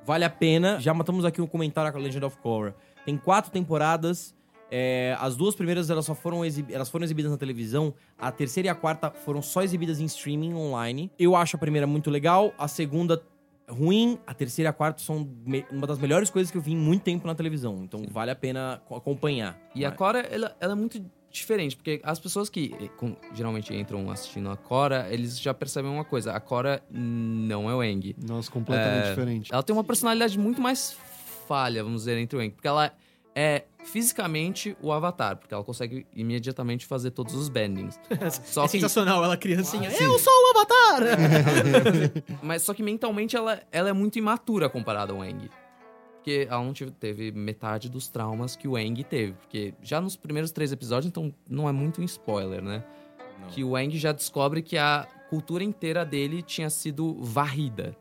vale 0.06 0.26
a 0.26 0.30
pena. 0.30 0.80
Já 0.80 0.94
matamos 0.94 1.24
aqui 1.26 1.42
um 1.42 1.48
comentário 1.48 1.92
com 1.92 1.98
a 2.00 2.02
Legend 2.02 2.26
of 2.26 2.38
Korra. 2.38 2.76
Tem 3.06 3.18
quatro 3.18 3.52
temporadas, 3.52 4.34
é, 4.72 5.16
as 5.20 5.36
duas 5.36 5.54
primeiras 5.54 5.90
elas 5.90 6.06
só 6.06 6.16
foram, 6.16 6.46
exib- 6.46 6.72
elas 6.72 6.90
foram 6.90 7.04
exibidas 7.04 7.30
na 7.32 7.38
televisão, 7.38 7.94
a 8.18 8.32
terceira 8.32 8.68
e 8.68 8.70
a 8.70 8.76
quarta 8.76 9.12
foram 9.12 9.42
só 9.42 9.62
exibidas 9.62 10.00
em 10.00 10.06
streaming 10.06 10.54
online. 10.54 11.12
Eu 11.20 11.36
acho 11.36 11.58
a 11.58 11.60
primeira 11.60 11.86
muito 11.86 12.10
legal, 12.10 12.54
a 12.58 12.68
segunda 12.68 13.22
ruim, 13.70 14.18
a 14.26 14.34
terceira 14.34 14.68
e 14.68 14.72
a 14.72 14.74
quarta 14.74 15.02
são 15.02 15.30
me- 15.46 15.66
uma 15.72 15.86
das 15.88 15.98
melhores 16.00 16.30
coisas 16.30 16.50
que 16.52 16.58
eu 16.58 16.62
vi 16.62 16.72
em 16.74 16.78
muito 16.78 17.04
tempo 17.04 17.28
na 17.28 17.36
televisão. 17.36 17.82
Então 17.84 18.04
vale 18.10 18.32
a 18.32 18.36
pena 18.36 18.82
co- 18.86 18.96
acompanhar. 18.96 19.58
E 19.76 19.86
a 19.86 19.90
Mas- 19.90 19.98
Korra, 19.98 20.20
ela, 20.20 20.56
ela 20.60 20.72
é 20.74 20.76
muito 20.76 21.04
diferente, 21.30 21.78
porque 21.78 22.02
as 22.04 22.20
pessoas 22.20 22.50
que 22.50 22.76
eh, 22.82 22.90
com- 22.98 23.16
geralmente 23.34 23.74
entram 23.74 24.10
assistindo 24.12 24.50
a 24.50 24.58
Korra, 24.58 25.08
eles 25.10 25.40
já 25.40 25.54
percebem 25.54 25.90
uma 25.90 26.04
coisa, 26.04 26.34
a 26.34 26.40
Korra 26.42 26.82
não 26.92 27.70
é 27.70 27.74
o 27.76 27.80
Aang. 27.82 28.14
Nossa, 28.28 28.52
completamente 28.52 29.06
É, 29.06 29.10
diferente. 29.12 29.54
Ela 29.54 29.64
tem 29.64 29.74
uma 29.74 29.84
personalidade 29.86 30.38
muito 30.38 30.60
mais 30.62 30.98
falha, 31.48 31.84
vamos 31.84 32.02
dizer, 32.02 32.18
entre 32.18 32.38
o 32.38 32.42
Aang, 32.42 32.52
porque 32.54 32.68
ela 32.68 32.94
é 33.36 33.64
fisicamente 33.84 34.76
o 34.82 34.92
Avatar, 34.92 35.38
porque 35.38 35.54
ela 35.54 35.64
consegue 35.64 36.06
imediatamente 36.16 36.86
fazer 36.86 37.12
todos 37.12 37.34
os 37.34 37.50
bendings. 37.50 38.00
Só 38.46 38.64
é 38.64 38.66
que 38.66 38.72
sensacional 38.74 39.24
ela 39.24 39.38
criancinha. 39.38 39.90
eu 39.90 40.20
sou 40.20 40.34
o 40.34 40.50
Avatar! 40.58 41.02
Mas 42.44 42.62
só 42.64 42.74
que 42.74 42.84
mentalmente 42.84 43.36
ela, 43.36 43.62
ela 43.72 43.90
é 43.90 43.94
muito 43.94 44.20
imatura 44.20 44.70
comparada 44.70 45.14
ao 45.14 45.22
Aang. 45.22 45.50
Porque 46.18 46.46
ela 46.50 46.64
não 46.64 46.72
tive- 46.74 46.92
teve 46.92 47.32
metade 47.32 47.90
dos 47.90 48.08
traumas 48.08 48.56
que 48.56 48.68
o 48.68 48.76
Aang 48.76 49.04
teve. 49.04 49.34
Porque 49.34 49.74
já 49.82 50.00
nos 50.00 50.16
primeiros 50.16 50.52
três 50.52 50.72
episódios, 50.72 51.08
então 51.08 51.34
não 51.50 51.68
é 51.68 51.72
muito 51.72 52.00
um 52.02 52.04
spoiler, 52.04 52.62
né? 52.62 52.84
Não. 53.40 53.48
Que 53.48 53.64
o 53.64 53.76
Aang 53.76 53.98
já 53.98 54.12
descobre 54.12 54.62
que 54.62 54.78
a 54.78 55.08
cultura 55.30 55.64
inteira 55.64 56.06
dele 56.06 56.44
tinha 56.44 56.70
sido 56.70 57.16
varrida. 57.24 57.96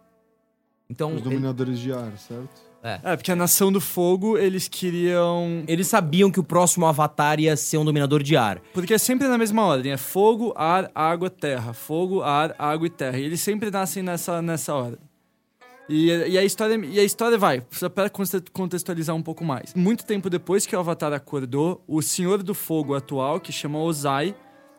Então, 0.88 1.10
Os 1.14 1.20
ele- 1.20 1.30
dominadores 1.30 1.78
de 1.78 1.92
ar, 1.92 2.14
certo? 2.18 2.60
É, 2.82 3.14
porque 3.14 3.30
a 3.30 3.36
Nação 3.36 3.70
do 3.70 3.80
Fogo, 3.80 4.38
eles 4.38 4.66
queriam... 4.66 5.64
Eles 5.68 5.86
sabiam 5.86 6.30
que 6.30 6.40
o 6.40 6.44
próximo 6.44 6.86
Avatar 6.86 7.38
ia 7.38 7.54
ser 7.56 7.76
um 7.76 7.84
dominador 7.84 8.22
de 8.22 8.36
ar. 8.36 8.60
Porque 8.72 8.94
é 8.94 8.98
sempre 8.98 9.28
na 9.28 9.36
mesma 9.36 9.62
ordem. 9.64 9.92
É 9.92 9.96
fogo, 9.96 10.54
ar, 10.56 10.90
água, 10.94 11.28
terra. 11.28 11.74
Fogo, 11.74 12.22
ar, 12.22 12.54
água 12.58 12.86
e 12.86 12.90
terra. 12.90 13.18
E 13.18 13.24
eles 13.24 13.40
sempre 13.40 13.70
nascem 13.70 14.02
nessa, 14.02 14.40
nessa 14.40 14.74
ordem. 14.74 14.98
E, 15.90 16.06
e 16.06 16.38
a 16.38 16.44
história, 16.44 16.80
e 16.86 17.00
a 17.00 17.04
história 17.04 17.36
vai, 17.36 17.64
só 17.72 17.88
para 17.88 18.08
conte- 18.08 18.44
contextualizar 18.52 19.14
um 19.14 19.22
pouco 19.22 19.44
mais. 19.44 19.74
Muito 19.74 20.04
tempo 20.06 20.30
depois 20.30 20.64
que 20.64 20.76
o 20.76 20.78
Avatar 20.78 21.12
acordou, 21.12 21.82
o 21.86 22.00
Senhor 22.00 22.44
do 22.44 22.54
Fogo 22.54 22.94
atual, 22.94 23.40
que 23.40 23.50
chama 23.50 23.80
Ozai, 23.80 24.36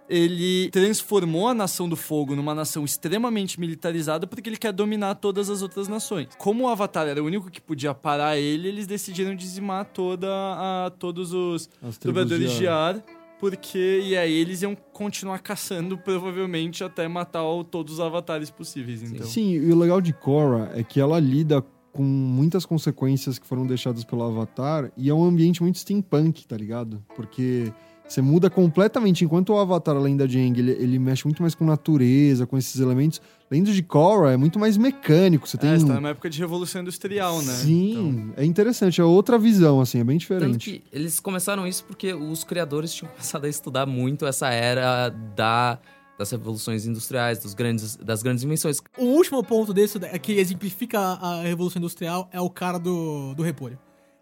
ele 0.10 0.70
transformou 0.72 1.48
a 1.48 1.54
Nação 1.54 1.88
do 1.88 1.96
Fogo 1.96 2.36
numa 2.36 2.54
nação 2.54 2.84
extremamente 2.84 3.60
militarizada 3.60 4.28
porque 4.28 4.50
ele 4.50 4.58
quer 4.58 4.74
dominar 4.74 5.16
todas 5.16 5.50
as 5.50 5.62
outras 5.62 5.88
nações. 5.88 6.28
Como 6.38 6.66
o 6.66 6.68
Avatar 6.68 7.08
era 7.08 7.22
o 7.22 7.26
único 7.26 7.50
que 7.50 7.62
podia 7.62 7.94
parar 7.94 8.38
ele, 8.38 8.68
eles 8.68 8.88
decidiram 8.88 9.36
dizimar 9.36 9.86
toda 9.86 10.28
a, 10.30 10.92
todos 11.00 11.34
os 11.34 11.70
As 11.82 11.98
tribos 11.98 12.24
Trovadores 12.24 12.52
de 12.58 12.68
ar. 12.68 12.96
ar, 12.96 13.04
porque 13.40 14.02
e 14.04 14.18
aí 14.18 14.34
eles 14.34 14.62
iam 14.62 14.76
continuar 14.76 15.40
caçando 15.40 15.98
provavelmente 15.98 16.84
até 16.84 17.08
matar 17.08 17.42
todos 17.70 17.94
os 17.94 18.00
avatares 18.00 18.50
possíveis, 18.50 19.02
então. 19.02 19.26
Sim, 19.26 19.54
e 19.54 19.72
o 19.72 19.78
legal 19.78 20.02
de 20.02 20.14
Korra 20.14 20.72
é 20.76 20.84
que 20.84 21.00
ela 21.00 21.20
lida 21.20 21.64
com 21.92 22.04
muitas 22.04 22.66
consequências 22.66 23.38
que 23.38 23.46
foram 23.46 23.66
deixadas 23.66 24.04
pelo 24.04 24.24
Avatar 24.24 24.92
e 24.96 25.10
é 25.10 25.14
um 25.14 25.24
ambiente 25.24 25.62
muito 25.62 25.78
steampunk, 25.78 26.48
tá 26.48 26.56
ligado? 26.56 27.04
Porque 27.16 27.72
você 28.12 28.22
muda 28.22 28.50
completamente. 28.50 29.24
Enquanto 29.24 29.54
o 29.54 29.58
Avatar, 29.58 29.96
a 29.96 30.00
lenda 30.00 30.28
de 30.28 30.38
Aang, 30.38 30.60
ele, 30.60 30.72
ele 30.72 31.00
mexe 31.00 31.26
muito 31.26 31.42
mais 31.42 31.56
com 31.56 31.64
natureza, 31.64 32.46
com 32.46 32.58
esses 32.58 32.80
elementos. 32.82 33.22
Lenda 33.50 33.72
de 33.72 33.82
Korra 33.82 34.34
é 34.34 34.38
muito 34.38 34.60
mais 34.60 34.76
mecânico. 34.76 35.48
Você 35.48 35.58
tem... 35.58 35.70
É, 35.70 35.80
você 35.80 35.88
tá 35.88 35.94
numa 35.94 36.10
época 36.10 36.30
de 36.30 36.38
revolução 36.38 36.82
industrial, 36.82 37.42
né? 37.42 37.54
Sim, 37.54 38.34
é 38.36 38.44
interessante. 38.44 39.00
É 39.00 39.04
outra 39.04 39.40
visão, 39.40 39.80
assim, 39.80 40.00
é 40.00 40.04
bem 40.04 40.18
Tanto 40.18 40.40
diferente. 40.40 40.72
que 40.72 40.84
eles 40.92 41.22
começaram 41.22 41.66
isso 41.66 41.86
porque 41.86 42.14
os 42.14 42.44
criadores 42.44 42.94
tinham 42.94 43.10
começado 43.16 43.46
a 43.46 43.50
estudar 43.50 43.86
muito 43.86 44.26
essa 44.26 44.50
era 44.50 45.08
da, 45.08 45.80
das 46.20 46.32
revoluções 46.32 46.86
industriais, 46.86 47.40
dos 47.40 47.54
grandes, 47.54 47.96
das 47.96 48.22
grandes 48.22 48.44
invenções. 48.44 48.82
O 48.98 49.06
último 49.06 49.42
ponto 49.42 49.74
desse, 49.74 49.98
é 50.04 50.20
que 50.20 50.34
exemplifica 50.34 51.00
a 51.00 51.44
Revolução 51.44 51.80
Industrial, 51.80 52.30
é 52.34 52.42
o 52.42 52.50
cara 52.50 52.78
do, 52.78 53.34
do 53.36 53.44
repolho. 53.44 53.80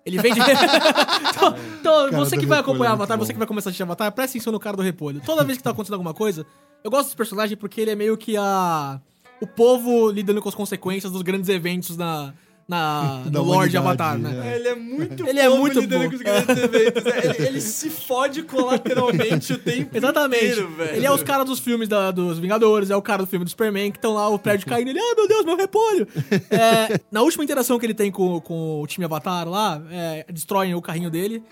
Ele 0.09 0.21
vende. 0.21 0.39
então, 1.29 1.55
então, 1.79 2.11
você 2.11 2.37
que 2.37 2.45
vai 2.45 2.59
repolho 2.59 2.59
acompanhar 2.59 2.91
é 2.91 2.93
Avatar, 2.93 3.17
você 3.17 3.31
que 3.31 3.39
vai 3.39 3.47
começar 3.47 3.69
a 3.69 3.71
assistir 3.71 3.83
Avatar, 3.83 4.11
presta 4.11 4.37
atenção 4.37 4.51
no 4.51 4.59
cara 4.59 4.75
do 4.75 4.83
repolho. 4.83 5.21
Toda 5.25 5.43
vez 5.43 5.57
que 5.57 5.63
tá 5.63 5.69
acontecendo 5.71 5.93
alguma 5.93 6.13
coisa, 6.13 6.45
eu 6.83 6.91
gosto 6.91 7.05
desse 7.05 7.15
personagem 7.15 7.55
porque 7.55 7.81
ele 7.81 7.91
é 7.91 7.95
meio 7.95 8.17
que 8.17 8.35
a. 8.37 8.99
O 9.41 9.47
povo 9.47 10.11
lidando 10.11 10.41
com 10.41 10.49
as 10.49 10.55
consequências 10.55 11.13
dos 11.13 11.21
grandes 11.21 11.47
eventos 11.47 11.95
na, 11.95 12.33
na, 12.69 13.23
no 13.31 13.43
Lorde 13.43 13.75
Avatar, 13.75 14.17
né? 14.17 14.51
é. 14.53 14.55
Ele 14.57 14.67
é 14.67 14.75
muito 14.75 15.27
Ele 15.27 15.39
é 15.39 15.49
bom 15.49 15.57
muito 15.57 15.79
lidando 15.79 16.03
bom. 16.03 16.09
com 16.11 16.15
os 16.15 16.21
grandes 16.21 16.49
eventos. 16.63 17.05
É, 17.07 17.25
Ele, 17.39 17.47
ele 17.47 17.61
se 17.61 17.89
fode 17.89 18.43
colateralmente 18.43 19.53
o 19.53 19.57
tempo 19.57 19.89
Exatamente. 19.97 20.45
inteiro, 20.45 20.69
velho. 20.75 20.95
Ele 20.95 21.05
é 21.05 21.11
os 21.11 21.23
caras 21.23 21.45
dos 21.45 21.59
filmes 21.59 21.89
da- 21.89 22.11
dos 22.11 22.37
Vingadores, 22.39 22.89
é 22.91 22.95
o 22.95 23.01
cara 23.01 23.23
do 23.23 23.27
filme 23.27 23.43
do 23.43 23.49
Superman, 23.49 23.91
que 23.91 23.97
estão 23.97 24.13
lá, 24.13 24.27
o 24.29 24.37
prédio 24.37 24.67
caindo, 24.67 24.89
ele, 24.89 24.99
ah, 24.99 25.15
meu 25.15 25.27
Deus, 25.27 25.43
meu 25.45 25.57
repolho. 25.57 26.07
É, 26.51 26.99
na 27.11 27.21
última 27.21 27.43
interação 27.43 27.79
que 27.79 27.85
ele 27.85 27.93
tem 27.95 28.11
com, 28.11 28.39
com 28.39 28.81
o 28.81 28.87
time 28.87 29.03
Avatar 29.05 29.49
lá, 29.49 29.81
é, 29.89 30.25
destroem 30.31 30.75
o 30.75 30.81
carrinho 30.81 31.09
dele 31.09 31.43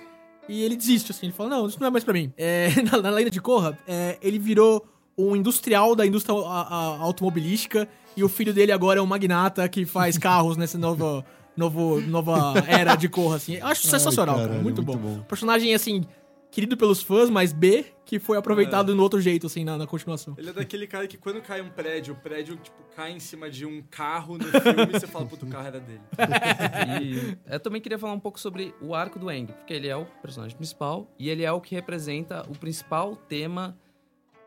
e 0.47 0.63
ele 0.63 0.75
desiste, 0.75 1.11
assim, 1.11 1.25
ele 1.25 1.33
fala, 1.33 1.49
não, 1.49 1.67
isso 1.67 1.77
não 1.79 1.87
é 1.87 1.89
mais 1.89 2.03
pra 2.03 2.13
mim. 2.13 2.31
É, 2.37 2.69
na, 2.91 3.01
na 3.01 3.09
lenda 3.09 3.29
de 3.31 3.41
Korra, 3.41 3.77
é, 3.87 4.17
ele 4.21 4.37
virou 4.39 4.85
um 5.17 5.35
industrial 5.35 5.95
da 5.95 6.05
indústria 6.05 6.35
a- 6.37 6.61
a- 6.61 6.97
automobilística 7.01 7.87
e 8.17 8.23
o 8.23 8.27
filho 8.27 8.51
dele 8.51 8.71
agora 8.71 8.99
é 8.99 9.01
um 9.01 9.05
magnata 9.05 9.69
que 9.69 9.85
faz 9.85 10.17
carros 10.19 10.57
nessa 10.57 10.77
nova, 10.77 11.23
novo, 11.55 12.01
nova 12.01 12.55
era 12.67 12.95
de 12.95 13.07
Korra, 13.07 13.35
assim. 13.35 13.55
Eu 13.55 13.67
acho 13.67 13.87
sensacional, 13.87 14.35
cara, 14.35 14.47
caralho, 14.47 14.63
muito, 14.63 14.83
muito 14.83 14.99
bom. 14.99 15.17
bom. 15.17 15.23
Personagem, 15.23 15.75
assim, 15.75 16.03
querido 16.49 16.75
pelos 16.75 17.03
fãs, 17.03 17.29
mas 17.29 17.53
B, 17.53 17.85
que 18.03 18.17
foi 18.17 18.35
aproveitado 18.37 18.95
no 18.95 19.03
outro 19.03 19.21
jeito, 19.21 19.45
assim, 19.45 19.63
na, 19.63 19.77
na 19.77 19.85
continuação. 19.85 20.33
Ele 20.35 20.49
é 20.49 20.53
daquele 20.53 20.87
cara 20.87 21.07
que 21.07 21.15
quando 21.15 21.41
cai 21.41 21.61
um 21.61 21.69
prédio, 21.69 22.15
o 22.15 22.17
prédio, 22.17 22.57
tipo, 22.57 22.81
cai 22.95 23.11
em 23.11 23.19
cima 23.19 23.49
de 23.49 23.63
um 23.63 23.83
carro 23.83 24.39
no 24.39 24.45
filme 24.45 24.87
e 24.89 24.99
você 24.99 25.05
fala, 25.05 25.27
puto, 25.27 25.45
o 25.45 25.49
carro 25.49 25.67
era 25.67 25.79
dele. 25.79 26.01
E 26.99 27.37
eu 27.53 27.59
também 27.59 27.79
queria 27.79 27.99
falar 27.99 28.13
um 28.13 28.19
pouco 28.19 28.39
sobre 28.39 28.73
o 28.81 28.95
arco 28.95 29.19
do 29.19 29.29
Aang, 29.29 29.53
porque 29.53 29.73
ele 29.73 29.87
é 29.87 29.95
o 29.95 30.05
personagem 30.21 30.57
principal 30.57 31.07
e 31.19 31.29
ele 31.29 31.43
é 31.43 31.51
o 31.51 31.61
que 31.61 31.75
representa 31.75 32.43
o 32.49 32.57
principal 32.57 33.15
tema 33.15 33.77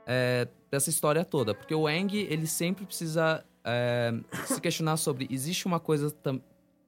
é, 0.06 0.48
dessa 0.70 0.90
história 0.90 1.24
toda. 1.24 1.54
Porque 1.54 1.74
o 1.74 1.86
Aang, 1.86 2.16
ele 2.16 2.46
sempre 2.46 2.84
precisa 2.84 3.44
é, 3.64 4.12
se 4.46 4.60
questionar 4.60 4.96
sobre: 4.96 5.26
existe 5.30 5.66
uma 5.66 5.80
coisa 5.80 6.14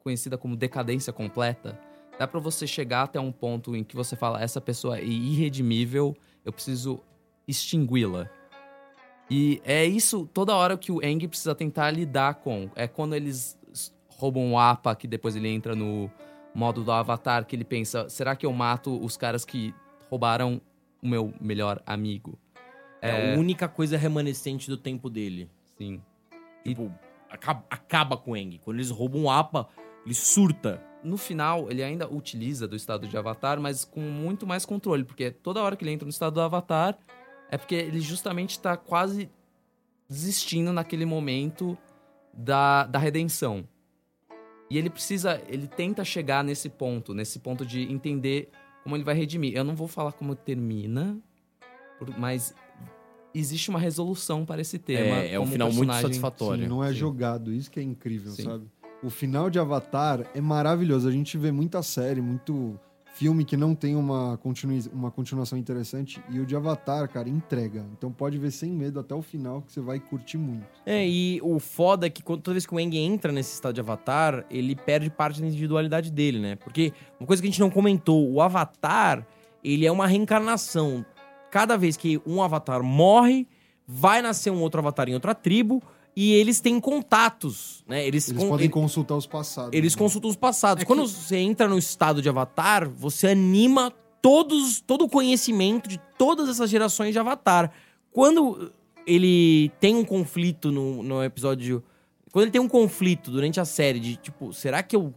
conhecida 0.00 0.36
como 0.36 0.56
decadência 0.56 1.12
completa? 1.12 1.78
Dá 2.18 2.26
pra 2.26 2.40
você 2.40 2.66
chegar 2.66 3.04
até 3.04 3.18
um 3.18 3.32
ponto 3.32 3.74
em 3.74 3.84
que 3.84 3.96
você 3.96 4.16
fala: 4.16 4.42
essa 4.42 4.60
pessoa 4.60 4.98
é 4.98 5.04
irredimível, 5.04 6.16
eu 6.44 6.52
preciso 6.52 7.00
extingui-la. 7.46 8.28
E 9.30 9.62
é 9.64 9.84
isso 9.84 10.28
toda 10.32 10.54
hora 10.54 10.76
que 10.76 10.92
o 10.92 11.00
Aang 11.00 11.26
precisa 11.26 11.54
tentar 11.54 11.90
lidar 11.90 12.34
com. 12.36 12.70
É 12.74 12.86
quando 12.86 13.14
eles 13.14 13.58
roubam 14.08 14.52
o 14.52 14.58
APA, 14.58 14.94
que 14.94 15.08
depois 15.08 15.34
ele 15.34 15.48
entra 15.48 15.74
no 15.74 16.10
modo 16.54 16.84
do 16.84 16.92
Avatar, 16.92 17.44
que 17.46 17.56
ele 17.56 17.64
pensa: 17.64 18.08
será 18.08 18.36
que 18.36 18.44
eu 18.44 18.52
mato 18.52 19.02
os 19.02 19.16
caras 19.16 19.44
que 19.44 19.74
roubaram 20.10 20.60
o 21.02 21.08
meu 21.08 21.32
melhor 21.40 21.82
amigo? 21.86 22.38
É 23.00 23.34
a 23.34 23.38
única 23.38 23.66
coisa 23.68 23.96
remanescente 23.96 24.68
do 24.68 24.76
tempo 24.76 25.10
dele. 25.10 25.50
Sim. 25.76 26.00
Tipo, 26.64 26.92
acaba, 27.28 27.64
acaba 27.70 28.16
com 28.16 28.32
o 28.32 28.36
Eng. 28.36 28.58
Quando 28.58 28.76
eles 28.76 28.90
roubam 28.90 29.24
o 29.24 29.30
APA, 29.30 29.68
ele 30.04 30.14
surta. 30.14 30.82
No 31.02 31.16
final, 31.16 31.70
ele 31.70 31.82
ainda 31.82 32.08
utiliza 32.08 32.68
do 32.68 32.76
estado 32.76 33.08
de 33.08 33.16
Avatar, 33.16 33.60
mas 33.60 33.84
com 33.84 34.00
muito 34.00 34.46
mais 34.46 34.64
controle, 34.64 35.04
porque 35.04 35.30
toda 35.30 35.62
hora 35.62 35.74
que 35.74 35.84
ele 35.84 35.90
entra 35.90 36.06
no 36.06 36.10
estado 36.10 36.34
do 36.34 36.40
Avatar, 36.40 36.96
é 37.50 37.58
porque 37.58 37.74
ele 37.74 38.00
justamente 38.00 38.58
tá 38.60 38.76
quase 38.76 39.28
desistindo 40.08 40.72
naquele 40.72 41.04
momento 41.04 41.76
da, 42.32 42.86
da 42.86 42.98
redenção. 42.98 43.66
E 44.70 44.78
ele 44.78 44.88
precisa, 44.88 45.42
ele 45.48 45.66
tenta 45.66 46.04
chegar 46.04 46.42
nesse 46.42 46.68
ponto, 46.68 47.12
nesse 47.12 47.38
ponto 47.40 47.66
de 47.66 47.82
entender 47.92 48.50
como 48.82 48.96
ele 48.96 49.04
vai 49.04 49.14
redimir. 49.14 49.54
Eu 49.54 49.64
não 49.64 49.74
vou 49.74 49.86
falar 49.86 50.12
como 50.12 50.34
termina, 50.34 51.18
mas 52.16 52.54
existe 53.34 53.70
uma 53.70 53.78
resolução 53.78 54.44
para 54.44 54.60
esse 54.60 54.78
tema. 54.78 55.16
É, 55.16 55.34
é 55.34 55.40
um 55.40 55.46
final 55.46 55.68
muito 55.68 55.78
personagem- 55.80 56.02
satisfatório. 56.02 56.62
Sim, 56.64 56.68
não 56.68 56.82
é 56.84 56.88
Sim. 56.88 56.94
jogado, 56.94 57.52
isso 57.52 57.70
que 57.70 57.80
é 57.80 57.82
incrível, 57.82 58.32
Sim. 58.32 58.44
sabe? 58.44 58.64
O 59.02 59.10
final 59.10 59.50
de 59.50 59.58
Avatar 59.58 60.24
é 60.34 60.40
maravilhoso. 60.40 61.08
A 61.08 61.12
gente 61.12 61.36
vê 61.36 61.50
muita 61.50 61.82
série, 61.82 62.20
muito 62.20 62.78
filme 63.14 63.44
que 63.44 63.56
não 63.56 63.74
tem 63.74 63.94
uma, 63.94 64.38
continui 64.38 64.80
uma 64.92 65.10
continuação 65.10 65.58
interessante. 65.58 66.22
E 66.30 66.38
o 66.40 66.46
de 66.46 66.54
Avatar, 66.56 67.08
cara, 67.08 67.28
entrega. 67.28 67.84
Então 67.98 68.10
pode 68.12 68.38
ver 68.38 68.50
sem 68.50 68.70
medo 68.70 68.98
até 69.00 69.14
o 69.14 69.20
final 69.20 69.60
que 69.60 69.72
você 69.72 69.80
vai 69.80 69.98
curtir 70.00 70.38
muito. 70.38 70.64
É, 70.86 71.06
e 71.06 71.40
o 71.42 71.58
foda 71.58 72.06
é 72.06 72.10
que 72.10 72.22
quando, 72.22 72.40
toda 72.42 72.54
vez 72.54 72.64
que 72.64 72.74
o 72.74 72.80
Eng 72.80 72.94
entra 72.96 73.32
nesse 73.32 73.52
estado 73.54 73.74
de 73.74 73.80
Avatar, 73.80 74.46
ele 74.50 74.74
perde 74.76 75.10
parte 75.10 75.40
da 75.40 75.46
individualidade 75.46 76.10
dele, 76.10 76.38
né? 76.38 76.56
Porque 76.56 76.92
uma 77.20 77.26
coisa 77.26 77.42
que 77.42 77.48
a 77.48 77.50
gente 77.50 77.60
não 77.60 77.70
comentou, 77.70 78.30
o 78.30 78.40
Avatar, 78.40 79.26
ele 79.64 79.84
é 79.84 79.92
uma 79.92 80.06
reencarnação. 80.06 81.04
Cada 81.52 81.76
vez 81.76 81.96
que 81.98 82.18
um 82.26 82.42
Avatar 82.42 82.82
morre, 82.82 83.46
vai 83.86 84.22
nascer 84.22 84.50
um 84.50 84.60
outro 84.62 84.80
Avatar 84.80 85.06
em 85.08 85.12
outra 85.14 85.34
tribo 85.34 85.82
e 86.16 86.32
eles 86.32 86.60
têm 86.60 86.80
contatos, 86.80 87.84
né? 87.86 88.06
Eles, 88.06 88.28
Eles 88.30 88.42
con- 88.42 88.48
podem 88.48 88.64
ele- 88.64 88.72
consultar 88.72 89.14
os 89.16 89.26
passados. 89.26 89.70
eles 89.74 89.94
né? 89.94 89.98
consultam 89.98 90.30
os 90.30 90.36
passados. 90.36 90.80
É 90.82 90.84
que- 90.84 90.88
Quando 90.88 91.06
você 91.06 91.36
entra 91.36 91.68
no 91.68 91.76
estado 91.78 92.22
de 92.22 92.28
Avatar, 92.28 92.88
você 92.88 93.28
anima 93.28 93.92
todos, 94.22 94.80
todo 94.80 95.04
o 95.04 95.08
conhecimento 95.10 95.88
de 95.88 96.00
todas 96.18 96.48
essas 96.48 96.70
gerações 96.70 97.12
de 97.12 97.18
Avatar. 97.18 97.70
Quando 98.10 98.72
ele 99.06 99.70
tem 99.78 99.94
um 99.94 100.04
conflito 100.04 100.72
no, 100.72 101.02
no 101.02 101.22
episódio. 101.22 101.82
Quando 102.32 102.44
ele 102.44 102.50
tem 102.52 102.60
um 102.62 102.68
conflito 102.68 103.30
durante 103.30 103.60
a 103.60 103.64
série 103.66 104.00
de 104.00 104.16
tipo, 104.16 104.52
será 104.54 104.82
que 104.82 104.96
eu. 104.96 105.12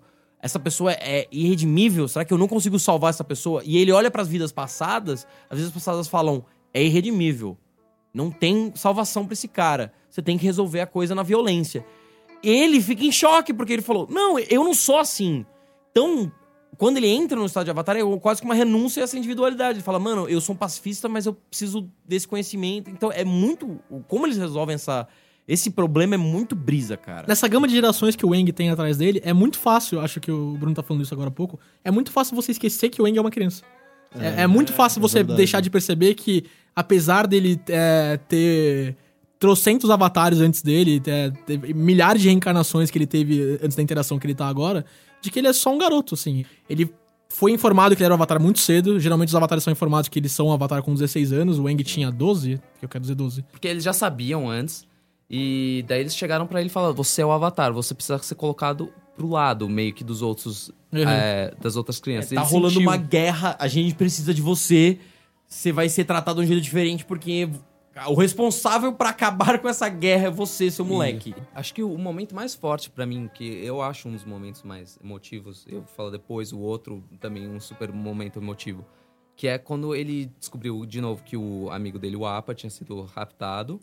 Essa 0.46 0.60
pessoa 0.60 0.92
é 0.92 1.28
irredimível? 1.32 2.08
Será 2.08 2.24
que 2.24 2.34
eu 2.34 2.38
não 2.38 2.48
consigo 2.48 2.78
salvar 2.78 3.10
essa 3.10 3.24
pessoa? 3.24 3.62
E 3.66 3.78
ele 3.78 3.92
olha 3.92 4.12
pras 4.12 4.28
vidas 4.28 4.52
passadas, 4.52 5.26
as 5.50 5.58
vidas 5.58 5.74
passadas 5.74 6.08
falam: 6.08 6.46
é 6.74 6.84
irredimível. 6.84 7.58
Não 8.14 8.30
tem 8.30 8.72
salvação 8.76 9.26
pra 9.26 9.34
esse 9.34 9.48
cara. 9.48 9.92
Você 10.10 10.22
tem 10.22 10.38
que 10.38 10.46
resolver 10.46 10.82
a 10.82 10.88
coisa 10.88 11.14
na 11.16 11.24
violência 11.24 11.84
ele 12.46 12.82
fica 12.82 13.04
em 13.04 13.12
choque, 13.12 13.54
porque 13.54 13.74
ele 13.74 13.82
falou: 13.82 14.08
Não, 14.10 14.38
eu 14.38 14.64
não 14.64 14.74
sou 14.74 15.00
assim. 15.00 15.46
Então, 15.92 16.32
quando 16.78 16.98
ele 16.98 17.08
entra 17.08 17.38
no 17.38 17.46
estado 17.46 17.66
de 17.66 17.72
Avatar, 17.72 17.98
é 17.98 18.02
quase 18.20 18.42
que 18.42 18.46
uma 18.46 18.54
renúncia 18.54 19.02
a 19.02 19.06
essa 19.06 19.18
individualidade. 19.18 19.78
Ele 19.78 19.84
fala: 19.84 20.00
Mano, 20.00 20.30
eu 20.30 20.40
sou 20.40 20.54
um 20.54 20.58
pacifista, 20.58 21.10
mas 21.10 21.26
eu 21.26 21.34
preciso 21.34 21.90
desse 22.06 22.28
conhecimento. 22.28 22.90
Então, 22.90 23.12
é 23.12 23.24
muito. 23.24 23.80
Como 24.08 24.26
eles 24.28 24.38
resolvem 24.38 24.76
essa, 24.76 25.08
esse 25.48 25.70
problema 25.70 26.16
é 26.16 26.18
muito 26.18 26.56
brisa, 26.56 26.98
cara. 26.98 27.26
Nessa 27.28 27.48
gama 27.48 27.68
de 27.68 27.76
gerações 27.76 28.16
que 28.16 28.26
o 28.26 28.34
Eng 28.34 28.52
tem 28.52 28.70
atrás 28.70 28.98
dele, 28.98 29.22
é 29.24 29.34
muito 29.34 29.60
fácil, 29.60 30.00
acho 30.00 30.20
que 30.20 30.32
o 30.32 30.58
Bruno 30.58 30.76
tá 30.76 30.82
falando 30.82 31.04
isso 31.04 31.14
agora 31.14 31.30
há 31.30 31.32
pouco, 31.32 31.60
é 31.84 31.92
muito 31.92 32.12
fácil 32.12 32.36
você 32.36 32.52
esquecer 32.52 32.90
que 32.90 33.02
o 33.02 33.08
Eng 33.08 33.18
é 33.18 33.22
uma 33.22 33.32
criança. 33.32 33.64
É, 34.20 34.44
é 34.44 34.48
muito 34.48 34.74
fácil 34.74 35.00
é 35.00 35.02
você 35.02 35.20
verdade. 35.20 35.38
deixar 35.38 35.62
de 35.62 35.70
perceber 35.70 36.16
que, 36.16 36.46
apesar 36.76 37.28
dele 37.28 37.60
é, 37.68 38.18
ter 38.28 38.96
trocentos 39.38 39.90
avatares 39.90 40.40
antes 40.40 40.62
dele, 40.62 41.02
é, 41.06 41.30
teve 41.46 41.74
milhares 41.74 42.22
de 42.22 42.30
reencarnações 42.30 42.90
que 42.90 42.98
ele 42.98 43.06
teve 43.06 43.60
antes 43.62 43.76
da 43.76 43.84
interação 43.84 44.18
que 44.18 44.26
ele 44.26 44.36
tá 44.36 44.48
agora, 44.48 44.86
de 45.22 45.30
que 45.30 45.40
ele 45.40 45.48
é 45.48 45.54
só 45.54 45.74
um 45.74 45.78
garoto, 45.78 46.16
assim. 46.16 46.46
Ele 46.70 46.92
foi 47.30 47.52
informado 47.52 47.96
que 47.96 48.02
ele 48.02 48.06
era 48.06 48.14
um 48.14 48.16
avatar 48.16 48.42
muito 48.42 48.60
cedo. 48.60 49.00
Geralmente 49.00 49.30
os 49.30 49.36
avatares 49.36 49.64
são 49.64 49.72
informados 49.72 50.08
que 50.08 50.20
eles 50.20 50.32
são 50.32 50.48
um 50.48 50.54
avatar 50.54 50.82
com 50.82 50.94
16 50.94 51.34
anos. 51.34 51.60
O 51.60 51.68
Eng 51.68 51.84
tinha 51.84 52.10
12, 52.12 52.62
que 52.80 52.86
eu 52.86 52.90
quero 52.90 53.02
dizer 53.02 53.16
12. 53.16 53.44
Porque 53.52 53.68
eles 53.68 53.84
já 53.84 53.94
sabiam 53.94 54.50
antes. 54.50 54.88
E 55.30 55.84
daí 55.88 56.02
eles 56.02 56.16
chegaram 56.16 56.46
pra 56.48 56.60
ele 56.60 56.68
e 56.68 56.72
falaram: 56.72 56.94
Você 56.96 57.22
é 57.22 57.26
o 57.26 57.32
Avatar, 57.32 57.74
você 57.74 57.94
precisa 57.94 58.18
ser 58.20 58.36
colocado 58.36 58.92
pro 59.16 59.30
lado, 59.30 59.68
meio 59.70 59.94
que 59.94 60.04
dos 60.04 60.22
outros. 60.22 60.70
Uhum. 60.94 61.02
é, 61.10 61.54
das 61.60 61.76
outras 61.76 62.00
crianças. 62.00 62.30
tá 62.32 62.42
Ele 62.42 62.50
rolando 62.50 62.74
sentiu- 62.76 62.88
uma 62.90 62.96
guerra, 62.98 63.56
a 63.60 63.68
gente 63.68 63.96
precisa 63.96 64.34
de 64.34 64.42
você. 64.42 64.98
Você 65.48 65.72
vai 65.72 65.90
ser 65.90 66.06
tratado 66.06 66.40
de 66.40 66.46
um 66.46 66.48
jeito 66.48 66.62
diferente, 66.64 67.06
porque 67.06 67.50
o 68.08 68.14
responsável 68.16 68.92
pra 68.94 69.10
acabar 69.10 69.58
com 69.62 69.68
essa 69.70 69.88
guerra 69.90 70.28
é 70.28 70.30
você, 70.32 70.72
seu 70.72 70.84
moleque. 70.86 71.36
Acho 71.54 71.74
que 71.74 71.84
o 71.84 71.98
momento 71.98 72.34
mais 72.36 72.56
forte 72.56 72.90
pra 72.90 73.06
mim, 73.06 73.30
que 73.34 73.44
eu 73.64 73.82
acho 73.82 74.08
um 74.10 74.12
dos 74.12 74.24
momentos 74.26 74.64
mais 74.64 74.98
emotivos, 75.04 75.66
eu 75.70 75.84
falo 75.96 76.10
depois, 76.12 76.52
o 76.52 76.60
outro 76.60 77.04
também 77.20 77.48
um 77.48 77.60
super 77.60 77.92
momento 77.92 78.40
emotivo, 78.40 78.86
que 79.36 79.48
é 79.48 79.58
quando 79.58 79.94
ele 79.96 80.32
descobriu 80.40 80.86
de 80.86 81.00
novo 81.00 81.24
que 81.24 81.38
o 81.38 81.70
amigo 81.72 82.00
dele, 82.00 82.16
o 82.16 82.26
Apa, 82.26 82.56
tinha 82.56 82.70
sido 82.70 83.02
raptado. 83.04 83.80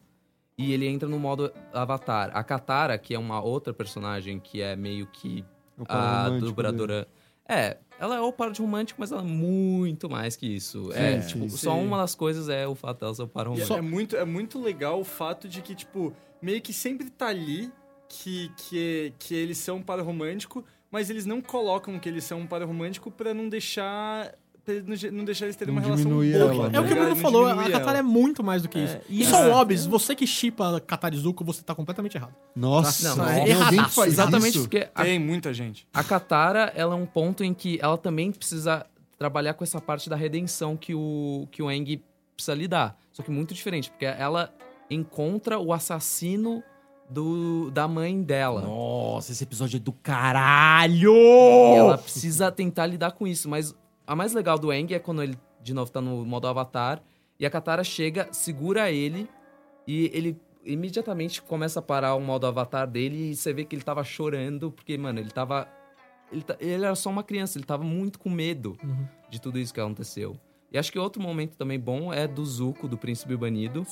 E 0.63 0.73
ele 0.73 0.87
entra 0.87 1.09
no 1.09 1.19
modo 1.19 1.53
Avatar. 1.73 2.31
A 2.35 2.43
Katara, 2.45 2.97
que 2.99 3.15
é 3.15 3.19
uma 3.19 3.43
outra 3.43 3.73
personagem 3.75 4.39
que 4.39 4.61
é 4.61 4.77
meio 4.77 5.07
que 5.07 5.45
É 5.79 5.85
a 5.89 6.29
dubladora. 6.39 7.09
É, 7.49 7.79
ela 7.99 8.17
é 8.17 8.21
o 8.21 8.33
par 8.33 8.53
de 8.53 8.61
romântico, 8.61 9.01
mas 9.01 9.11
ela 9.13 9.21
é 9.23 9.25
muito 9.25 10.09
mais 10.09 10.37
que 10.37 10.47
isso. 10.47 10.93
é, 10.93 11.21
Sim, 11.21 11.29
tipo, 11.29 11.51
sim. 11.51 11.57
só 11.57 11.77
uma 11.79 11.99
das 11.99 12.15
coisas 12.15 12.49
é 12.49 12.67
o 12.67 12.75
fato 12.75 13.01
dela 13.01 13.15
ser 13.15 13.23
o 13.23 13.29
par 13.29 13.47
E 13.47 13.49
romântico. 13.49 13.75
é, 13.75 13.81
muito, 13.81 14.17
é 14.17 14.25
muito 14.25 14.61
legal 14.61 15.01
o 15.01 15.05
fato 15.05 15.49
de 15.49 15.61
que, 15.61 15.75
tipo, 15.75 16.15
meio 16.41 16.63
que 16.63 16.73
sempre 16.73 17.11
tá 17.11 17.27
ali 17.29 17.71
que, 18.09 18.51
que, 18.57 19.13
que 19.19 19.35
eles 19.35 19.59
são 19.59 19.77
um 19.79 19.83
par 19.83 19.99
romântico, 20.01 20.65
mas 20.91 21.11
eles 21.11 21.27
não 21.27 21.41
colocam 21.41 21.99
que 21.99 22.09
eles 22.09 22.25
são 22.25 22.41
um 22.41 22.47
par 22.47 22.63
romântico 22.63 23.11
pra 23.11 23.35
não 23.35 23.49
deixar. 23.49 24.35
Pra 24.65 25.11
não 25.11 25.25
deixar 25.25 25.47
eles 25.47 25.57
terem 25.57 25.75
Não 25.75 25.81
uma 25.83 25.87
relação 25.87 26.11
boa. 26.11 26.27
ela, 26.27 26.49
tá 26.65 26.69
né? 26.71 26.79
É 26.79 26.81
o 26.81 26.87
que 26.87 26.93
o? 26.93 26.97
Bruno 26.97 27.17
falou, 27.17 27.47
a 27.47 27.71
Katara 27.71 27.99
é 27.99 28.01
ela. 28.01 28.03
muito 28.09 28.43
mais 28.45 28.63
do 28.63 28.69
que 28.69 28.79
isso. 28.79 28.99
e 29.09 29.23
E 29.23 29.25
só 29.25 29.45
é- 29.45 29.51
óbvio, 29.51 29.79
você 29.91 30.15
que 30.15 30.27
chipa 30.27 30.81
Katarizuko, 30.81 31.45
você 31.45 31.63
tá 31.63 31.75
completamente 31.75 32.17
errado. 32.17 32.35
Nossa, 32.55 33.15
Não, 33.17 33.29
é 33.29 33.49
erradaço, 33.49 33.91
faz 33.97 34.13
Exatamente, 34.13 34.57
isso? 34.59 34.61
porque 34.69 34.89
a 34.95 35.03
Tem 35.05 35.19
muita 35.19 35.53
gente. 35.53 35.87
A 35.93 36.05
Katara, 36.05 36.73
ela 36.77 36.95
é 36.95 36.97
um 36.97 37.07
ponto 37.07 37.43
em 37.43 37.53
que 37.53 37.79
ela 37.83 37.99
também 37.99 38.31
precisa 38.31 38.87
trabalhar 39.19 39.55
com 39.55 39.65
essa 39.65 39.81
parte 39.81 40.09
da 40.11 40.17
redenção 40.17 40.77
que 40.77 40.95
o, 40.95 41.47
que 41.51 41.63
o 41.63 41.69
Aang 41.69 42.03
precisa 42.37 42.55
lidar. 42.55 42.97
Só 43.13 43.23
que 43.23 43.31
muito 43.31 43.53
diferente, 43.55 43.91
porque 43.91 44.05
ela 44.07 44.53
encontra 44.91 45.59
o 45.59 45.73
assassino 45.73 46.63
do, 47.11 47.71
da 47.71 47.87
mãe 47.87 48.23
dela. 48.23 48.63
Nossa, 48.63 49.33
esse 49.33 49.45
episódio 49.45 49.77
é 49.77 49.81
do 49.81 49.93
caralho! 49.93 51.13
E 51.15 51.77
ela 51.77 51.99
precisa 51.99 52.51
tentar 52.51 52.87
lidar 52.87 53.13
com 53.13 53.27
isso. 53.27 53.49
Mas 53.49 53.75
a 54.07 54.15
mais 54.17 54.33
legal 54.33 54.59
do 54.59 54.71
Aang 54.71 54.95
é 54.95 54.99
quando 54.99 55.23
ele, 55.23 55.37
de 55.63 55.73
novo, 55.75 55.91
tá 55.91 56.01
no 56.01 56.25
modo 56.25 56.47
avatar. 56.47 57.03
E 57.39 57.47
a 57.47 57.51
Katara 57.51 57.83
chega, 57.85 58.29
segura 58.33 58.91
ele. 58.91 59.29
E 59.87 60.11
ele 60.15 60.41
imediatamente 60.65 61.43
começa 61.43 61.81
a 61.81 61.83
parar 61.83 62.15
o 62.15 62.21
modo 62.21 62.47
avatar 62.47 62.87
dele. 62.87 63.31
E 63.31 63.37
você 63.37 63.53
vê 63.53 63.65
que 63.65 63.75
ele 63.75 63.83
tava 63.83 64.05
chorando. 64.05 64.71
Porque, 64.71 64.97
mano, 64.97 65.19
ele 65.21 65.31
tava... 65.31 65.69
Ele, 66.31 66.45
ele 66.61 66.85
era 66.85 66.95
só 66.95 67.11
uma 67.11 67.23
criança. 67.23 67.59
Ele 67.59 67.65
tava 67.65 67.83
muito 67.85 68.19
com 68.19 68.31
medo 68.31 68.77
Uhum. 68.83 69.07
de 69.29 69.41
tudo 69.41 69.59
isso 69.59 69.73
que 69.75 69.81
aconteceu. 69.81 70.37
E 70.73 70.79
acho 70.79 70.91
que 70.91 70.99
outro 70.99 71.21
momento 71.21 71.55
também 71.57 71.79
bom 71.79 72.13
é 72.13 72.27
do 72.27 72.43
Zuko, 72.45 72.89
do 72.89 72.97
Príncipe 72.97 73.37
Banido. 73.37 73.85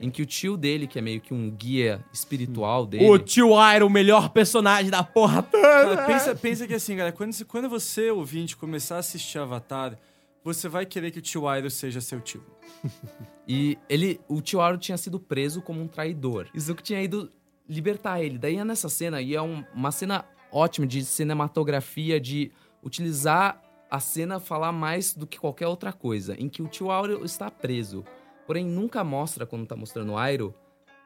Em 0.00 0.08
que 0.08 0.22
o 0.22 0.26
tio 0.26 0.56
dele, 0.56 0.86
que 0.86 0.98
é 0.98 1.02
meio 1.02 1.20
que 1.20 1.34
um 1.34 1.50
guia 1.50 2.04
espiritual 2.12 2.86
dele... 2.86 3.08
O 3.10 3.18
tio 3.18 3.48
Iron, 3.74 3.86
o 3.86 3.90
melhor 3.90 4.28
personagem 4.28 4.88
da 4.90 5.02
porra 5.02 5.42
toda. 5.42 5.62
Cara, 5.62 6.06
pensa, 6.06 6.34
pensa 6.36 6.66
que 6.66 6.74
assim, 6.74 6.94
galera, 6.96 7.14
quando, 7.14 7.32
quando 7.46 7.68
você, 7.68 8.10
ouvinte, 8.10 8.56
começar 8.56 8.96
a 8.96 8.98
assistir 9.00 9.38
Avatar, 9.38 9.98
você 10.44 10.68
vai 10.68 10.86
querer 10.86 11.10
que 11.10 11.18
o 11.18 11.22
tio 11.22 11.42
Iroh 11.52 11.70
seja 11.70 12.00
seu 12.00 12.20
tio. 12.20 12.44
E 13.48 13.78
ele, 13.88 14.20
o 14.28 14.40
tio 14.40 14.60
Aro 14.60 14.76
tinha 14.76 14.98
sido 14.98 15.20
preso 15.20 15.62
como 15.62 15.80
um 15.80 15.86
traidor. 15.86 16.48
E 16.52 16.58
Zuko 16.58 16.82
tinha 16.82 17.00
ido 17.00 17.30
libertar 17.68 18.20
ele. 18.20 18.38
Daí 18.38 18.56
é 18.56 18.64
nessa 18.64 18.88
cena, 18.88 19.22
e 19.22 19.36
é 19.36 19.40
um- 19.42 19.62
uma 19.72 19.92
cena 19.92 20.24
ótima 20.50 20.84
de 20.84 21.04
cinematografia, 21.04 22.18
de 22.20 22.50
utilizar 22.82 23.62
a 23.90 24.00
cena 24.00 24.40
falar 24.40 24.72
mais 24.72 25.14
do 25.14 25.26
que 25.26 25.38
qualquer 25.38 25.66
outra 25.66 25.92
coisa, 25.92 26.34
em 26.38 26.48
que 26.48 26.62
o 26.62 26.68
tio 26.68 26.90
Auro 26.90 27.24
está 27.24 27.50
preso. 27.50 28.04
Porém, 28.46 28.64
nunca 28.64 29.02
mostra, 29.02 29.46
quando 29.46 29.66
tá 29.66 29.76
mostrando 29.76 30.12
o 30.12 30.18
Airo, 30.18 30.54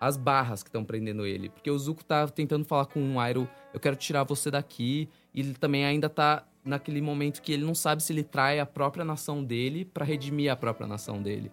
as 0.00 0.16
barras 0.16 0.62
que 0.62 0.68
estão 0.68 0.84
prendendo 0.84 1.26
ele. 1.26 1.50
Porque 1.50 1.70
o 1.70 1.78
Zuko 1.78 2.04
tá 2.04 2.26
tentando 2.28 2.64
falar 2.64 2.86
com 2.86 3.14
o 3.14 3.20
Airo, 3.20 3.48
eu 3.72 3.78
quero 3.78 3.96
tirar 3.96 4.24
você 4.24 4.50
daqui. 4.50 5.08
E 5.34 5.40
ele 5.40 5.54
também 5.54 5.84
ainda 5.84 6.08
tá 6.08 6.46
naquele 6.64 7.00
momento 7.00 7.40
que 7.40 7.52
ele 7.52 7.64
não 7.64 7.74
sabe 7.74 8.02
se 8.02 8.12
ele 8.12 8.22
trai 8.22 8.60
a 8.60 8.66
própria 8.66 9.04
nação 9.04 9.44
dele 9.44 9.84
pra 9.84 10.04
redimir 10.04 10.50
a 10.50 10.56
própria 10.56 10.86
nação 10.86 11.22
dele. 11.22 11.50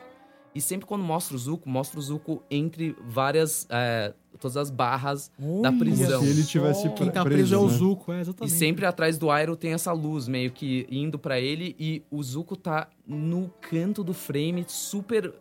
E 0.58 0.62
sempre 0.62 0.88
quando 0.88 1.04
mostra 1.04 1.36
o 1.36 1.40
Zuko, 1.40 1.70
mostra 1.70 2.00
o 2.00 2.02
Zuko 2.02 2.42
entre 2.50 2.96
várias. 3.08 3.68
é, 3.70 4.14
todas 4.40 4.56
as 4.58 4.70
barras 4.70 5.32
da 5.62 5.72
prisão. 5.72 6.22
se 6.22 6.30
ele 6.30 6.44
tivesse 6.44 6.90
Quem 6.94 7.10
tá 7.10 7.24
preso, 7.24 7.38
preso, 7.38 7.56
é 7.56 7.58
o 7.58 7.68
né? 7.68 7.74
Zuko, 7.74 8.12
é 8.12 8.18
E 8.18 8.22
exatamente. 8.22 8.54
sempre 8.54 8.86
atrás 8.86 9.18
do 9.18 9.32
Airo 9.32 9.56
tem 9.56 9.74
essa 9.74 9.92
luz 9.92 10.28
meio 10.28 10.52
que 10.52 10.86
indo 10.92 11.18
pra 11.18 11.40
ele 11.40 11.76
e 11.80 12.04
o 12.12 12.22
Zuko 12.22 12.56
tá 12.56 12.88
no 13.06 13.52
canto 13.62 14.04
do 14.04 14.14
frame, 14.14 14.64
super 14.68 15.34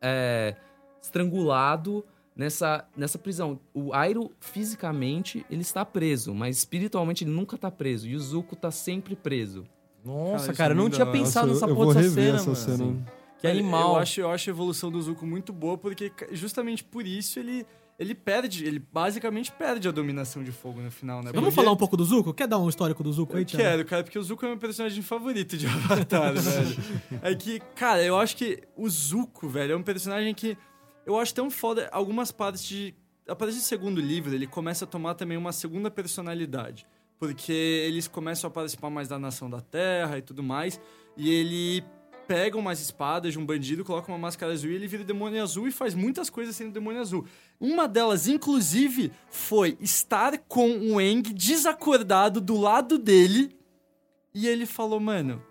é, 0.00 0.54
estrangulado 1.02 2.04
nessa, 2.36 2.84
nessa 2.96 3.18
prisão. 3.18 3.58
O 3.74 3.92
Airo, 3.92 4.30
fisicamente, 4.40 5.44
ele 5.50 5.62
está 5.62 5.84
preso, 5.84 6.32
mas 6.34 6.58
espiritualmente 6.58 7.24
ele 7.24 7.30
nunca 7.32 7.56
tá 7.58 7.70
preso. 7.70 8.06
E 8.06 8.14
o 8.14 8.20
Zuko 8.20 8.54
tá 8.54 8.70
sempre 8.70 9.16
preso. 9.16 9.64
Nossa, 10.04 10.46
Cara, 10.46 10.56
cara, 10.56 10.70
eu 10.70 10.74
é 10.74 10.76
não 10.76 10.82
muito 10.84 10.94
tinha 10.94 11.06
pensado 11.06 11.48
nessa 11.48 11.66
eu, 11.66 11.70
eu 11.70 11.76
porra 11.76 11.94
dessa 11.94 12.14
cena, 12.14 12.36
essa 12.36 12.46
mano. 12.50 12.56
cena. 12.78 13.17
Que 13.38 13.42
Cara, 13.42 13.54
animal. 13.54 13.94
Eu 13.94 13.96
acho, 14.00 14.20
eu 14.20 14.30
acho 14.30 14.50
a 14.50 14.52
evolução 14.52 14.90
do 14.90 15.00
Zuko 15.00 15.24
muito 15.26 15.52
boa, 15.52 15.78
porque 15.78 16.12
justamente 16.32 16.82
por 16.82 17.06
isso 17.06 17.38
ele, 17.38 17.64
ele 17.98 18.14
perde, 18.14 18.64
ele 18.64 18.78
basicamente 18.80 19.52
perde 19.52 19.86
a 19.88 19.92
dominação 19.92 20.42
de 20.42 20.50
fogo 20.52 20.80
no 20.80 20.90
final, 20.90 21.18
né? 21.22 21.30
Vamos 21.32 21.50
Porque- 21.50 21.54
falar 21.54 21.70
um 21.72 21.76
pouco 21.76 21.96
do 21.96 22.04
Zuko? 22.04 22.34
Quer 22.34 22.48
dar 22.48 22.58
um 22.58 22.68
histórico 22.68 23.02
do 23.02 23.12
Zuko 23.12 23.36
aí, 23.36 23.42
Eu 23.42 23.46
Thiago? 23.46 23.62
quero, 23.64 23.84
cara, 23.84 24.02
porque 24.04 24.18
o 24.18 24.22
Zuko 24.22 24.44
é 24.44 24.48
meu 24.48 24.58
personagem 24.58 25.02
favorito 25.02 25.56
de 25.56 25.66
Avatar, 25.70 26.34
velho. 26.34 26.76
É 27.22 27.34
que, 27.34 27.60
cara, 27.76 28.02
eu 28.04 28.18
acho 28.18 28.36
que 28.36 28.60
o 28.76 28.88
Zuko, 28.90 29.48
velho, 29.48 29.72
é 29.72 29.76
um 29.76 29.82
personagem 29.82 30.34
que 30.34 30.58
eu 31.06 31.18
acho 31.18 31.32
tão 31.32 31.48
foda. 31.50 31.88
Algumas 31.92 32.30
partes 32.32 32.64
de. 32.64 32.94
A 33.28 33.36
partir 33.36 33.54
do 33.54 33.60
segundo 33.60 34.00
livro, 34.00 34.34
ele 34.34 34.46
começa 34.46 34.84
a 34.84 34.88
tomar 34.88 35.14
também 35.14 35.36
uma 35.38 35.52
segunda 35.52 35.90
personalidade. 35.90 36.86
Porque 37.18 37.52
eles 37.52 38.08
começam 38.08 38.48
a 38.48 38.50
participar 38.50 38.90
mais 38.90 39.06
da 39.08 39.18
Nação 39.18 39.48
da 39.50 39.60
Terra 39.60 40.18
e 40.18 40.22
tudo 40.22 40.42
mais. 40.42 40.80
E 41.16 41.28
ele 41.32 41.84
pega 42.28 42.58
umas 42.58 42.78
espadas 42.78 43.32
de 43.32 43.38
um 43.38 43.46
bandido, 43.46 43.82
coloca 43.82 44.12
uma 44.12 44.18
máscara 44.18 44.52
azul 44.52 44.70
e 44.70 44.74
ele 44.74 44.86
vira 44.86 45.02
o 45.02 45.06
demônio 45.06 45.42
azul 45.42 45.66
e 45.66 45.72
faz 45.72 45.94
muitas 45.94 46.28
coisas 46.28 46.54
sendo 46.54 46.72
demônio 46.72 47.00
azul. 47.00 47.24
Uma 47.58 47.88
delas, 47.88 48.28
inclusive, 48.28 49.10
foi 49.30 49.78
estar 49.80 50.36
com 50.40 50.78
o 50.78 51.00
Eng 51.00 51.22
desacordado 51.22 52.38
do 52.38 52.60
lado 52.60 52.98
dele 52.98 53.56
e 54.34 54.46
ele 54.46 54.66
falou, 54.66 55.00
mano, 55.00 55.42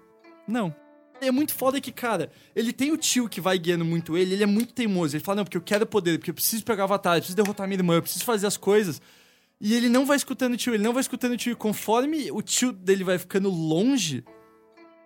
não. 0.48 0.74
É 1.20 1.32
muito 1.32 1.56
foda 1.56 1.82
que, 1.82 1.92
cara, 1.92 2.32
ele 2.56 2.72
tem 2.72 2.92
o 2.92 2.98
tio 2.98 3.28
que 3.28 3.42
vai 3.42 3.58
guiando 3.58 3.84
muito 3.84 4.16
ele, 4.16 4.36
ele 4.36 4.44
é 4.44 4.46
muito 4.46 4.72
teimoso. 4.72 5.16
Ele 5.16 5.24
fala, 5.24 5.38
não, 5.38 5.44
porque 5.46 5.58
eu 5.58 5.62
quero 5.62 5.84
poder, 5.88 6.20
porque 6.20 6.30
eu 6.30 6.36
preciso 6.36 6.64
pegar 6.64 6.84
a 6.84 6.88
batalha, 6.88 7.18
eu 7.18 7.22
preciso 7.22 7.36
derrotar 7.36 7.68
minha 7.68 7.80
irmã, 7.80 7.96
eu 7.96 8.04
preciso 8.04 8.24
fazer 8.24 8.46
as 8.46 8.56
coisas. 8.56 9.02
E 9.60 9.74
ele 9.74 9.90
não 9.90 10.06
vai 10.06 10.16
escutando 10.16 10.54
o 10.54 10.58
tio, 10.58 10.76
ele 10.76 10.84
não 10.84 10.94
vai 10.94 11.02
escutando 11.02 11.32
o 11.32 11.38
tio. 11.38 11.54
E 11.54 11.56
conforme 11.56 12.32
o 12.32 12.44
tio 12.44 12.72
dele 12.72 13.04
vai 13.04 13.18
ficando 13.18 13.50
longe, 13.50 14.24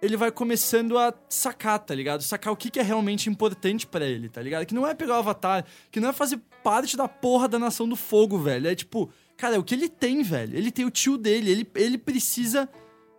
ele 0.01 0.17
vai 0.17 0.31
começando 0.31 0.97
a 0.97 1.13
sacar, 1.29 1.77
tá 1.79 1.93
ligado? 1.93 2.21
Sacar 2.23 2.51
o 2.51 2.55
que, 2.57 2.69
que 2.71 2.79
é 2.79 2.83
realmente 2.83 3.29
importante 3.29 3.85
pra 3.85 4.05
ele, 4.05 4.27
tá 4.29 4.41
ligado? 4.41 4.65
Que 4.65 4.73
não 4.73 4.87
é 4.87 4.93
pegar 4.95 5.15
o 5.15 5.19
avatar, 5.19 5.63
que 5.91 5.99
não 5.99 6.09
é 6.09 6.13
fazer 6.13 6.39
parte 6.63 6.97
da 6.97 7.07
porra 7.07 7.47
da 7.47 7.59
Nação 7.59 7.87
do 7.87 7.95
Fogo, 7.95 8.39
velho. 8.39 8.67
É 8.67 8.73
tipo, 8.75 9.09
cara, 9.37 9.55
é 9.55 9.59
o 9.59 9.63
que 9.63 9.75
ele 9.75 9.87
tem, 9.87 10.23
velho. 10.23 10.57
Ele 10.57 10.71
tem 10.71 10.85
o 10.85 10.89
tio 10.91 11.17
dele, 11.17 11.51
ele, 11.51 11.67
ele 11.75 11.97
precisa 11.97 12.67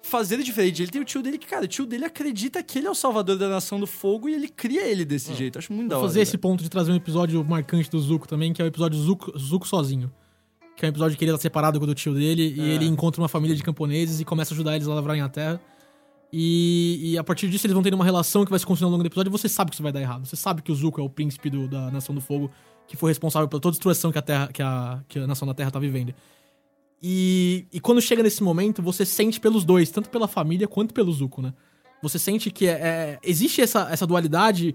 fazer 0.03 0.43
diferente. 0.43 0.83
Ele 0.83 0.91
tem 0.91 1.01
o 1.01 1.05
tio 1.05 1.22
dele 1.22 1.39
que, 1.39 1.47
cara, 1.47 1.64
o 1.64 1.68
tio 1.68 1.87
dele 1.87 2.05
acredita 2.05 2.61
que 2.62 2.78
ele 2.80 2.89
é 2.89 2.91
o 2.91 2.95
salvador 2.95 3.39
da 3.39 3.49
Nação 3.49 3.78
do 3.78 3.87
Fogo 3.87 4.28
e 4.28 4.35
ele 4.35 4.49
cria 4.49 4.85
ele 4.85 5.05
desse 5.05 5.33
jeito. 5.35 5.59
Acho 5.59 5.72
muito 5.72 5.91
da 5.91 5.99
hora. 5.99 6.07
fazer 6.09 6.20
esse 6.22 6.33
velho. 6.33 6.41
ponto 6.41 6.62
de 6.64 6.68
trazer 6.68 6.91
um 6.91 6.97
episódio 6.97 7.45
marcante 7.45 7.89
do 7.89 8.01
Zuko 8.01 8.26
também, 8.26 8.53
que 8.53 8.61
é 8.61 8.64
o 8.64 8.68
episódio 8.68 8.99
Zuko, 8.99 9.39
Zuko 9.39 9.66
sozinho. 9.68 10.12
Que 10.76 10.85
é 10.85 10.89
um 10.89 10.91
episódio 10.91 11.16
que 11.16 11.24
ele 11.24 11.30
tá 11.30 11.39
separado 11.39 11.78
do 11.78 11.95
tio 11.95 12.14
dele 12.14 12.55
e 12.57 12.61
É. 12.61 12.74
ele 12.74 12.87
encontra 12.87 13.20
uma 13.22 13.28
família 13.28 13.55
de 13.55 13.62
camponeses 13.62 14.18
e 14.18 14.24
começa 14.24 14.53
a 14.53 14.55
ajudar 14.55 14.74
eles 14.74 14.89
a 14.89 14.95
lavrarem 14.95 15.22
a 15.22 15.28
terra. 15.28 15.61
E, 16.33 17.12
e 17.12 17.18
a 17.18 17.22
partir 17.24 17.49
disso 17.51 17.66
eles 17.66 17.74
vão 17.74 17.83
tendo 17.83 17.95
uma 17.95 18.05
relação 18.05 18.43
que 18.45 18.51
vai 18.51 18.59
se 18.59 18.64
construindo 18.64 18.87
ao 18.89 18.93
longo 18.93 19.03
do 19.03 19.07
episódio 19.07 19.28
e 19.28 19.33
você 19.33 19.49
sabe 19.49 19.70
que 19.70 19.74
isso 19.74 19.83
vai 19.83 19.93
dar 19.93 20.01
errado. 20.01 20.24
Você 20.24 20.35
sabe 20.37 20.62
que 20.62 20.72
o 20.72 20.74
Zuko 20.74 21.01
é 21.01 21.05
o 21.05 21.11
príncipe 21.11 21.51
do- 21.51 21.68
da 21.68 21.91
Nação 21.91 22.14
do 22.14 22.20
Fogo 22.20 22.51
que 22.89 22.97
foi 22.97 23.11
responsável 23.11 23.47
pela 23.49 23.61
toda 23.61 23.72
a 23.72 23.76
destruição 23.76 24.11
que 24.11 24.18
a, 24.18 24.22
terra, 24.22 24.49
que 24.49 24.62
a, 24.62 25.03
que 25.09 25.18
a 25.18 25.26
Nação 25.26 25.47
da 25.47 25.55
Terra 25.55 25.70
tá 25.70 25.78
vivendo. 25.78 26.14
E, 27.03 27.66
e 27.72 27.80
quando 27.80 28.01
chega 28.01 28.22
nesse 28.22 28.43
momento, 28.43 28.80
você 28.83 29.05
sente 29.05 29.41
pelos 29.41 29.64
dois, 29.64 29.91
tanto 29.91 30.09
pela 30.09 30.28
família 30.28 30.68
quanto 30.68 30.95
pelo 30.95 31.12
Zuko, 31.12 31.43
né? 31.43 31.53
Você 32.03 32.18
sente 32.18 32.51
que 32.51 32.66
é, 32.66 32.72
é- 32.72 33.18
existe 33.22 33.61
essa, 33.61 33.89
essa 33.91 34.07
dualidade 34.07 34.74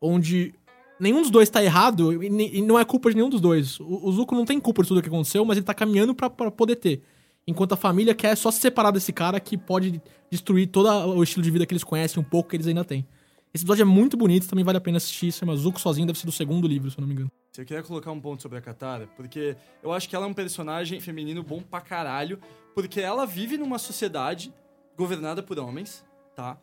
onde 0.00 0.54
nenhum 1.00 1.22
dos 1.22 1.30
dois 1.30 1.48
tá 1.48 1.62
errado 1.62 2.22
e, 2.22 2.58
e 2.58 2.62
não 2.62 2.78
é 2.78 2.84
culpa 2.84 3.10
de 3.10 3.16
nenhum 3.16 3.28
dos 3.30 3.40
dois. 3.40 3.78
O, 3.80 4.08
o 4.08 4.12
Zuko 4.12 4.34
não 4.34 4.44
tem 4.44 4.58
culpa 4.60 4.82
de 4.82 4.88
tudo 4.88 5.02
que 5.02 5.08
aconteceu, 5.08 5.44
mas 5.44 5.56
ele 5.56 5.64
tá 5.66 5.74
caminhando 5.74 6.14
pra 6.14 6.28
poder 6.30 6.76
ter. 6.76 7.02
Enquanto 7.48 7.72
a 7.72 7.76
família 7.76 8.14
quer 8.14 8.36
só 8.36 8.50
se 8.50 8.60
separar 8.60 8.90
desse 8.90 9.10
cara 9.10 9.40
que 9.40 9.56
pode 9.56 10.02
destruir 10.30 10.66
todo 10.66 10.86
o 10.86 11.22
estilo 11.22 11.42
de 11.42 11.50
vida 11.50 11.64
que 11.64 11.72
eles 11.72 11.82
conhecem, 11.82 12.20
um 12.20 12.24
pouco 12.24 12.50
que 12.50 12.56
eles 12.56 12.66
ainda 12.66 12.84
têm. 12.84 13.08
Esse 13.54 13.64
episódio 13.64 13.80
é 13.80 13.86
muito 13.86 14.18
bonito, 14.18 14.46
também 14.46 14.62
vale 14.62 14.76
a 14.76 14.80
pena 14.82 14.98
assistir. 14.98 15.32
Chama 15.32 15.56
Zuko 15.56 15.80
sozinho, 15.80 16.06
deve 16.06 16.18
ser 16.18 16.26
do 16.26 16.32
segundo 16.32 16.68
livro, 16.68 16.90
se 16.90 16.98
eu 16.98 17.00
não 17.00 17.08
me 17.08 17.14
engano. 17.14 17.32
Eu 17.56 17.64
queria 17.64 17.82
colocar 17.82 18.12
um 18.12 18.20
ponto 18.20 18.42
sobre 18.42 18.58
a 18.58 18.60
Katara, 18.60 19.06
porque 19.16 19.56
eu 19.82 19.90
acho 19.90 20.06
que 20.06 20.14
ela 20.14 20.26
é 20.26 20.28
um 20.28 20.34
personagem 20.34 21.00
feminino 21.00 21.42
bom 21.42 21.62
pra 21.62 21.80
caralho, 21.80 22.38
porque 22.74 23.00
ela 23.00 23.24
vive 23.24 23.56
numa 23.56 23.78
sociedade 23.78 24.52
governada 24.94 25.42
por 25.42 25.58
homens, 25.58 26.04
tá? 26.36 26.58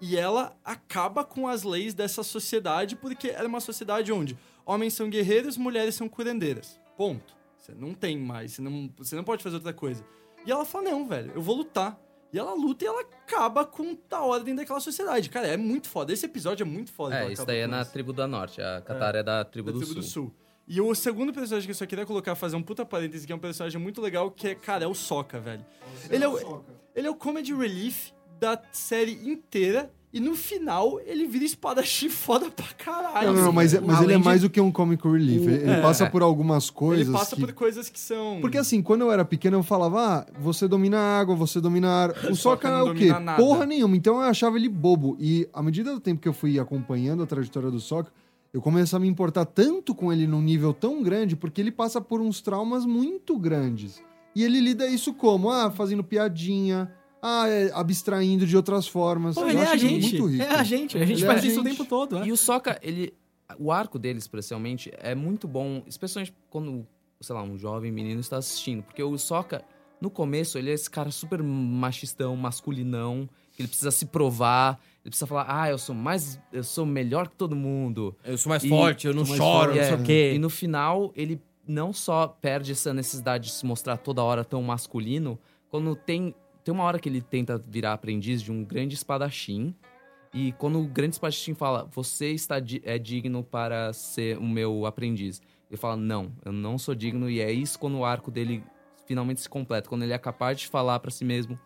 E 0.00 0.16
ela 0.16 0.56
acaba 0.64 1.22
com 1.22 1.48
as 1.48 1.64
leis 1.64 1.92
dessa 1.92 2.22
sociedade, 2.22 2.96
porque 2.96 3.28
ela 3.28 3.44
é 3.44 3.46
uma 3.46 3.60
sociedade 3.60 4.10
onde 4.10 4.38
homens 4.64 4.94
são 4.94 5.10
guerreiros, 5.10 5.58
mulheres 5.58 5.94
são 5.96 6.08
curandeiras. 6.08 6.80
Ponto. 6.96 7.36
Você 7.58 7.74
não 7.74 7.92
tem 7.92 8.18
mais, 8.18 8.52
você 8.52 8.62
não, 8.62 8.90
você 8.96 9.14
não 9.14 9.22
pode 9.22 9.42
fazer 9.42 9.56
outra 9.56 9.74
coisa. 9.74 10.02
E 10.46 10.50
ela 10.50 10.64
fala, 10.64 10.90
não, 10.90 11.06
velho, 11.06 11.32
eu 11.34 11.42
vou 11.42 11.56
lutar. 11.56 12.00
E 12.32 12.38
ela 12.38 12.54
luta 12.54 12.84
e 12.84 12.86
ela 12.86 13.00
acaba 13.00 13.64
com 13.64 13.96
a 14.10 14.24
ordem 14.24 14.54
daquela 14.54 14.78
sociedade. 14.78 15.28
Cara, 15.28 15.48
é 15.48 15.56
muito 15.56 15.88
foda. 15.88 16.12
Esse 16.12 16.26
episódio 16.26 16.62
é 16.62 16.66
muito 16.66 16.92
foda. 16.92 17.24
É, 17.24 17.32
isso 17.32 17.44
daí 17.44 17.58
é 17.58 17.64
com 17.64 17.72
na 17.72 17.82
isso. 17.82 17.92
tribo 17.92 18.12
da 18.12 18.26
norte. 18.26 18.62
A 18.62 18.80
Katara 18.80 19.18
é, 19.18 19.22
da 19.22 19.44
tribo, 19.44 19.72
da 19.72 19.72
do, 19.72 19.78
tribo 19.84 19.94
sul. 19.94 20.02
do 20.02 20.30
Sul. 20.30 20.34
E 20.68 20.80
o 20.80 20.94
segundo 20.94 21.32
personagem 21.32 21.66
que 21.66 21.72
eu 21.72 21.74
só 21.76 21.84
queria 21.84 22.06
colocar, 22.06 22.36
fazer 22.36 22.54
um 22.54 22.62
puta 22.62 22.86
parêntese, 22.86 23.26
que 23.26 23.32
é 23.32 23.36
um 23.36 23.40
personagem 23.40 23.80
muito 23.80 24.00
legal, 24.00 24.30
que 24.30 24.48
é, 24.48 24.54
cara, 24.54 24.84
é 24.84 24.86
o 24.86 24.94
Sokka, 24.94 25.40
velho. 25.40 25.66
Ele 26.08 26.22
é 26.22 26.28
o, 26.28 26.62
ele 26.94 27.08
é 27.08 27.10
o 27.10 27.14
comedy 27.16 27.52
relief 27.52 28.12
da 28.38 28.62
série 28.70 29.28
inteira, 29.28 29.92
e 30.12 30.18
no 30.18 30.34
final 30.34 31.00
ele 31.06 31.26
vira 31.26 31.44
espadachim 31.44 32.08
foda 32.10 32.50
pra 32.50 32.66
caralho. 32.76 33.28
Não, 33.28 33.34
não, 33.34 33.44
não, 33.44 33.52
mas, 33.52 33.74
é- 33.74 33.80
mas 33.80 33.96
ele 34.00 34.12
é 34.12 34.14
Além 34.14 34.18
de- 34.18 34.24
mais 34.24 34.40
do 34.42 34.50
que 34.50 34.60
um 34.60 34.70
comic 34.72 35.06
relief. 35.06 35.42
Ele, 35.46 35.54
ele 35.62 35.70
É. 35.70 35.80
passa 35.80 36.08
por 36.10 36.22
algumas 36.22 36.68
coisas. 36.70 37.06
Ele 37.08 37.16
passa 37.16 37.36
que- 37.36 37.42
por 37.42 37.52
coisas 37.52 37.88
que 37.88 37.98
são... 38.00 38.38
Porque 38.40 38.58
assim, 38.58 38.82
quando 38.82 39.02
eu 39.02 39.12
era 39.12 39.24
pequeno, 39.24 39.58
eu 39.58 39.62
falava, 39.62 40.00
ah, 40.00 40.26
você 40.40 40.66
domina 40.66 40.98
a 40.98 41.20
água, 41.20 41.34
você 41.36 41.60
domina 41.60 41.88
ar. 41.88 42.10
O 42.30 42.34
Sokka 42.34 42.70
não 42.70 42.88
é 42.88 42.90
o 42.90 42.94
quê? 42.94 43.08
nada. 43.12 43.36
Porra 43.40 43.64
nenhuma. 43.66 43.96
Então 43.96 44.16
eu 44.16 44.22
achava 44.22 44.56
ele 44.56 44.68
bobo. 44.68 45.16
E 45.20 45.48
à 45.52 45.62
medida 45.62 45.92
do 45.92 46.00
tempo 46.00 46.20
que 46.20 46.28
eu 46.28 46.32
fui 46.34 46.58
acompanhando 46.58 47.22
a 47.22 47.26
trajetória 47.26 47.70
do 47.70 47.78
Sokka, 47.80 48.12
eu 48.52 48.60
comecei 48.60 48.96
a 48.96 49.00
me 49.00 49.06
importar 49.06 49.44
tanto 49.44 49.94
com 49.94 50.12
ele 50.12 50.26
num 50.26 50.42
nível 50.42 50.72
tão 50.74 51.04
grande, 51.04 51.36
porque 51.36 51.60
ele 51.60 51.70
passa 51.70 52.00
por 52.00 52.20
uns 52.20 52.40
traumas 52.40 52.84
muito 52.84 53.38
grandes. 53.38 54.02
E 54.34 54.42
ele 54.42 54.60
lida 54.60 54.86
isso 54.88 55.14
como? 55.14 55.50
Ah, 55.50 55.70
fazendo 55.70 56.02
piadinha, 56.02 56.90
ah, 57.22 57.48
é, 57.48 57.70
abstraindo 57.74 58.46
de 58.46 58.56
outras 58.56 58.86
formas. 58.88 59.34
Pô, 59.34 59.46
ele 59.48 59.58
é 59.58 59.66
a 59.66 59.76
gente. 59.76 60.10
Muito 60.16 60.26
rico. 60.26 60.42
É 60.42 60.54
a 60.54 60.62
gente. 60.62 60.96
A 60.98 61.04
gente 61.04 61.18
Ele 61.18 61.24
é 61.24 61.26
faz 61.26 61.44
a 61.44 61.46
isso 61.46 61.60
o 61.60 61.64
gente. 61.64 61.76
tempo 61.76 61.88
todo. 61.88 62.18
é. 62.18 62.26
E 62.26 62.32
o 62.32 62.36
Sokka, 62.36 62.78
ele. 62.82 63.12
O 63.58 63.72
arco 63.72 63.98
dele, 63.98 64.18
especialmente, 64.18 64.92
é 64.98 65.14
muito 65.14 65.48
bom, 65.48 65.82
especialmente 65.86 66.32
quando 66.48 66.86
sei 67.20 67.34
lá, 67.34 67.42
um 67.42 67.58
jovem 67.58 67.92
menino 67.92 68.20
está 68.20 68.36
assistindo. 68.38 68.82
Porque 68.82 69.02
o 69.02 69.18
Sokka, 69.18 69.62
no 70.00 70.08
começo, 70.08 70.56
ele 70.56 70.70
é 70.70 70.72
esse 70.72 70.88
cara 70.88 71.10
super 71.10 71.42
machistão, 71.42 72.34
masculinão, 72.36 73.28
que 73.52 73.60
ele 73.62 73.68
precisa 73.68 73.90
se 73.90 74.06
provar, 74.06 74.80
ele 75.04 75.10
precisa 75.10 75.26
falar, 75.26 75.44
ah, 75.48 75.68
eu 75.68 75.76
sou 75.78 75.94
mais, 75.94 76.40
eu 76.52 76.64
sou 76.64 76.86
melhor 76.86 77.28
que 77.28 77.36
todo 77.36 77.54
mundo. 77.54 78.16
Eu 78.24 78.38
sou 78.38 78.48
mais 78.50 78.64
E- 78.64 78.68
forte, 78.68 79.06
eu 79.06 79.12
não 79.14 79.26
choro, 79.26 79.74
não 79.74 79.82
sei 79.82 79.92
é. 79.92 79.94
o 79.94 80.02
quê. 80.02 80.32
E 80.34 80.38
no 80.38 80.48
final, 80.48 81.12
ele 81.14 81.40
não 81.66 81.92
só 81.92 82.26
perde 82.28 82.72
essa 82.72 82.94
necessidade 82.94 83.48
de 83.48 83.52
se 83.52 83.66
mostrar 83.66 83.96
toda 83.98 84.22
hora 84.22 84.44
tão 84.44 84.62
masculino, 84.62 85.38
quando 85.68 85.94
tem. 85.94 86.34
Tem 86.64 86.72
uma 86.74 86.84
hora 86.84 86.98
que 86.98 87.08
ele 87.08 87.20
tenta 87.22 87.56
virar 87.58 87.92
aprendiz 87.94 88.42
de 88.42 88.52
um 88.52 88.62
grande 88.64 88.94
espadachim. 88.94 89.74
E 90.32 90.52
quando 90.52 90.78
o 90.80 90.86
grande 90.86 91.14
espadachim 91.14 91.54
fala, 91.54 91.88
você 91.90 92.30
está 92.30 92.60
di- 92.60 92.80
é 92.84 92.98
digno 92.98 93.42
para 93.42 93.92
ser 93.92 94.38
o 94.38 94.42
meu 94.42 94.86
aprendiz. 94.86 95.40
Ele 95.70 95.76
fala, 95.76 95.96
não, 95.96 96.32
eu 96.44 96.52
não 96.52 96.78
sou 96.78 96.94
digno. 96.94 97.28
E 97.30 97.40
é 97.40 97.50
isso 97.50 97.78
quando 97.78 97.98
o 97.98 98.04
arco 98.04 98.30
dele 98.30 98.62
finalmente 99.06 99.40
se 99.40 99.48
completa. 99.48 99.88
Quando 99.88 100.02
ele 100.02 100.12
é 100.12 100.18
capaz 100.18 100.60
de 100.60 100.68
falar 100.68 101.00
pra 101.00 101.10
si 101.10 101.24
mesmo, 101.24 101.58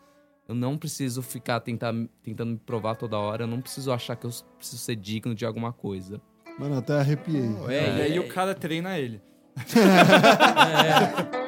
eu 0.49 0.55
não 0.55 0.77
preciso 0.79 1.21
ficar 1.23 1.61
tentar, 1.61 1.93
tentando 2.23 2.53
me 2.53 2.59
provar 2.59 2.97
toda 2.97 3.19
hora. 3.19 3.43
Eu 3.45 3.47
não 3.49 3.61
preciso 3.61 3.93
achar 3.93 4.17
que 4.17 4.27
eu 4.27 4.31
preciso 4.57 4.79
ser 4.79 4.97
digno 4.97 5.35
de 5.35 5.45
alguma 5.45 5.73
coisa. 5.73 6.21
Mano, 6.59 6.79
até 6.79 6.95
arrepiei. 7.01 7.51
É, 7.69 7.99
e 7.99 8.03
aí 8.03 8.19
o 8.21 8.29
cara 8.29 8.55
treina 8.55 8.99
ele. 8.99 9.21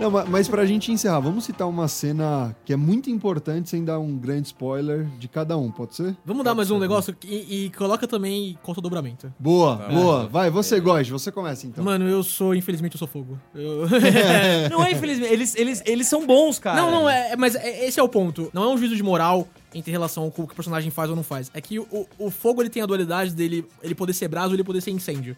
Não, 0.00 0.10
ma- 0.10 0.24
mas 0.24 0.48
pra 0.48 0.66
gente 0.66 0.90
encerrar, 0.92 1.20
vamos 1.20 1.44
citar 1.44 1.66
uma 1.68 1.86
cena 1.88 2.54
que 2.64 2.72
é 2.72 2.76
muito 2.76 3.08
importante 3.08 3.70
sem 3.70 3.84
dar 3.84 3.98
um 4.00 4.16
grande 4.18 4.48
spoiler 4.48 5.06
de 5.18 5.28
cada 5.28 5.56
um, 5.56 5.70
pode 5.70 5.94
ser? 5.94 6.16
Vamos 6.26 6.44
dar 6.44 6.54
mais 6.54 6.70
um 6.70 6.78
negócio 6.78 7.16
e, 7.24 7.66
e 7.66 7.70
coloca 7.70 8.06
também 8.06 8.58
conta 8.62 8.80
dobramento. 8.80 9.32
Boa, 9.38 9.76
boa. 9.76 10.26
Vai, 10.26 10.50
você 10.50 10.78
gosta, 10.80 11.10
você 11.12 11.30
começa 11.32 11.66
então. 11.66 11.82
Mano, 11.82 12.06
eu 12.08 12.22
sou, 12.22 12.54
infelizmente, 12.54 12.94
eu 12.94 12.98
sou 12.98 13.08
fogo. 13.08 13.38
Eu- 13.54 13.88
Não 14.70 14.82
é, 14.84 14.90
infelizmente. 14.92 15.32
Eles, 15.32 15.54
eles, 15.54 15.82
eles 15.86 16.06
são 16.06 16.26
bons, 16.26 16.58
cara. 16.58 16.76
Não, 16.82 16.90
não, 16.90 17.08
é, 17.08 17.34
mas 17.36 17.54
é- 17.54 17.86
esse 17.86 17.98
é 17.98 18.02
o 18.02 18.08
ponto. 18.08 18.50
Não 18.52 18.64
é 18.64 18.68
um 18.68 18.76
juízo 18.76 18.96
de 18.96 19.02
moral 19.02 19.46
entre 19.74 19.90
relação 19.90 20.28
com 20.30 20.42
o 20.42 20.46
que 20.46 20.52
o 20.52 20.56
personagem 20.56 20.90
faz 20.90 21.08
ou 21.08 21.16
não 21.16 21.22
faz. 21.22 21.50
É 21.54 21.60
que 21.60 21.78
o, 21.78 22.06
o 22.18 22.30
fogo 22.30 22.60
ele 22.60 22.68
tem 22.70 22.82
a 22.82 22.86
dualidade 22.86 23.32
dele 23.32 23.64
ele 23.82 23.94
poder 23.94 24.12
ser 24.12 24.28
brasa 24.28 24.48
ou 24.48 24.54
ele 24.54 24.64
poder 24.64 24.80
ser 24.80 24.90
incêndio. 24.90 25.36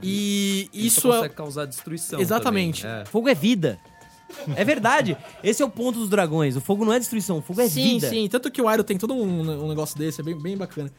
E 0.00 0.68
Ele 0.72 0.86
isso 0.86 1.00
só 1.00 1.08
é. 1.08 1.16
consegue 1.16 1.34
causar 1.34 1.64
destruição. 1.66 2.20
Exatamente. 2.20 2.82
também, 2.82 3.00
é. 3.00 3.04
Fogo 3.04 3.28
é 3.28 3.34
vida. 3.34 3.80
É 4.56 4.64
verdade. 4.64 5.16
Esse 5.42 5.62
é 5.62 5.66
o 5.66 5.70
ponto 5.70 5.98
dos 5.98 6.08
dragões. 6.08 6.56
O 6.56 6.60
fogo 6.60 6.84
não 6.84 6.92
é 6.92 6.98
destruição, 6.98 7.38
o 7.38 7.42
fogo 7.42 7.60
é 7.60 7.68
sim, 7.68 7.94
vida. 7.94 8.08
sim. 8.08 8.28
Tanto 8.28 8.50
que 8.50 8.60
o 8.60 8.70
Iron 8.72 8.82
tem 8.82 8.98
todo 8.98 9.14
um, 9.14 9.64
um 9.64 9.68
negócio 9.68 9.98
desse, 9.98 10.20
é 10.20 10.24
bem, 10.24 10.36
bem 10.38 10.56
bacana. 10.56 10.90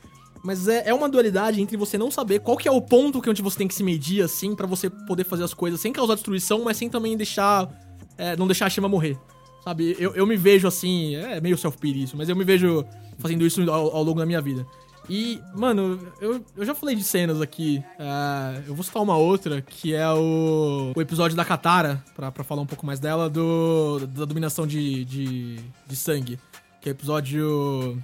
Mas 0.43 0.67
é, 0.67 0.89
é 0.89 0.93
uma 0.93 1.07
dualidade 1.07 1.61
entre 1.61 1.77
você 1.77 1.97
não 1.97 2.11
saber 2.11 2.39
qual 2.41 2.57
que 2.57 2.67
é 2.67 2.71
o 2.71 2.81
ponto 2.81 3.21
que 3.21 3.29
onde 3.29 3.41
você 3.41 3.57
tem 3.57 3.67
que 3.67 3.73
se 3.73 3.84
medir, 3.84 4.21
assim, 4.23 4.53
pra 4.55 4.67
você 4.67 4.89
poder 4.89 5.23
fazer 5.23 5.43
as 5.43 5.53
coisas 5.53 5.79
sem 5.79 5.93
causar 5.93 6.15
destruição, 6.15 6.63
mas 6.63 6.75
sem 6.77 6.89
também 6.89 7.15
deixar. 7.15 7.69
é, 8.17 8.36
não 8.36 8.45
deixar 8.45 8.65
a 8.65 8.69
chama 8.69 8.89
morrer. 8.89 9.17
Sabe? 9.63 9.95
Eu, 9.97 10.13
eu 10.13 10.27
me 10.27 10.36
vejo 10.36 10.67
assim. 10.67 11.15
É 11.15 11.39
meio 11.39 11.57
self-pity 11.57 12.03
isso, 12.03 12.17
mas 12.17 12.27
eu 12.27 12.36
me 12.36 12.43
vejo 12.43 12.86
fazendo 13.19 13.45
isso 13.45 13.61
ao, 13.71 13.95
ao 13.95 14.03
longo 14.03 14.19
da 14.19 14.25
minha 14.25 14.41
vida. 14.41 14.65
E, 15.10 15.41
mano, 15.54 15.99
eu, 16.22 16.43
eu 16.56 16.66
já 16.66 16.74
falei 16.74 16.95
de 16.95 17.04
cenas 17.04 17.41
aqui. 17.41 17.84
é, 17.99 18.64
eu 18.68 18.74
vou 18.74 18.84
citar 18.84 19.01
uma 19.04 19.18
outra, 19.18 19.62
que 19.62 19.93
é 19.93 20.10
o, 20.10 20.93
o 20.95 21.01
episódio 21.01 21.36
da 21.36 21.43
Katara, 21.43 22.01
pra, 22.16 22.32
pra 22.32 22.43
falar 22.43 22.62
um 22.62 22.66
pouco 22.66 22.86
mais 22.86 22.99
dela, 22.99 23.30
do, 23.30 24.08
da 24.08 24.24
dominação 24.26 24.66
de, 24.66 25.04
de, 25.06 25.60
de 25.86 25.95
sangue. 25.95 26.39
Que 26.82 26.89
é 26.89 26.91
o 26.91 26.95
episódio. 26.95 28.01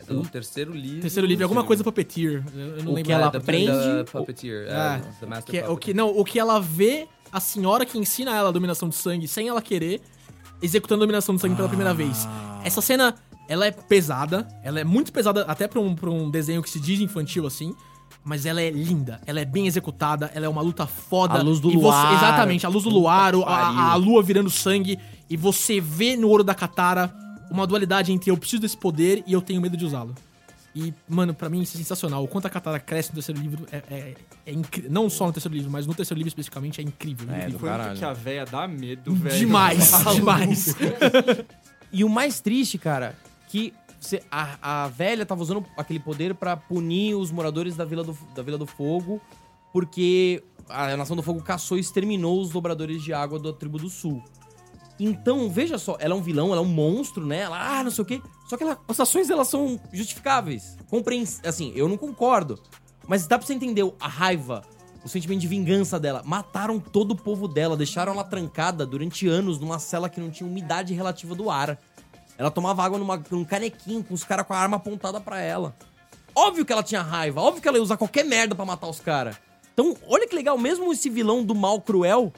É 0.00 0.12
do 0.12 0.22
terceiro 0.22 0.72
livro. 0.72 1.00
Terceiro 1.02 1.26
livro, 1.26 1.44
alguma 1.44 1.62
coisa 1.64 1.84
Puppeteer. 1.84 2.42
Eu, 2.54 2.60
eu 2.78 2.84
não 2.84 2.92
O 2.92 2.94
lembro. 2.94 3.04
que 3.04 3.12
ela 3.12 3.26
aprende- 3.26 3.72
Puppeteer. 4.10 4.66
É, 4.68 4.70
É, 4.96 5.02
The 5.20 5.26
Master 5.26 5.44
Que, 5.52 5.58
é- 5.58 5.68
o 5.68 5.76
que, 5.76 5.94
não, 5.94 6.08
o 6.08 6.24
que 6.24 6.38
ela 6.38 6.60
vê 6.60 7.06
a 7.30 7.38
senhora 7.40 7.84
que 7.84 7.98
ensina 7.98 8.34
ela 8.34 8.48
a 8.48 8.52
dominação 8.52 8.88
de 8.88 8.94
sangue 8.96 9.28
sem 9.28 9.48
ela 9.48 9.60
querer, 9.62 10.00
executando 10.62 11.02
a 11.02 11.06
dominação 11.06 11.34
de 11.36 11.40
sangue 11.40 11.54
pela 11.56 11.68
primeira 11.68 11.92
vez. 11.94 12.26
Essa 12.64 12.80
cena, 12.80 13.14
ela 13.48 13.66
é 13.66 13.70
pesada, 13.70 14.46
ela 14.62 14.78
é 14.78 14.84
muito 14.84 15.12
pesada 15.12 15.42
até 15.48 15.66
pra 15.66 15.80
um, 15.80 15.94
pra 15.94 16.10
um 16.10 16.30
desenho 16.30 16.62
que 16.62 16.68
se 16.70 16.78
diz 16.78 17.00
infantil 17.00 17.46
assim, 17.46 17.74
mas 18.24 18.44
ela 18.44 18.60
é 18.60 18.70
linda, 18.70 19.20
ela 19.26 19.40
é 19.40 19.44
bem 19.44 19.66
executada, 19.66 20.30
ela 20.34 20.44
é 20.46 20.48
uma 20.48 20.60
luta 20.60 20.86
foda. 20.86 21.34
A 21.38 21.42
luz 21.42 21.58
do 21.60 21.70
e 21.70 21.74
você- 21.74 21.78
luar. 21.80 22.14
exatamente, 22.14 22.66
a 22.66 22.68
luz 22.68 22.84
do 22.84 22.90
luar, 22.90 23.34
a, 23.34 23.92
a 23.92 23.94
lua 23.94 24.22
virando 24.22 24.50
sangue, 24.50 24.98
e 25.30 25.36
você 25.36 25.80
vê 25.80 26.14
no 26.16 26.28
Ouro 26.28 26.44
da 26.44 26.54
Katara 26.54 27.12
uma 27.50 27.66
dualidade 27.66 28.12
entre 28.12 28.30
eu 28.30 28.36
preciso 28.36 28.60
desse 28.60 28.76
poder 28.76 29.22
e 29.26 29.32
eu 29.32 29.40
tenho 29.40 29.60
medo 29.60 29.76
de 29.76 29.84
usá-lo. 29.84 30.14
E, 30.76 30.92
mano, 31.08 31.32
pra 31.34 31.48
mim 31.48 31.62
isso 31.62 31.76
é 31.76 31.78
sensacional. 31.78 32.22
O 32.22 32.28
quanto 32.28 32.46
a 32.46 32.50
Katara 32.50 32.78
cresce 32.78 33.08
no 33.08 33.14
terceiro 33.14 33.40
livro 33.40 33.66
é, 33.72 33.82
é, 33.90 34.14
é 34.46 34.52
incrível. 34.52 34.90
Não 34.92 35.08
só 35.08 35.26
no 35.26 35.32
terceiro 35.32 35.56
livro, 35.56 35.70
mas 35.70 35.86
no 35.86 35.94
terceiro 35.94 36.18
livro 36.18 36.28
especificamente 36.28 36.80
é 36.80 36.84
incrível. 36.84 37.26
É, 37.30 37.38
incrível. 37.48 37.58
do 37.58 37.64
Quanto 37.64 37.98
que 37.98 38.04
a 38.04 38.12
véia 38.12 38.44
dá 38.44 38.68
medo, 38.68 39.14
velho. 39.14 39.36
Demais, 39.38 39.90
demais. 40.14 40.76
E 41.90 42.04
o 42.04 42.08
mais 42.08 42.38
triste, 42.38 42.76
cara, 42.76 43.16
que 43.48 43.72
você- 44.00 44.22
a, 44.30 44.84
a 44.84 44.88
velha 44.88 45.26
tava 45.26 45.42
usando 45.42 45.64
aquele 45.76 45.98
poder 45.98 46.34
pra 46.34 46.56
punir 46.56 47.14
os 47.14 47.30
moradores 47.30 47.76
da 47.76 47.84
Vila 47.84 48.04
do, 48.04 48.16
da 48.34 48.42
Vila 48.42 48.56
do 48.58 48.66
Fogo, 48.66 49.20
porque 49.72 50.42
a 50.68 50.96
Nação 50.96 51.16
do 51.16 51.22
Fogo 51.22 51.42
caçou 51.42 51.76
e 51.76 51.80
exterminou 51.80 52.40
os 52.40 52.50
dobradores 52.50 53.02
de 53.02 53.12
água 53.12 53.38
da 53.38 53.52
tribo 53.52 53.78
do 53.78 53.88
Sul. 53.88 54.22
Então, 55.00 55.48
veja 55.48 55.78
só, 55.78 55.96
ela 56.00 56.14
é 56.14 56.16
um 56.16 56.22
vilão, 56.22 56.48
ela 56.48 56.60
é 56.60 56.64
um 56.64 56.68
monstro, 56.68 57.24
né? 57.24 57.40
Ela, 57.40 57.78
ah, 57.78 57.84
não 57.84 57.90
sei 57.90 58.02
o 58.02 58.04
quê. 58.04 58.20
Só 58.48 58.56
que 58.56 58.64
ela- 58.64 58.78
as 58.88 58.98
ações 58.98 59.28
dela 59.28 59.44
são 59.44 59.80
justificáveis. 59.92 60.76
Compreens... 60.88 61.40
Assim, 61.44 61.72
eu 61.76 61.88
não 61.88 61.96
concordo. 61.96 62.58
Mas 63.06 63.26
dá 63.26 63.38
pra 63.38 63.46
você 63.46 63.54
entender 63.54 63.88
a 64.00 64.08
raiva, 64.08 64.62
o 65.04 65.08
sentimento 65.08 65.40
de 65.40 65.46
vingança 65.46 66.00
dela. 66.00 66.22
Mataram 66.24 66.80
todo 66.80 67.12
o 67.12 67.16
povo 67.16 67.46
dela, 67.46 67.76
deixaram 67.76 68.12
ela 68.12 68.24
trancada 68.24 68.84
durante 68.84 69.28
anos 69.28 69.60
numa 69.60 69.78
cela 69.78 70.08
que 70.08 70.20
não 70.20 70.30
tinha 70.30 70.48
umidade 70.48 70.92
relativa 70.94 71.32
do 71.34 71.48
ar. 71.48 71.78
Ela 72.38 72.50
tomava 72.50 72.84
água 72.84 72.98
numa, 72.98 73.22
num 73.30 73.44
canequinho 73.44 74.02
com 74.04 74.14
os 74.14 74.22
caras 74.22 74.46
com 74.46 74.54
a 74.54 74.58
arma 74.58 74.76
apontada 74.76 75.20
pra 75.20 75.40
ela. 75.40 75.76
Óbvio 76.34 76.64
que 76.64 76.72
ela 76.72 76.84
tinha 76.84 77.02
raiva, 77.02 77.40
óbvio 77.40 77.60
que 77.60 77.66
ela 77.66 77.76
ia 77.76 77.82
usar 77.82 77.96
qualquer 77.96 78.24
merda 78.24 78.54
pra 78.54 78.64
matar 78.64 78.88
os 78.88 79.00
caras. 79.00 79.36
Então, 79.74 79.96
olha 80.06 80.26
que 80.26 80.36
legal, 80.36 80.56
mesmo 80.56 80.92
esse 80.92 81.10
vilão 81.10 81.44
do 81.44 81.54
mal 81.54 81.80
cruel, 81.80 82.32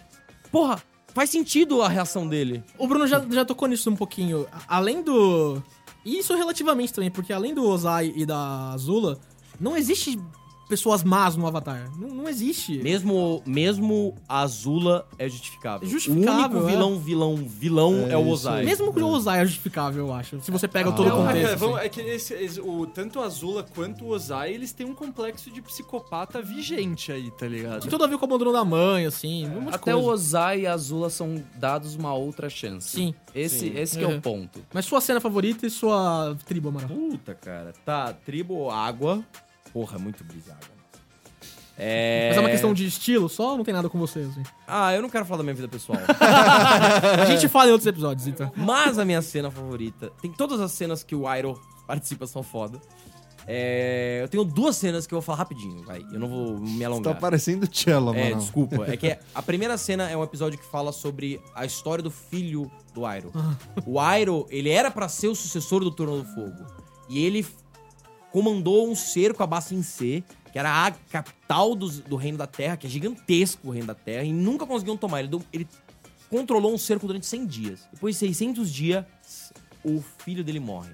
porra, 0.51 0.83
faz 1.15 1.29
sentido 1.29 1.83
a 1.83 1.89
reação 1.89 2.27
dele. 2.27 2.65
O 2.79 2.87
Bruno 2.87 3.07
já, 3.07 3.21
já 3.31 3.45
tocou 3.45 3.69
nisso 3.69 3.91
um 3.91 3.97
pouquinho. 3.97 4.47
Além 4.67 5.03
do. 5.03 5.63
E 6.05 6.19
isso 6.19 6.35
relativamente 6.35 6.93
também, 6.95 7.11
porque 7.11 7.33
além 7.33 7.53
do 7.53 7.67
Ozai 7.67 8.13
e 8.17 8.25
da 8.25 8.73
Azula, 8.73 9.21
não 9.61 9.77
existe 9.77 10.19
pessoas 10.71 11.03
más 11.03 11.37
no 11.37 11.47
Avatar. 11.47 11.91
Não, 11.99 12.09
não 12.09 12.29
existe. 12.29 12.79
Mesmo, 12.83 13.43
mesmo 13.45 14.15
a 14.29 14.41
Azula 14.41 15.07
é 15.19 15.29
justificável. 15.29 15.87
Justificável, 15.89 16.61
O 16.61 16.63
único 16.65 16.69
é. 16.69 16.73
vilão, 16.73 16.99
vilão, 16.99 17.37
vilão 17.37 17.95
é, 18.09 18.13
É 18.13 18.17
o 18.17 18.27
Ozai. 18.29 18.65
Mesmo 18.65 18.93
que 18.95 19.03
o 19.03 19.09
Ozai 19.09 19.41
é 19.41 19.45
justificável, 19.45 20.07
eu 20.07 20.15
acho. 20.15 20.41
Se 20.41 20.51
você 20.51 20.67
pega 20.69 20.91
todo 20.93 21.07
o 21.09 21.11
Ah, 21.11 21.15
Não, 21.17 21.27
contexto. 21.27 21.53
é, 21.53 21.57
vamos- 21.57 21.77
assim. 21.77 21.87
é 21.87 21.89
que 21.89 22.01
esse- 22.01 22.35
esse- 22.35 22.61
o, 22.61 22.87
tanto 22.87 23.21
a 23.21 23.25
Azula 23.25 23.63
quanto 23.75 24.05
o 24.05 24.09
Ozai, 24.11 24.53
eles 24.55 24.73
têm 24.73 24.87
um 24.87 24.95
complexo 24.95 25.51
de 25.51 25.61
psicopata 25.61 26.41
vigente 26.41 27.11
aí, 27.13 27.31
tá 27.33 27.47
ligado? 27.47 27.81
Tem 27.83 27.91
tudo 27.91 28.05
a 28.05 28.07
ver 28.07 28.17
com 28.17 28.23
o 28.25 28.29
abandono 28.29 28.53
da 28.53 28.65
mãe, 28.65 29.05
assim. 29.07 29.47
um 29.49 29.69
Até 29.69 29.79
coisa. 29.93 29.99
o 29.99 30.05
Ozai 30.07 30.61
e 30.61 30.67
a 30.67 30.73
Azula 30.75 31.11
são 31.11 31.43
dados 31.57 31.95
uma 31.97 32.15
outra 32.15 32.49
chance. 32.49 32.89
Sim. 32.89 33.15
Esse, 33.35 33.59
Sim. 33.61 33.73
esse 33.77 33.99
que 33.99 34.05
é 34.05 34.09
o 34.09 34.21
ponto. 34.21 34.61
Mas 34.73 34.85
sua 34.87 35.01
cena 35.01 35.21
favorita 35.21 35.67
e 35.67 35.71
sua 35.71 36.37
tribo, 36.47 36.69
Amaral? 36.69 36.89
Puta, 36.89 37.35
cara. 37.35 37.73
Tá, 37.85 38.13
tribo, 38.13 38.71
água. 38.71 39.25
Porra, 39.73 39.99
muito 39.99 40.23
brisada. 40.25 40.59
É... 41.83 42.29
Mas 42.29 42.37
é 42.37 42.41
uma 42.41 42.51
questão 42.51 42.75
de 42.75 42.87
estilo 42.87 43.27
só 43.29 43.53
ou 43.53 43.57
não 43.57 43.65
tem 43.65 43.73
nada 43.73 43.89
com 43.89 43.99
você, 43.99 44.19
assim? 44.21 44.43
Ah, 44.67 44.93
eu 44.95 45.01
não 45.01 45.09
quero 45.09 45.25
falar 45.25 45.39
da 45.39 45.43
minha 45.45 45.55
vida 45.55 45.67
pessoal. 45.69 45.99
A 47.23 47.25
gente 47.25 47.49
fala 47.49 47.69
em 47.69 47.73
outros 47.73 47.87
episódios, 47.87 48.27
então. 48.27 48.53
Mas 48.55 48.99
a 48.99 49.05
minha 49.05 49.23
cena 49.23 49.51
favorita. 49.51 50.13
Tem 50.21 50.31
todas 50.31 50.61
as 50.61 50.73
cenas 50.73 51.03
que 51.03 51.15
o 51.15 51.33
Iroh 51.35 51.59
participa 51.87 52.27
são 52.27 52.43
foda. 52.43 52.79
É, 53.47 54.21
eu 54.23 54.29
tenho 54.29 54.45
duas 54.45 54.77
cenas 54.77 55.07
que 55.07 55.15
eu 55.15 55.17
vou 55.17 55.23
falar 55.25 55.39
rapidinho, 55.39 55.83
vai. 55.83 56.03
Eu 56.13 56.21
não 56.21 56.29
vou 56.29 56.59
me 56.61 56.81
Tá 56.81 56.87
alongar. 56.87 57.19
parecendo 57.19 57.67
Cello, 57.75 58.15
É, 58.15 58.25
mano. 58.31 58.43
desculpa. 58.43 58.85
É 58.87 58.97
que 58.97 59.19
a 59.35 59.41
primeira 59.43 59.79
cena 59.79 60.09
é 60.11 60.17
um 60.17 60.23
episódio 60.23 60.59
que 60.59 60.67
fala 60.67 60.93
sobre 60.93 61.41
a 61.55 61.65
história 61.65 62.03
do 62.05 62.11
filho 62.11 62.71
do 62.93 63.01
Iroh. 63.11 63.33
O 63.87 63.99
Iroh, 64.15 64.47
ele 64.51 64.69
era 64.69 64.91
pra 64.91 65.09
ser 65.09 65.29
o 65.29 65.35
sucessor 65.35 65.81
do 65.83 65.91
Trono 65.91 66.23
do 66.23 66.29
Fogo. 66.35 66.67
E 67.09 67.25
ele 67.25 67.45
comandou 68.33 68.89
um 68.91 68.95
cerco 68.95 69.43
a 69.43 69.47
Bassin 69.47 69.83
C, 69.83 70.23
que 70.53 70.59
era 70.59 70.87
a 70.87 70.91
capital 70.91 71.75
dos- 71.75 72.01
do 72.01 72.17
Reino 72.17 72.39
da 72.39 72.47
Terra, 72.47 72.77
que 72.77 72.87
é 72.87 72.91
gigantesco 72.91 73.69
o 73.69 73.71
Reino 73.71 73.87
da 73.89 73.95
Terra, 73.95 74.25
e 74.25 74.33
nunca 74.33 74.67
conseguiam 74.67 74.97
tomar. 74.97 75.21
Ele, 75.21 75.39
ele 75.53 75.69
controlou 76.29 76.73
um 76.73 76.79
cerco 76.79 77.07
durante 77.07 77.27
100 77.27 77.47
dias. 77.47 77.89
Depois 77.93 78.15
de 78.15 78.21
600 78.21 78.73
dias, 78.73 79.05
o 79.85 80.03
filho 80.19 80.43
dele 80.45 80.61
morre. 80.61 80.93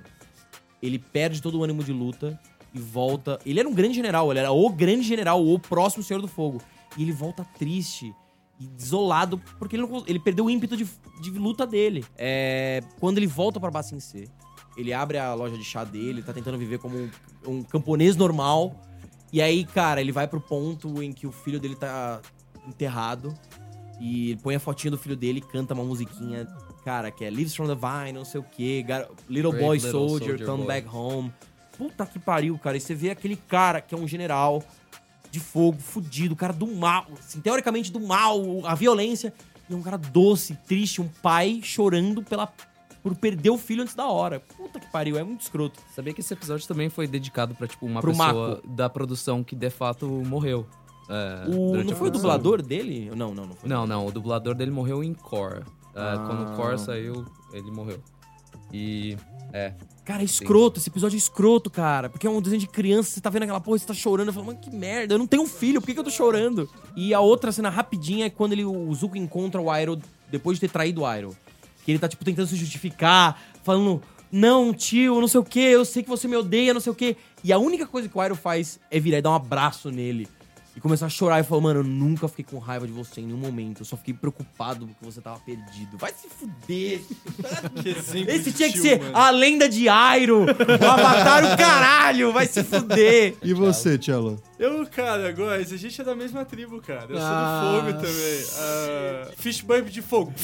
Ele 0.83 0.99
perde 0.99 1.41
todo 1.43 1.59
o 1.59 1.65
ânimo 1.65 1.83
de 1.83 1.93
luta 1.93 2.39
e 2.75 2.79
volta. 2.79 3.39
Ele 3.45 3.59
era 3.61 3.69
um 3.69 3.75
grande 3.75 3.95
general, 3.95 4.31
ele 4.31 4.41
era 4.41 4.53
o 4.53 4.69
grande 4.71 5.03
general, 5.03 5.45
o 5.47 5.59
próximo 5.59 6.03
Senhor 6.03 6.21
do 6.21 6.29
Fogo. 6.29 6.61
E 6.97 7.03
ele 7.03 7.13
volta 7.13 7.45
triste 7.59 8.15
e 8.59 8.67
desolado, 8.67 9.41
porque 9.59 9.77
ele, 9.77 9.83
não 9.87 10.05
ele 10.07 10.19
perdeu 10.19 10.47
o 10.47 10.51
ímpeto 10.51 10.77
de, 10.77 10.87
de 11.21 11.31
luta 11.31 11.67
dele. 11.67 12.05
É, 12.17 12.83
quando 13.01 13.19
ele 13.19 13.27
volta 13.27 13.59
Bassin 13.71 14.01
C, 14.01 14.29
ele 14.77 14.93
abre 14.93 15.19
a 15.19 15.35
loja 15.35 15.57
de 15.57 15.65
chá 15.65 15.85
dele, 15.85 16.23
tá 16.23 16.33
tentando 16.33 16.59
viver 16.59 16.79
como 16.79 16.97
um, 16.99 17.11
um 17.47 17.63
camponês 17.63 18.17
normal. 18.17 18.75
E 19.33 19.43
aí, 19.43 19.65
cara, 19.65 20.01
ele 20.01 20.13
vai 20.13 20.27
pro 20.29 20.41
ponto 20.41 21.03
em 21.03 21.13
que 21.13 21.27
o 21.27 21.33
filho 21.33 21.59
dele 21.59 21.75
tá 21.75 22.21
enterrado. 22.67 23.35
E 23.99 24.33
ele 24.33 24.41
põe 24.41 24.55
a 24.55 24.61
fotinha 24.61 24.91
do 24.91 24.99
filho 24.99 25.17
dele 25.17 25.39
e 25.39 25.41
canta 25.41 25.75
uma 25.75 25.85
musiquinha, 25.85 26.47
cara, 26.85 27.11
que 27.11 27.25
é 27.25 27.31
Lives 27.31 27.55
from 27.55 27.67
the 27.67 27.75
Vine, 27.75 28.13
não 28.13 28.25
sei 28.25 28.41
o 28.41 28.45
quê. 28.45 28.85
Little 29.29 29.53
Boy 29.53 29.77
Little 29.77 29.91
Soldier, 29.91 30.29
Soldier 30.29 30.47
Come 30.47 30.59
Boy. 30.59 30.67
Back 30.67 30.89
Home. 30.89 31.33
Puta 31.77 32.07
que 32.07 32.19
pariu, 32.19 32.59
cara. 32.59 32.77
E 32.77 32.81
você 32.81 32.95
vê 32.95 33.11
aquele 33.11 33.37
cara 33.37 33.81
que 33.81 33.95
é 33.95 33.99
um 33.99 34.07
general 34.07 34.63
de 35.31 35.41
fogo, 35.41 35.79
fudido, 35.79 36.37
cara 36.37 36.53
do 36.53 36.67
mal, 36.67 37.07
assim, 37.19 37.41
teoricamente 37.41 37.91
do 37.91 38.01
mal, 38.01 38.41
a 38.65 38.75
violência. 38.75 39.33
E 39.69 39.75
é 39.75 39.77
um 39.77 39.83
cara 39.83 39.97
doce, 39.97 40.57
triste, 40.67 41.03
um 41.03 41.09
pai 41.09 41.61
chorando 41.63 42.23
pela, 42.23 42.51
por 43.07 43.15
perder 43.15 43.51
o 43.51 43.57
filho 43.57 43.83
antes 43.83 43.95
da 43.95 44.05
hora. 44.07 44.41
Puta 44.41 44.81
que 44.81 44.91
pariu, 44.91 45.17
é 45.17 45.23
muito 45.23 45.43
escroto. 45.43 45.79
Sabia 45.95 46.13
que 46.13 46.21
esse 46.21 46.35
episódio 46.35 46.67
também 46.67 46.89
foi 46.89 47.07
dedicado 47.07 47.55
pra, 47.55 47.69
tipo, 47.69 47.87
uma 47.87 48.01
Pro 48.01 48.11
pessoa 48.11 48.49
Mako. 48.57 48.67
da 48.69 48.91
produção 48.91 49.45
que 49.45 49.55
de 49.55 49.71
fato 49.71 50.07
morreu. 50.27 50.67
é, 51.09 51.45
O, 51.49 51.77
não 51.85 51.95
foi 51.95 52.09
o 52.09 52.11
dublador 52.11 52.61
dele? 52.61 53.09
Não, 53.15 53.33
não, 53.33 53.47
não 53.47 53.55
foi. 53.55 53.69
Não, 53.69 53.87
não, 53.87 54.07
o 54.07 54.11
dublador 54.11 54.57
dele 54.57 54.73
morreu 54.73 55.05
em 55.05 55.15
Core. 55.15 55.61
É, 55.95 56.01
Ah. 56.01 56.25
Quando 56.27 56.53
o 56.53 56.57
Core 56.57 56.79
saiu, 56.81 57.25
ele 57.53 57.71
morreu. 57.71 58.01
E. 58.73 59.17
É. 59.53 59.73
Cara, 60.05 60.23
é 60.23 60.25
escroto, 60.25 60.79
esse 60.81 60.89
episódio 60.89 61.17
é 61.17 61.19
escroto, 61.19 61.71
cara. 61.71 62.09
Porque 62.09 62.27
é 62.27 62.31
um 62.31 62.41
desenho 62.43 62.61
de 62.61 62.67
criança, 62.69 63.11
você 63.11 63.21
tá 63.21 63.31
vendo 63.31 63.45
aquela 63.45 63.61
porra, 63.61 63.79
você 63.79 63.87
tá 63.87 63.95
chorando. 63.95 64.29
Eu 64.29 64.33
falo, 64.33 64.47
mano, 64.47 64.59
que 64.59 64.71
merda, 64.71 65.15
eu 65.15 65.19
não 65.19 65.27
tenho 65.27 65.43
um 65.45 65.47
filho, 65.47 65.81
por 65.81 65.87
que, 65.87 65.95
que 65.95 66.01
eu 66.01 66.05
tô 66.05 66.11
chorando? 66.11 66.69
E 66.97 67.15
a 67.15 67.21
outra 67.21 67.51
cena 67.53 67.69
rapidinha 67.71 68.27
é 68.27 68.31
quando 68.31 68.53
ele, 68.53 68.65
o 68.65 68.93
Zuko 68.95 69.17
encontra 69.17 69.61
o 69.61 69.75
Iroh 69.77 69.99
depois 70.31 70.59
de 70.59 70.63
ter 70.67 70.73
traído 70.73 71.03
o 71.03 71.13
Iroh. 71.17 71.35
Que 71.87 71.93
ele 71.93 71.99
tá, 71.99 72.09
tipo, 72.09 72.25
tentando 72.25 72.49
se 72.49 72.57
justificar, 72.57 73.41
falando, 73.63 74.03
não, 74.31 74.75
tio, 74.75 75.21
não 75.21 75.29
sei 75.29 75.39
o 75.41 75.45
que, 75.45 75.61
eu 75.61 75.85
sei 75.85 76.03
que 76.03 76.09
você 76.09 76.27
me 76.27 76.37
odeia, 76.37 76.75
não 76.75 76.81
sei 76.81 76.91
o 76.91 76.95
que. 76.97 77.17
E 77.45 77.53
a 77.53 77.59
única 77.59 77.87
coisa 77.87 78.09
que 78.09 78.19
o 78.19 78.23
Iroh 78.23 78.35
faz 78.37 78.79
é 78.91 78.99
virar 78.99 79.19
e 79.19 79.23
dar 79.23 79.31
um 79.31 79.35
abraço 79.37 79.89
nele. 79.91 80.27
E 80.75 80.81
começar 80.81 81.07
a 81.07 81.09
chorar 81.09 81.41
e 81.41 81.43
falar, 81.43 81.63
mano, 81.63 81.81
eu 81.81 81.85
nunca 81.85 82.29
fiquei 82.29 82.45
com 82.45 82.59
raiva 82.59 82.87
de 82.87 82.93
você 82.93 83.23
em 83.23 83.27
nenhum 83.27 83.39
momento. 83.39 83.81
Eu 83.81 83.87
só 83.87 83.97
fiquei 83.97 84.13
preocupado 84.13 84.87
porque 84.87 85.05
você 85.07 85.23
tava 85.23 85.39
perdido. 85.39 85.97
Vai 85.97 86.13
se 86.13 86.29
fuder. 86.29 87.01
Esse 88.29 88.53
tinha 88.53 88.71
que 88.71 88.79
ser 88.79 89.01
mano. 89.01 89.17
a 89.17 89.31
lenda 89.31 89.69
de 89.71 89.89
Airo, 89.89 90.45
o 90.45 90.87
avatar 90.91 91.45
o 91.51 91.57
caralho, 91.57 92.31
vai 92.33 92.47
se 92.47 92.63
fuder. 92.63 93.37
E 93.43 93.55
você, 93.55 93.97
Cello? 93.99 94.39
Eu, 94.59 94.87
cara, 94.87 95.33
Góis, 95.33 95.73
a 95.73 95.77
gente 95.79 95.99
é 95.99 96.05
da 96.05 96.15
mesma 96.15 96.45
tribo, 96.45 96.79
cara. 96.83 97.07
Eu 97.09 97.17
Ah, 97.19 97.63
sou 97.63 97.83
do 97.83 97.87
fogo 97.93 98.07
também. 98.07 98.45
Ah, 98.59 99.29
fish 99.39 99.63
bump 99.63 99.89
de 99.91 100.03
fogo. 100.03 100.35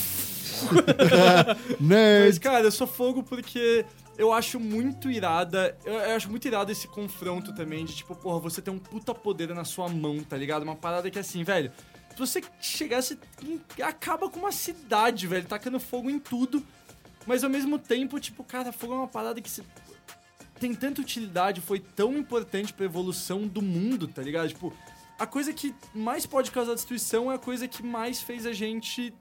Mas, 1.81 2.39
cara, 2.39 2.65
eu 2.65 2.73
sou 2.73 2.87
fogo 2.87 3.23
porque 3.23 3.85
eu 4.19 4.33
acho 4.33 4.59
muito 4.61 5.11
irada. 5.11 5.77
Eu, 5.85 5.95
eu 5.95 6.17
acho 6.17 6.31
muito 6.31 6.47
irado 6.47 6.71
esse 6.73 6.87
confronto 6.89 7.55
também 7.55 7.85
de 7.85 7.95
tipo, 7.95 8.15
porra, 8.15 8.39
você 8.41 8.61
tem 8.63 8.73
um 8.73 8.79
puta 8.79 9.15
poder 9.15 9.49
na 9.55 9.65
sua 9.65 9.89
mão, 9.89 10.21
tá 10.23 10.37
ligado? 10.37 10.63
Uma 10.63 10.77
parada 10.77 11.11
que 11.11 11.19
assim, 11.19 11.43
velho. 11.45 11.73
Se 12.11 12.19
você 12.19 12.43
chegasse. 12.61 13.19
em- 13.43 13.61
Acaba 13.83 14.29
com 14.29 14.39
uma 14.41 14.53
cidade, 14.53 15.27
velho, 15.27 15.47
tacando 15.47 15.81
fogo 15.81 16.11
em 16.11 16.19
tudo. 16.19 16.63
Mas 17.27 17.45
ao 17.45 17.51
mesmo 17.51 17.79
tempo, 17.79 18.19
tipo, 18.21 18.43
cara, 18.45 18.73
fogo 18.73 18.93
é 18.93 18.97
uma 18.97 19.09
parada 19.09 19.41
que 19.41 19.49
se. 19.49 19.63
Tem 20.61 20.75
tanta 20.75 21.01
utilidade, 21.01 21.61
foi 21.61 21.81
tão 21.81 22.17
importante 22.17 22.73
pra 22.73 22.85
evolução 22.85 23.47
do 23.49 23.61
mundo, 23.63 24.07
tá 24.07 24.23
ligado? 24.23 24.49
Tipo, 24.49 24.73
a 25.19 25.27
coisa 25.27 25.53
que 25.53 25.75
mais 25.95 26.25
pode 26.27 26.51
causar 26.51 26.75
destruição 26.75 27.33
é 27.33 27.35
a 27.35 27.39
coisa 27.39 27.67
que 27.67 27.83
mais 27.83 28.21
fez 28.21 28.45
a 28.47 28.53
gente. 28.53 29.13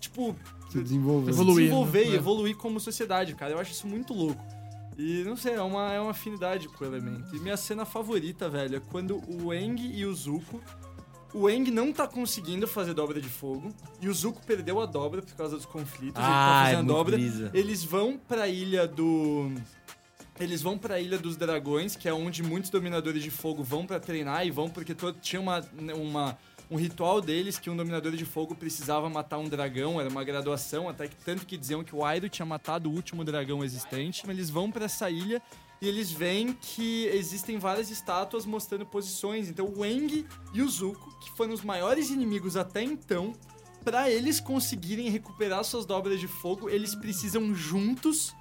Tipo, 0.00 0.36
Se 0.68 0.82
desenvolveu. 0.82 1.28
Evoluiu. 1.30 1.32
Evoluir, 1.32 1.64
desenvolver 1.68 2.04
né? 2.04 2.10
e 2.10 2.14
É. 2.14 2.16
evoluir 2.16 2.56
como 2.56 2.78
sociedade, 2.80 3.34
cara. 3.34 3.52
Eu 3.52 3.58
acho 3.58 3.72
isso 3.72 3.86
muito 3.86 4.12
louco. 4.12 4.42
E 4.96 5.22
não 5.24 5.36
sei, 5.36 5.54
é 5.54 5.62
uma, 5.62 5.92
é 5.92 6.00
uma 6.00 6.10
afinidade 6.10 6.68
com 6.68 6.84
o 6.84 6.86
elemento. 6.86 7.34
E 7.34 7.38
minha 7.38 7.56
cena 7.56 7.84
favorita, 7.84 8.48
velho, 8.48 8.76
é 8.76 8.80
quando 8.80 9.22
o 9.28 9.54
Eng 9.54 9.76
e 9.80 10.04
o 10.04 10.12
Zuko. 10.14 10.60
O 11.34 11.48
Eng 11.48 11.70
não 11.70 11.92
tá 11.92 12.08
conseguindo 12.08 12.66
fazer 12.66 12.94
dobra 12.94 13.20
de 13.20 13.28
fogo. 13.28 13.70
E 14.00 14.08
o 14.08 14.14
Zuko 14.14 14.40
perdeu 14.46 14.80
a 14.80 14.86
dobra 14.86 15.20
por 15.22 15.34
causa 15.34 15.56
dos 15.56 15.66
conflitos. 15.66 16.16
ele 16.16 16.24
tá 16.26 16.62
Ah, 16.62 16.68
é 16.68 16.70
fazendo 16.72 16.78
a 16.78 16.82
muito 16.82 16.96
dobra. 16.96 17.16
brisa. 17.16 17.50
Eles 17.54 17.84
vão 17.84 18.18
pra 18.18 18.48
ilha 18.48 18.88
do. 18.88 19.52
Eles 20.40 20.62
vão 20.62 20.78
pra 20.78 21.00
Ilha 21.00 21.18
dos 21.18 21.36
Dragões, 21.36 21.96
que 21.96 22.08
é 22.08 22.14
onde 22.14 22.44
muitos 22.44 22.70
dominadores 22.70 23.24
de 23.24 23.30
fogo 23.30 23.62
vão 23.64 23.84
pra 23.84 23.98
treinar 23.98 24.46
e 24.46 24.50
vão 24.52 24.70
porque 24.70 24.94
to- 24.94 25.12
tinha 25.12 25.40
uma, 25.42 25.64
uma, 25.96 26.38
um 26.70 26.76
ritual 26.76 27.20
deles 27.20 27.58
que 27.58 27.70
um 27.70 27.76
dominador 27.76 28.12
de 28.12 28.24
fogo 28.24 28.54
precisava 28.54 29.08
matar 29.08 29.38
um 29.38 29.48
dragão, 29.48 30.00
era 30.00 30.08
uma 30.08 30.22
graduação, 30.22 30.88
até 30.88 31.08
que 31.08 31.16
tanto 31.16 31.46
que 31.46 31.56
diziam 31.56 31.82
que 31.82 31.94
o 31.94 32.04
Airo 32.04 32.28
tinha 32.28 32.44
matado 32.44 32.90
o 32.90 32.92
último 32.92 33.24
dragão 33.24 33.64
existente. 33.64 34.28
Eles 34.28 34.50
vão 34.50 34.70
pra 34.70 34.84
essa 34.84 35.10
ilha 35.10 35.40
e 35.80 35.88
eles 35.88 36.10
veem 36.10 36.52
que 36.52 37.06
existem 37.06 37.58
várias 37.58 37.90
estátuas 37.90 38.44
mostrando 38.44 38.84
posições. 38.84 39.48
Então 39.48 39.72
o 39.74 39.84
Eng 39.84 40.26
e 40.52 40.62
o 40.62 40.68
Zuko, 40.68 41.18
que 41.20 41.30
foram 41.30 41.54
os 41.54 41.62
maiores 41.62 42.10
inimigos 42.10 42.56
até 42.56 42.82
então, 42.82 43.34
Pra 43.84 44.10
eles 44.10 44.40
conseguirem 44.40 45.08
recuperar 45.08 45.64
suas 45.64 45.86
dobras 45.86 46.20
de 46.20 46.28
fogo, 46.28 46.68
eles 46.68 46.94
precisam 46.94 47.54
juntos 47.54 48.34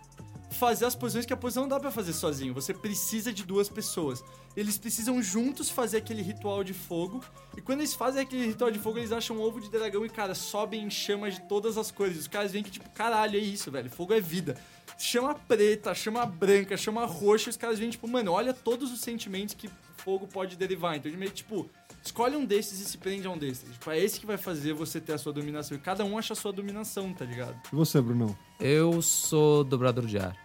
fazer 0.50 0.86
as 0.86 0.96
posições 0.96 1.26
que 1.26 1.34
a 1.34 1.38
posição 1.38 1.64
não 1.64 1.70
dá 1.70 1.80
pra 1.80 1.92
fazer 1.92 2.14
sozinho. 2.14 2.54
Você 2.54 2.74
precisa 2.74 3.34
de 3.34 3.44
duas 3.44 3.70
pessoas. 3.70 4.24
Eles 4.56 4.78
precisam 4.78 5.22
juntos 5.22 5.70
fazer 5.70 5.98
aquele 5.98 6.22
ritual 6.22 6.64
de 6.64 6.74
fogo. 6.74 7.24
E 7.56 7.62
quando 7.62 7.80
eles 7.80 7.94
fazem 7.94 8.22
aquele 8.22 8.48
ritual 8.48 8.72
de 8.72 8.80
fogo, 8.80 8.98
eles 8.98 9.12
acham 9.12 9.38
um 9.38 9.42
ovo 9.42 9.60
de 9.60 9.70
dragão 9.70 10.06
e, 10.06 10.10
cara, 10.10 10.34
sobem 10.34 10.84
em 10.84 10.90
chamas 10.90 11.36
de 11.36 11.42
todas 11.42 11.78
as 11.78 11.92
cores. 11.92 12.18
Os 12.18 12.28
caras 12.28 12.52
veem 12.52 12.64
que, 12.64 12.72
tipo, 12.72 12.90
caralho, 12.92 13.38
é 13.38 13.42
isso, 13.42 13.70
velho. 13.70 13.90
Fogo 13.90 14.14
é 14.14 14.22
vida. 14.22 14.58
Chama 14.98 15.36
preta, 15.36 15.94
chama 15.94 16.26
branca, 16.26 16.76
chama 16.76 17.06
roxa. 17.06 17.50
Os 17.50 17.58
caras 17.58 17.78
veem, 17.78 17.92
tipo, 17.92 18.08
mano, 18.08 18.32
olha 18.32 18.54
todos 18.54 18.92
os 18.92 19.02
sentimentos 19.02 19.54
que 19.54 19.70
fogo 19.98 20.28
pode 20.28 20.56
derivar. 20.56 20.96
Então, 20.96 21.12
meio 21.12 21.32
tipo, 21.32 21.70
escolhe 22.04 22.36
um 22.36 22.46
desses 22.46 22.80
e 22.80 22.86
se 22.86 22.98
prende 22.98 23.28
a 23.28 23.32
um 23.32 23.38
desses. 23.38 23.70
Tipo, 23.72 23.92
é 23.92 24.00
esse 24.00 24.20
que 24.20 24.26
vai 24.26 24.38
fazer 24.38 24.74
você 24.74 25.00
ter 25.02 25.14
a 25.14 25.18
sua 25.18 25.34
dominação. 25.34 25.78
E 25.78 25.80
cada 25.80 26.04
um 26.06 26.18
acha 26.18 26.34
a 26.34 26.36
sua 26.36 26.52
dominação, 26.54 27.14
tá 27.14 27.26
ligado? 27.26 27.56
E 27.72 27.76
você, 27.76 28.02
Brunão? 28.02 28.36
Eu 28.60 29.02
sou 29.02 29.64
dobrador 29.64 30.06
de 30.06 30.18
ar. 30.18 30.36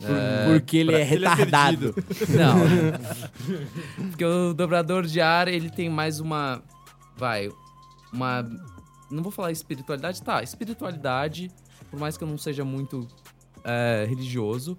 É, 0.00 0.46
Porque 0.52 0.76
ele 0.76 0.94
é 0.94 1.00
Ele 1.00 1.24
é 1.24 1.28
retardado. 1.34 1.92
Não. 2.28 4.06
Porque 4.10 4.24
o 4.24 4.54
dobrador 4.54 5.04
de 5.06 5.20
ar, 5.20 5.48
ele 5.48 5.70
tem 5.70 5.88
mais 5.88 6.20
uma. 6.20 6.62
Vai. 7.16 7.50
Uma. 8.12 8.42
Não 9.10 9.22
vou 9.22 9.32
falar 9.32 9.50
espiritualidade. 9.50 10.22
Tá, 10.22 10.42
espiritualidade, 10.42 11.50
por 11.90 11.98
mais 11.98 12.16
que 12.16 12.22
eu 12.22 12.28
não 12.28 12.38
seja 12.38 12.64
muito 12.64 13.08
é, 13.64 14.04
religioso. 14.08 14.78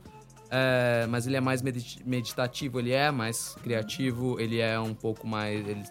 é, 0.50 1.06
mas 1.10 1.28
ele 1.28 1.36
é 1.36 1.42
mais 1.42 1.62
medit- 1.62 2.02
meditativo, 2.06 2.80
ele 2.80 2.92
é 2.92 3.12
mais 3.12 3.56
criativo, 3.62 4.40
ele 4.40 4.60
é 4.60 4.80
um 4.80 4.94
pouco 4.94 5.28
mais. 5.28 5.68
Ele, 5.68 5.84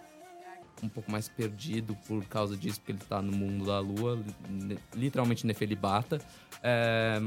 um 0.83 0.89
pouco 0.89 1.11
mais 1.11 1.29
perdido 1.29 1.97
por 2.07 2.25
causa 2.27 2.57
disso, 2.57 2.81
porque 2.81 2.93
ele 2.93 3.01
tá 3.09 3.21
no 3.21 3.33
mundo 3.33 3.67
da 3.67 3.81
lua, 3.81 4.19
li- 4.49 4.79
literalmente 4.95 5.47
Nefelibata. 5.47 6.19
É, 6.63 7.21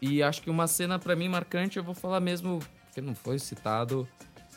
e 0.00 0.22
acho 0.22 0.42
que 0.42 0.50
uma 0.50 0.66
cena 0.66 0.98
pra 0.98 1.14
mim 1.16 1.28
marcante, 1.28 1.78
eu 1.78 1.84
vou 1.84 1.94
falar 1.94 2.20
mesmo, 2.20 2.60
porque 2.86 3.00
não 3.00 3.14
foi 3.14 3.38
citado, 3.38 4.06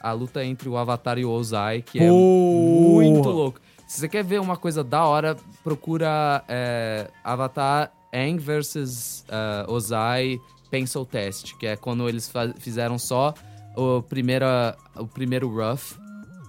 a 0.01 0.11
luta 0.11 0.43
entre 0.45 0.69
o 0.69 0.77
Avatar 0.77 1.17
e 1.17 1.25
o 1.25 1.29
Ozai, 1.31 1.81
que 1.81 1.99
é 1.99 2.09
muito 2.11 3.29
louco. 3.29 3.59
Se 3.87 3.99
você 4.01 4.09
quer 4.09 4.23
ver 4.23 4.39
uma 4.41 4.57
coisa 4.57 4.83
da 4.83 5.05
hora, 5.05 5.35
procura 5.63 6.43
é, 6.47 7.09
Avatar 7.23 7.91
Aang 8.13 8.37
versus 8.37 9.23
é, 9.27 9.71
Ozai 9.71 10.39
Pencil 10.69 11.05
Test, 11.05 11.55
que 11.57 11.65
é 11.65 11.77
quando 11.77 12.07
eles 12.09 12.31
fizeram 12.59 12.99
só 12.99 13.33
o, 13.75 14.01
primeira, 14.01 14.75
o 14.95 15.07
primeiro 15.07 15.47
rough, 15.49 15.97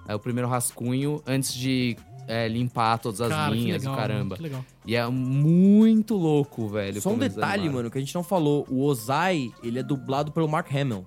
é, 0.09 0.15
o 0.15 0.19
primeiro 0.19 0.49
rascunho, 0.49 1.23
antes 1.27 1.55
de 1.55 1.97
é, 2.27 2.49
limpar 2.49 2.99
todas 2.99 3.21
as 3.21 3.29
Cara, 3.29 3.55
linhas 3.55 3.83
legal, 3.83 3.95
e 3.95 3.97
caramba. 3.97 4.37
Que 4.37 4.43
legal. 4.43 4.65
E 4.87 4.97
é 4.97 5.07
muito 5.09 6.15
louco, 6.17 6.67
velho. 6.69 7.01
Só 7.01 7.11
um 7.11 7.19
detalhe, 7.19 7.53
animaram. 7.63 7.73
mano, 7.75 7.91
que 7.91 7.99
a 7.99 8.01
gente 8.01 8.15
não 8.15 8.23
falou. 8.25 8.67
O 8.71 8.83
Ozai, 8.85 9.53
ele 9.63 9.79
é 9.79 9.83
dublado 9.83 10.33
pelo 10.33 10.49
Mark 10.49 10.75
Hamill. 10.75 11.05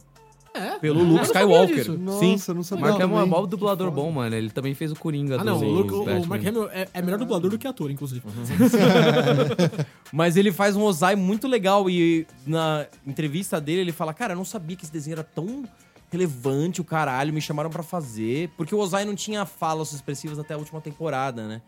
É? 0.53 0.77
Pelo 0.79 1.01
Luke 1.01 1.23
Skywalker. 1.23 1.91
Nossa, 1.97 2.19
Sim. 2.19 2.35
eu 2.49 2.55
não 2.55 2.63
sabia. 2.63 2.85
Mark 2.87 2.99
Hamill 3.01 3.19
é 3.21 3.25
mó 3.25 3.45
dublador 3.45 3.89
bom, 3.89 4.11
mano. 4.11 4.35
Ele 4.35 4.49
também 4.49 4.73
fez 4.73 4.91
o 4.91 4.95
Coringa 4.95 5.39
Ah, 5.39 5.43
não, 5.45 5.57
do 5.59 5.65
o, 5.65 5.69
Luke- 5.69 5.93
o- 5.93 6.03
o. 6.03 6.27
Mark 6.27 6.45
Hamill 6.45 6.67
é, 6.71 6.87
é 6.93 7.01
melhor 7.01 7.17
dublador 7.17 7.49
do 7.51 7.57
que 7.57 7.65
ator, 7.65 7.89
inclusive. 7.89 8.21
Mas 10.11 10.35
ele 10.35 10.51
faz 10.51 10.75
um 10.75 10.83
Ozai 10.83 11.15
muito 11.15 11.47
legal 11.47 11.89
e 11.89 12.27
na 12.45 12.85
entrevista 13.07 13.61
dele 13.61 13.81
ele 13.81 13.91
fala: 13.91 14.13
Cara, 14.13 14.33
eu 14.33 14.37
não 14.37 14.45
sabia 14.45 14.75
que 14.75 14.83
esse 14.83 14.91
desenho 14.91 15.15
era 15.15 15.23
tão 15.23 15.63
relevante, 16.12 16.82
o 16.82 16.84
caralho, 16.84 17.34
me 17.34 17.41
chamaram 17.41 17.70
pra 17.70 17.82
fazer. 17.82 18.49
Porque 18.57 18.76
o 18.76 18.78
Ozai 18.78 19.05
não 19.05 19.16
tinha 19.16 19.45
falas 19.45 19.91
expressivas 19.93 20.38
até 20.38 20.53
a 20.53 20.57
última 20.57 20.82
temporada, 20.82 21.47
né? 21.47 21.62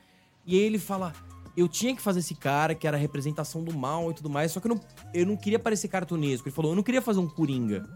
E 0.45 0.55
aí 0.57 0.63
ele 0.63 0.77
fala: 0.77 1.13
Eu 1.55 1.67
tinha 1.67 1.95
que 1.95 2.01
fazer 2.01 2.19
esse 2.19 2.35
cara 2.35 2.75
que 2.75 2.85
era 2.85 2.97
a 2.97 2.99
representação 2.99 3.63
do 3.63 3.73
mal 3.73 4.11
e 4.11 4.13
tudo 4.13 4.29
mais, 4.29 4.51
só 4.51 4.59
que 4.59 4.67
eu 4.67 4.75
não, 4.75 4.81
eu 5.13 5.25
não 5.25 5.37
queria 5.37 5.57
parecer 5.57 5.87
cartunesco. 5.87 6.47
Ele 6.47 6.55
falou: 6.55 6.71
Eu 6.71 6.75
não 6.75 6.83
queria 6.83 7.01
fazer 7.01 7.19
um 7.19 7.27
Coringa. 7.27 7.87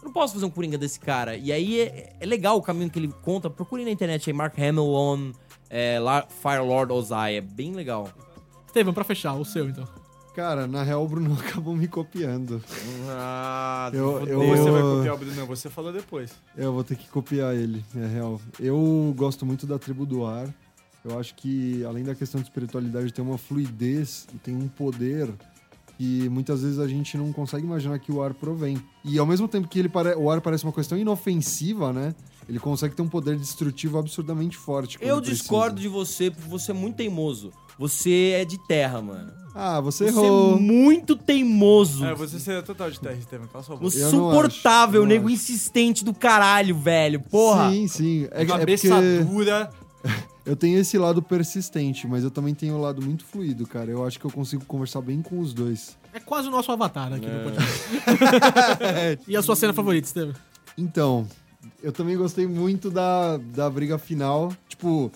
Eu 0.00 0.06
não 0.06 0.12
posso 0.12 0.34
fazer 0.34 0.44
um 0.44 0.50
Coringa 0.50 0.76
desse 0.76 0.98
cara. 0.98 1.36
E 1.36 1.52
aí 1.52 1.80
é, 1.80 2.16
é 2.18 2.26
legal 2.26 2.56
o 2.58 2.62
caminho 2.62 2.90
que 2.90 2.98
ele 2.98 3.08
conta. 3.22 3.48
Procure 3.48 3.84
na 3.84 3.90
internet 3.92 4.28
aí, 4.28 4.34
Mark 4.34 4.58
Hamill 4.58 4.84
on 4.92 5.30
é, 5.70 6.00
La- 6.00 6.26
Fire 6.28 6.58
Lord 6.66 6.92
Ozai. 6.92 7.36
É 7.36 7.40
bem 7.40 7.72
legal. 7.72 8.08
Estevam, 8.66 8.92
pra 8.92 9.04
fechar, 9.04 9.34
o 9.34 9.44
seu 9.44 9.68
então. 9.68 9.86
Cara, 10.34 10.66
na 10.66 10.82
real 10.82 11.04
o 11.04 11.08
Bruno 11.08 11.34
acabou 11.38 11.76
me 11.76 11.86
copiando. 11.86 12.62
Ah, 13.08 13.90
Eu- 13.92 14.26
eu- 14.26 14.40
você 14.46 14.70
vai 14.70 14.82
copiar 14.82 15.14
o 15.14 15.18
Bruno. 15.18 15.34
Não, 15.34 15.46
você 15.46 15.68
falou 15.68 15.92
depois. 15.92 16.32
Eu 16.56 16.72
vou 16.72 16.82
ter 16.82 16.96
que 16.96 17.08
copiar 17.08 17.54
ele, 17.54 17.84
é 17.94 18.06
real. 18.06 18.40
Eu 18.58 19.12
gosto 19.16 19.44
muito 19.44 19.66
da 19.66 19.78
tribo 19.78 20.06
do 20.06 20.24
ar. 20.24 20.48
Eu 21.04 21.18
acho 21.18 21.34
que, 21.34 21.84
além 21.84 22.04
da 22.04 22.14
questão 22.14 22.40
de 22.40 22.46
espiritualidade, 22.46 23.12
tem 23.12 23.24
uma 23.24 23.36
fluidez 23.36 24.26
e 24.32 24.38
tem 24.38 24.54
um 24.56 24.68
poder 24.68 25.28
que 25.98 26.28
muitas 26.28 26.62
vezes 26.62 26.78
a 26.78 26.86
gente 26.88 27.18
não 27.18 27.32
consegue 27.32 27.66
imaginar 27.66 27.98
que 27.98 28.10
o 28.10 28.22
ar 28.22 28.32
provém. 28.32 28.82
E 29.04 29.18
ao 29.18 29.26
mesmo 29.26 29.46
tempo 29.48 29.68
que 29.68 29.78
ele 29.78 29.88
pare... 29.88 30.14
o 30.14 30.30
ar 30.30 30.40
parece 30.40 30.64
uma 30.64 30.72
questão 30.72 30.96
inofensiva, 30.96 31.92
né? 31.92 32.14
Ele 32.48 32.58
consegue 32.58 32.94
ter 32.94 33.02
um 33.02 33.08
poder 33.08 33.36
destrutivo 33.36 33.98
absurdamente 33.98 34.56
forte. 34.56 34.96
Eu 35.00 35.16
precisa. 35.18 35.36
discordo 35.40 35.80
de 35.80 35.88
você, 35.88 36.30
porque 36.30 36.48
você 36.48 36.70
é 36.70 36.74
muito 36.74 36.96
teimoso. 36.96 37.52
Você 37.78 38.30
é 38.40 38.44
de 38.44 38.58
terra, 38.66 39.02
mano. 39.02 39.41
Ah, 39.54 39.80
você 39.80 40.04
Você 40.10 40.18
errou. 40.18 40.56
é 40.56 40.60
muito 40.60 41.14
teimoso. 41.14 42.04
É, 42.04 42.14
você 42.14 42.38
seria 42.40 42.62
total 42.62 42.90
de 42.90 42.98
terra, 42.98 43.16
Estevam. 43.16 43.46
Cala 43.48 43.62
sua 43.62 43.76
boca. 43.76 43.96
Não 43.98 44.06
insuportável, 44.08 45.04
nego 45.06 45.26
acho. 45.26 45.34
insistente 45.34 46.04
do 46.04 46.14
caralho, 46.14 46.74
velho. 46.76 47.20
Porra. 47.20 47.70
Sim, 47.70 47.86
sim. 47.88 48.28
É, 48.30 48.42
é 48.42 48.46
Cabeça 48.46 48.88
porque 48.88 49.24
dura. 49.30 49.70
eu 50.46 50.56
tenho 50.56 50.78
esse 50.78 50.96
lado 50.96 51.20
persistente, 51.22 52.06
mas 52.06 52.24
eu 52.24 52.30
também 52.30 52.54
tenho 52.54 52.76
o 52.76 52.80
lado 52.80 53.02
muito 53.02 53.24
fluido, 53.24 53.66
cara. 53.66 53.90
Eu 53.90 54.06
acho 54.06 54.18
que 54.18 54.24
eu 54.24 54.30
consigo 54.30 54.64
conversar 54.64 55.02
bem 55.02 55.20
com 55.20 55.38
os 55.38 55.52
dois. 55.52 55.98
É 56.14 56.20
quase 56.20 56.48
o 56.48 56.50
nosso 56.50 56.72
avatar 56.72 57.12
aqui 57.12 57.26
É. 57.26 57.28
no 57.28 57.44
podcast. 57.44 59.20
e 59.28 59.36
a 59.36 59.42
sua 59.42 59.54
cena 59.56 59.72
favorita, 59.74 60.06
Estevam? 60.06 60.34
Então, 60.78 61.26
eu 61.82 61.92
também 61.92 62.16
gostei 62.16 62.46
muito 62.46 62.90
da, 62.90 63.36
da 63.36 63.68
briga 63.68 63.98
final. 63.98 64.50
Tipo, 64.68 65.12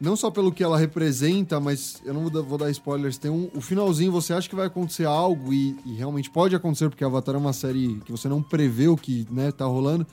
não 0.00 0.14
só 0.16 0.30
pelo 0.30 0.52
que 0.52 0.62
ela 0.62 0.78
representa, 0.78 1.58
mas 1.58 2.00
eu 2.04 2.14
não 2.14 2.22
vou 2.22 2.30
dar, 2.30 2.42
vou 2.42 2.58
dar 2.58 2.70
spoilers. 2.70 3.18
Tem 3.18 3.30
um, 3.30 3.50
o 3.54 3.60
finalzinho, 3.60 4.12
você 4.12 4.32
acha 4.32 4.48
que 4.48 4.54
vai 4.54 4.66
acontecer 4.66 5.04
algo 5.04 5.52
e, 5.52 5.76
e 5.84 5.94
realmente 5.94 6.30
pode 6.30 6.54
acontecer, 6.54 6.88
porque 6.88 7.04
Avatar 7.04 7.34
é 7.34 7.38
uma 7.38 7.52
série 7.52 8.00
que 8.04 8.12
você 8.12 8.28
não 8.28 8.42
prevê 8.42 8.88
o 8.88 8.96
que 8.96 9.26
né, 9.30 9.50
tá 9.50 9.64
rolando, 9.64 10.06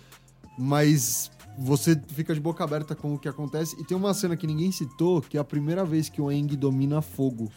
mas 0.58 1.32
você 1.58 2.00
fica 2.10 2.34
de 2.34 2.40
boca 2.40 2.64
aberta 2.64 2.96
com 2.96 3.14
o 3.14 3.20
que 3.20 3.30
acontece. 3.30 3.76
E 3.80 3.84
tem 3.84 3.96
uma 3.96 4.14
cena 4.14 4.36
que 4.36 4.48
ninguém 4.48 4.72
citou, 4.72 5.22
que 5.22 5.38
é 5.38 5.40
a 5.40 5.44
primeira 5.44 5.86
vez 5.86 6.10
que 6.10 6.22
o 6.22 6.30
Aang 6.30 6.56
domina 6.56 7.02
fogo. 7.02 7.52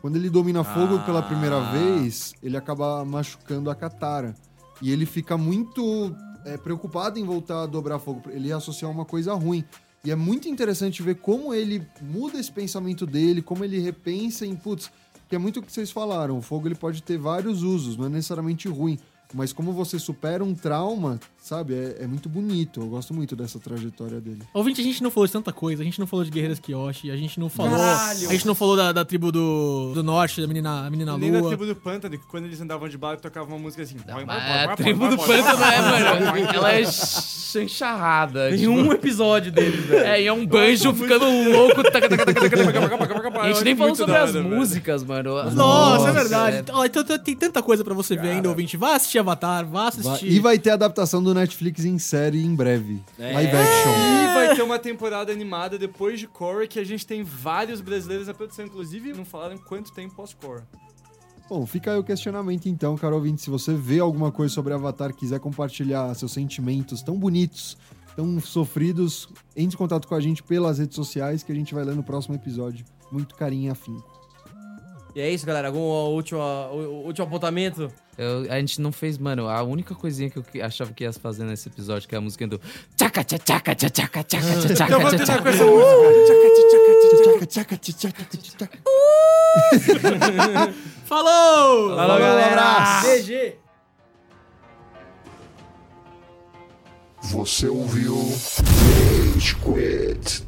Quando 0.00 0.16
ele 0.16 0.28
domina 0.28 0.64
fogo 0.64 0.96
Ah. 0.96 1.02
pela 1.04 1.22
primeira 1.22 1.60
vez, 1.72 2.34
ele 2.42 2.56
acaba 2.56 3.04
machucando 3.04 3.70
a 3.70 3.74
Katara. 3.74 4.34
E 4.80 4.90
ele 4.90 5.06
fica 5.06 5.38
muito 5.38 6.14
é, 6.44 6.56
preocupado 6.56 7.18
em 7.18 7.24
voltar 7.24 7.62
a 7.62 7.66
dobrar 7.66 7.98
fogo. 7.98 8.22
Ele 8.30 8.48
ia 8.48 8.56
associar 8.56 8.90
uma 8.90 9.04
coisa 9.04 9.32
ruim. 9.34 9.64
E 10.04 10.10
é 10.10 10.16
muito 10.16 10.48
interessante 10.48 11.00
ver 11.00 11.16
como 11.16 11.54
ele 11.54 11.86
muda 12.00 12.38
esse 12.38 12.50
pensamento 12.50 13.06
dele, 13.06 13.40
como 13.40 13.64
ele 13.64 13.78
repensa 13.78 14.44
em, 14.44 14.56
putz, 14.56 14.90
que 15.28 15.36
é 15.36 15.38
muito 15.38 15.60
o 15.60 15.62
que 15.62 15.70
vocês 15.70 15.92
falaram. 15.92 16.38
O 16.38 16.42
fogo 16.42 16.66
ele 16.66 16.74
pode 16.74 17.02
ter 17.02 17.16
vários 17.16 17.62
usos, 17.62 17.96
não 17.96 18.06
é 18.06 18.08
necessariamente 18.08 18.68
ruim. 18.68 18.98
Mas 19.34 19.52
como 19.52 19.72
você 19.72 19.98
supera 19.98 20.44
um 20.44 20.54
trauma, 20.54 21.18
sabe? 21.38 21.74
É, 21.74 22.04
é 22.04 22.06
muito 22.06 22.28
bonito. 22.28 22.80
Eu 22.80 22.86
gosto 22.86 23.14
muito 23.14 23.34
dessa 23.34 23.58
trajetória 23.58 24.20
dele. 24.20 24.42
Ouvinte, 24.52 24.80
a 24.80 24.84
gente 24.84 25.02
não 25.02 25.10
falou 25.10 25.26
de 25.26 25.32
tanta 25.32 25.52
coisa. 25.52 25.82
A 25.82 25.84
gente 25.84 25.98
não 25.98 26.06
falou 26.06 26.24
de 26.24 26.30
Guerreiras 26.30 26.58
Kyoshi, 26.58 27.10
a 27.10 27.16
gente 27.16 27.40
não 27.40 27.48
falou. 27.48 27.72
Caralho! 27.72 28.28
A 28.28 28.32
gente 28.32 28.46
não 28.46 28.54
falou 28.54 28.76
da, 28.76 28.92
da 28.92 29.04
tribo 29.04 29.32
do, 29.32 29.92
do 29.94 30.02
norte, 30.02 30.40
da 30.40 30.46
menina, 30.46 30.86
a 30.86 30.90
menina 30.90 31.16
Nem 31.16 31.32
da 31.32 31.38
lua. 31.40 31.48
tribo 31.48 31.66
do 31.66 31.74
pântano, 31.76 32.18
que 32.18 32.26
quando 32.26 32.44
eles 32.44 32.60
andavam 32.60 32.88
de 32.88 32.98
barco, 32.98 33.22
tocava 33.22 33.46
uma 33.48 33.58
música 33.58 33.82
assim. 33.82 33.96
Mas 34.26 34.68
a 34.70 34.76
tribo 34.76 35.08
do 35.08 35.16
pântano 35.16 35.64
é, 35.64 35.80
mano. 35.80 36.36
Ela 36.54 36.72
é 36.74 36.84
chancharrada. 36.84 38.48
Tem 38.50 38.58
tipo, 38.58 38.70
um 38.70 38.92
episódio 38.92 39.50
deles, 39.52 39.84
velho. 39.86 40.04
É, 40.04 40.22
e 40.22 40.26
é 40.26 40.32
um 40.32 40.46
banjo 40.46 40.92
ficando 40.94 41.24
louco. 41.50 41.82
taca, 41.90 42.08
taca, 42.08 42.24
taca, 42.26 42.40
taca, 42.48 42.56
taca. 42.72 43.40
A 43.40 43.52
gente 43.52 43.64
nem 43.64 43.76
falou 43.76 43.94
sobre 43.94 44.16
as 44.16 44.34
músicas, 44.34 45.02
mano. 45.02 45.50
Nossa, 45.52 46.08
é 46.08 46.12
verdade. 46.12 46.64
Ó, 46.72 46.84
então 46.84 47.02
tem- 47.04 47.18
tem 47.18 47.36
tanta 47.36 47.62
coisa 47.62 47.82
pra 47.84 47.94
você 47.94 48.16
ver 48.16 48.30
ainda, 48.30 48.48
ouvinte. 48.48 48.76
Vá 48.76 48.94
assistir 48.96 49.21
Avatar, 49.22 49.64
vá 49.66 49.88
Vai- 49.88 49.88
assistir. 49.88 50.30
e 50.30 50.38
vai 50.38 50.58
ter 50.58 50.70
adaptação 50.70 51.22
do 51.22 51.32
Netflix 51.34 51.84
em 51.84 51.98
série 51.98 52.44
em 52.44 52.54
breve. 52.54 53.02
É. 53.18 53.32
Live 53.32 53.56
action. 53.56 53.90
E 53.90 54.34
vai 54.34 54.54
ter 54.56 54.62
uma 54.62 54.78
temporada 54.78 55.32
animada 55.32 55.78
depois 55.78 56.20
de 56.20 56.26
Korra, 56.26 56.66
que 56.66 56.78
a 56.78 56.84
gente 56.84 57.06
tem 57.06 57.22
vários 57.22 57.80
brasileiros 57.80 58.26
na 58.26 58.34
produção, 58.34 58.64
inclusive 58.66 59.12
não 59.12 59.24
falaram 59.24 59.56
quanto 59.58 59.92
tem 59.92 60.08
pós-Korra. 60.08 60.66
Bom, 61.48 61.66
fica 61.66 61.92
aí 61.92 61.98
o 61.98 62.04
questionamento 62.04 62.66
então, 62.66 62.96
caro 62.96 63.16
ouvinte. 63.16 63.42
Se 63.42 63.50
você 63.50 63.74
vê 63.74 63.98
alguma 63.98 64.30
coisa 64.32 64.54
sobre 64.54 64.72
Avatar, 64.72 65.12
quiser 65.12 65.38
compartilhar 65.40 66.14
seus 66.14 66.32
sentimentos 66.32 67.02
tão 67.02 67.18
bonitos, 67.18 67.76
tão 68.16 68.40
sofridos, 68.40 69.28
entre 69.56 69.74
em 69.74 69.78
contato 69.78 70.06
com 70.08 70.14
a 70.14 70.20
gente 70.20 70.42
pelas 70.42 70.78
redes 70.78 70.94
sociais 70.96 71.42
que 71.42 71.52
a 71.52 71.54
gente 71.54 71.74
vai 71.74 71.84
ler 71.84 71.94
no 71.94 72.02
próximo 72.02 72.34
episódio. 72.34 72.84
Muito 73.10 73.34
carinho 73.34 73.66
e 73.66 73.70
afinco. 73.70 74.11
E 75.14 75.20
é 75.20 75.28
isso, 75.30 75.44
galera. 75.44 75.68
Algum 75.68 75.80
último, 75.80 76.40
último 77.04 77.26
apontamento? 77.26 77.92
Eu- 78.16 78.50
a 78.50 78.58
gente 78.58 78.80
não 78.80 78.90
fez, 78.92 79.18
mano, 79.18 79.46
a 79.48 79.62
única 79.62 79.94
coisinha 79.94 80.30
que 80.30 80.38
eu 80.38 80.44
achava 80.64 80.92
que 80.92 81.04
ia 81.04 81.12
fazer 81.12 81.44
nesse 81.44 81.68
episódio, 81.68 82.08
que 82.08 82.14
é 82.14 82.18
a 82.18 82.20
música 82.20 82.46
do 82.46 82.58
tchaca 82.96 83.22
tchaca 83.24 83.74
tchaca 83.74 83.74
tchaca 83.74 84.24
tchaca 84.24 84.24
tchaca 84.24 84.46
Então 84.64 84.74
tchaca 84.74 85.10
tentar 85.10 85.24
tchaca 85.26 85.42
com 85.42 85.48
essa 85.48 85.64
música. 85.66 86.12
Tchaca, 87.46 87.46
tchaca, 87.46 87.76
tchaca, 87.76 88.24
tchaca, 88.24 88.24
tchaca. 88.58 88.78
Falou! 91.04 91.96
Falou, 91.96 92.18
galera! 92.18 93.02
GG! 93.02 93.56
Você 97.22 97.68
ouviu 97.68 98.16
Rage 99.34 99.54
Quit. 99.56 100.44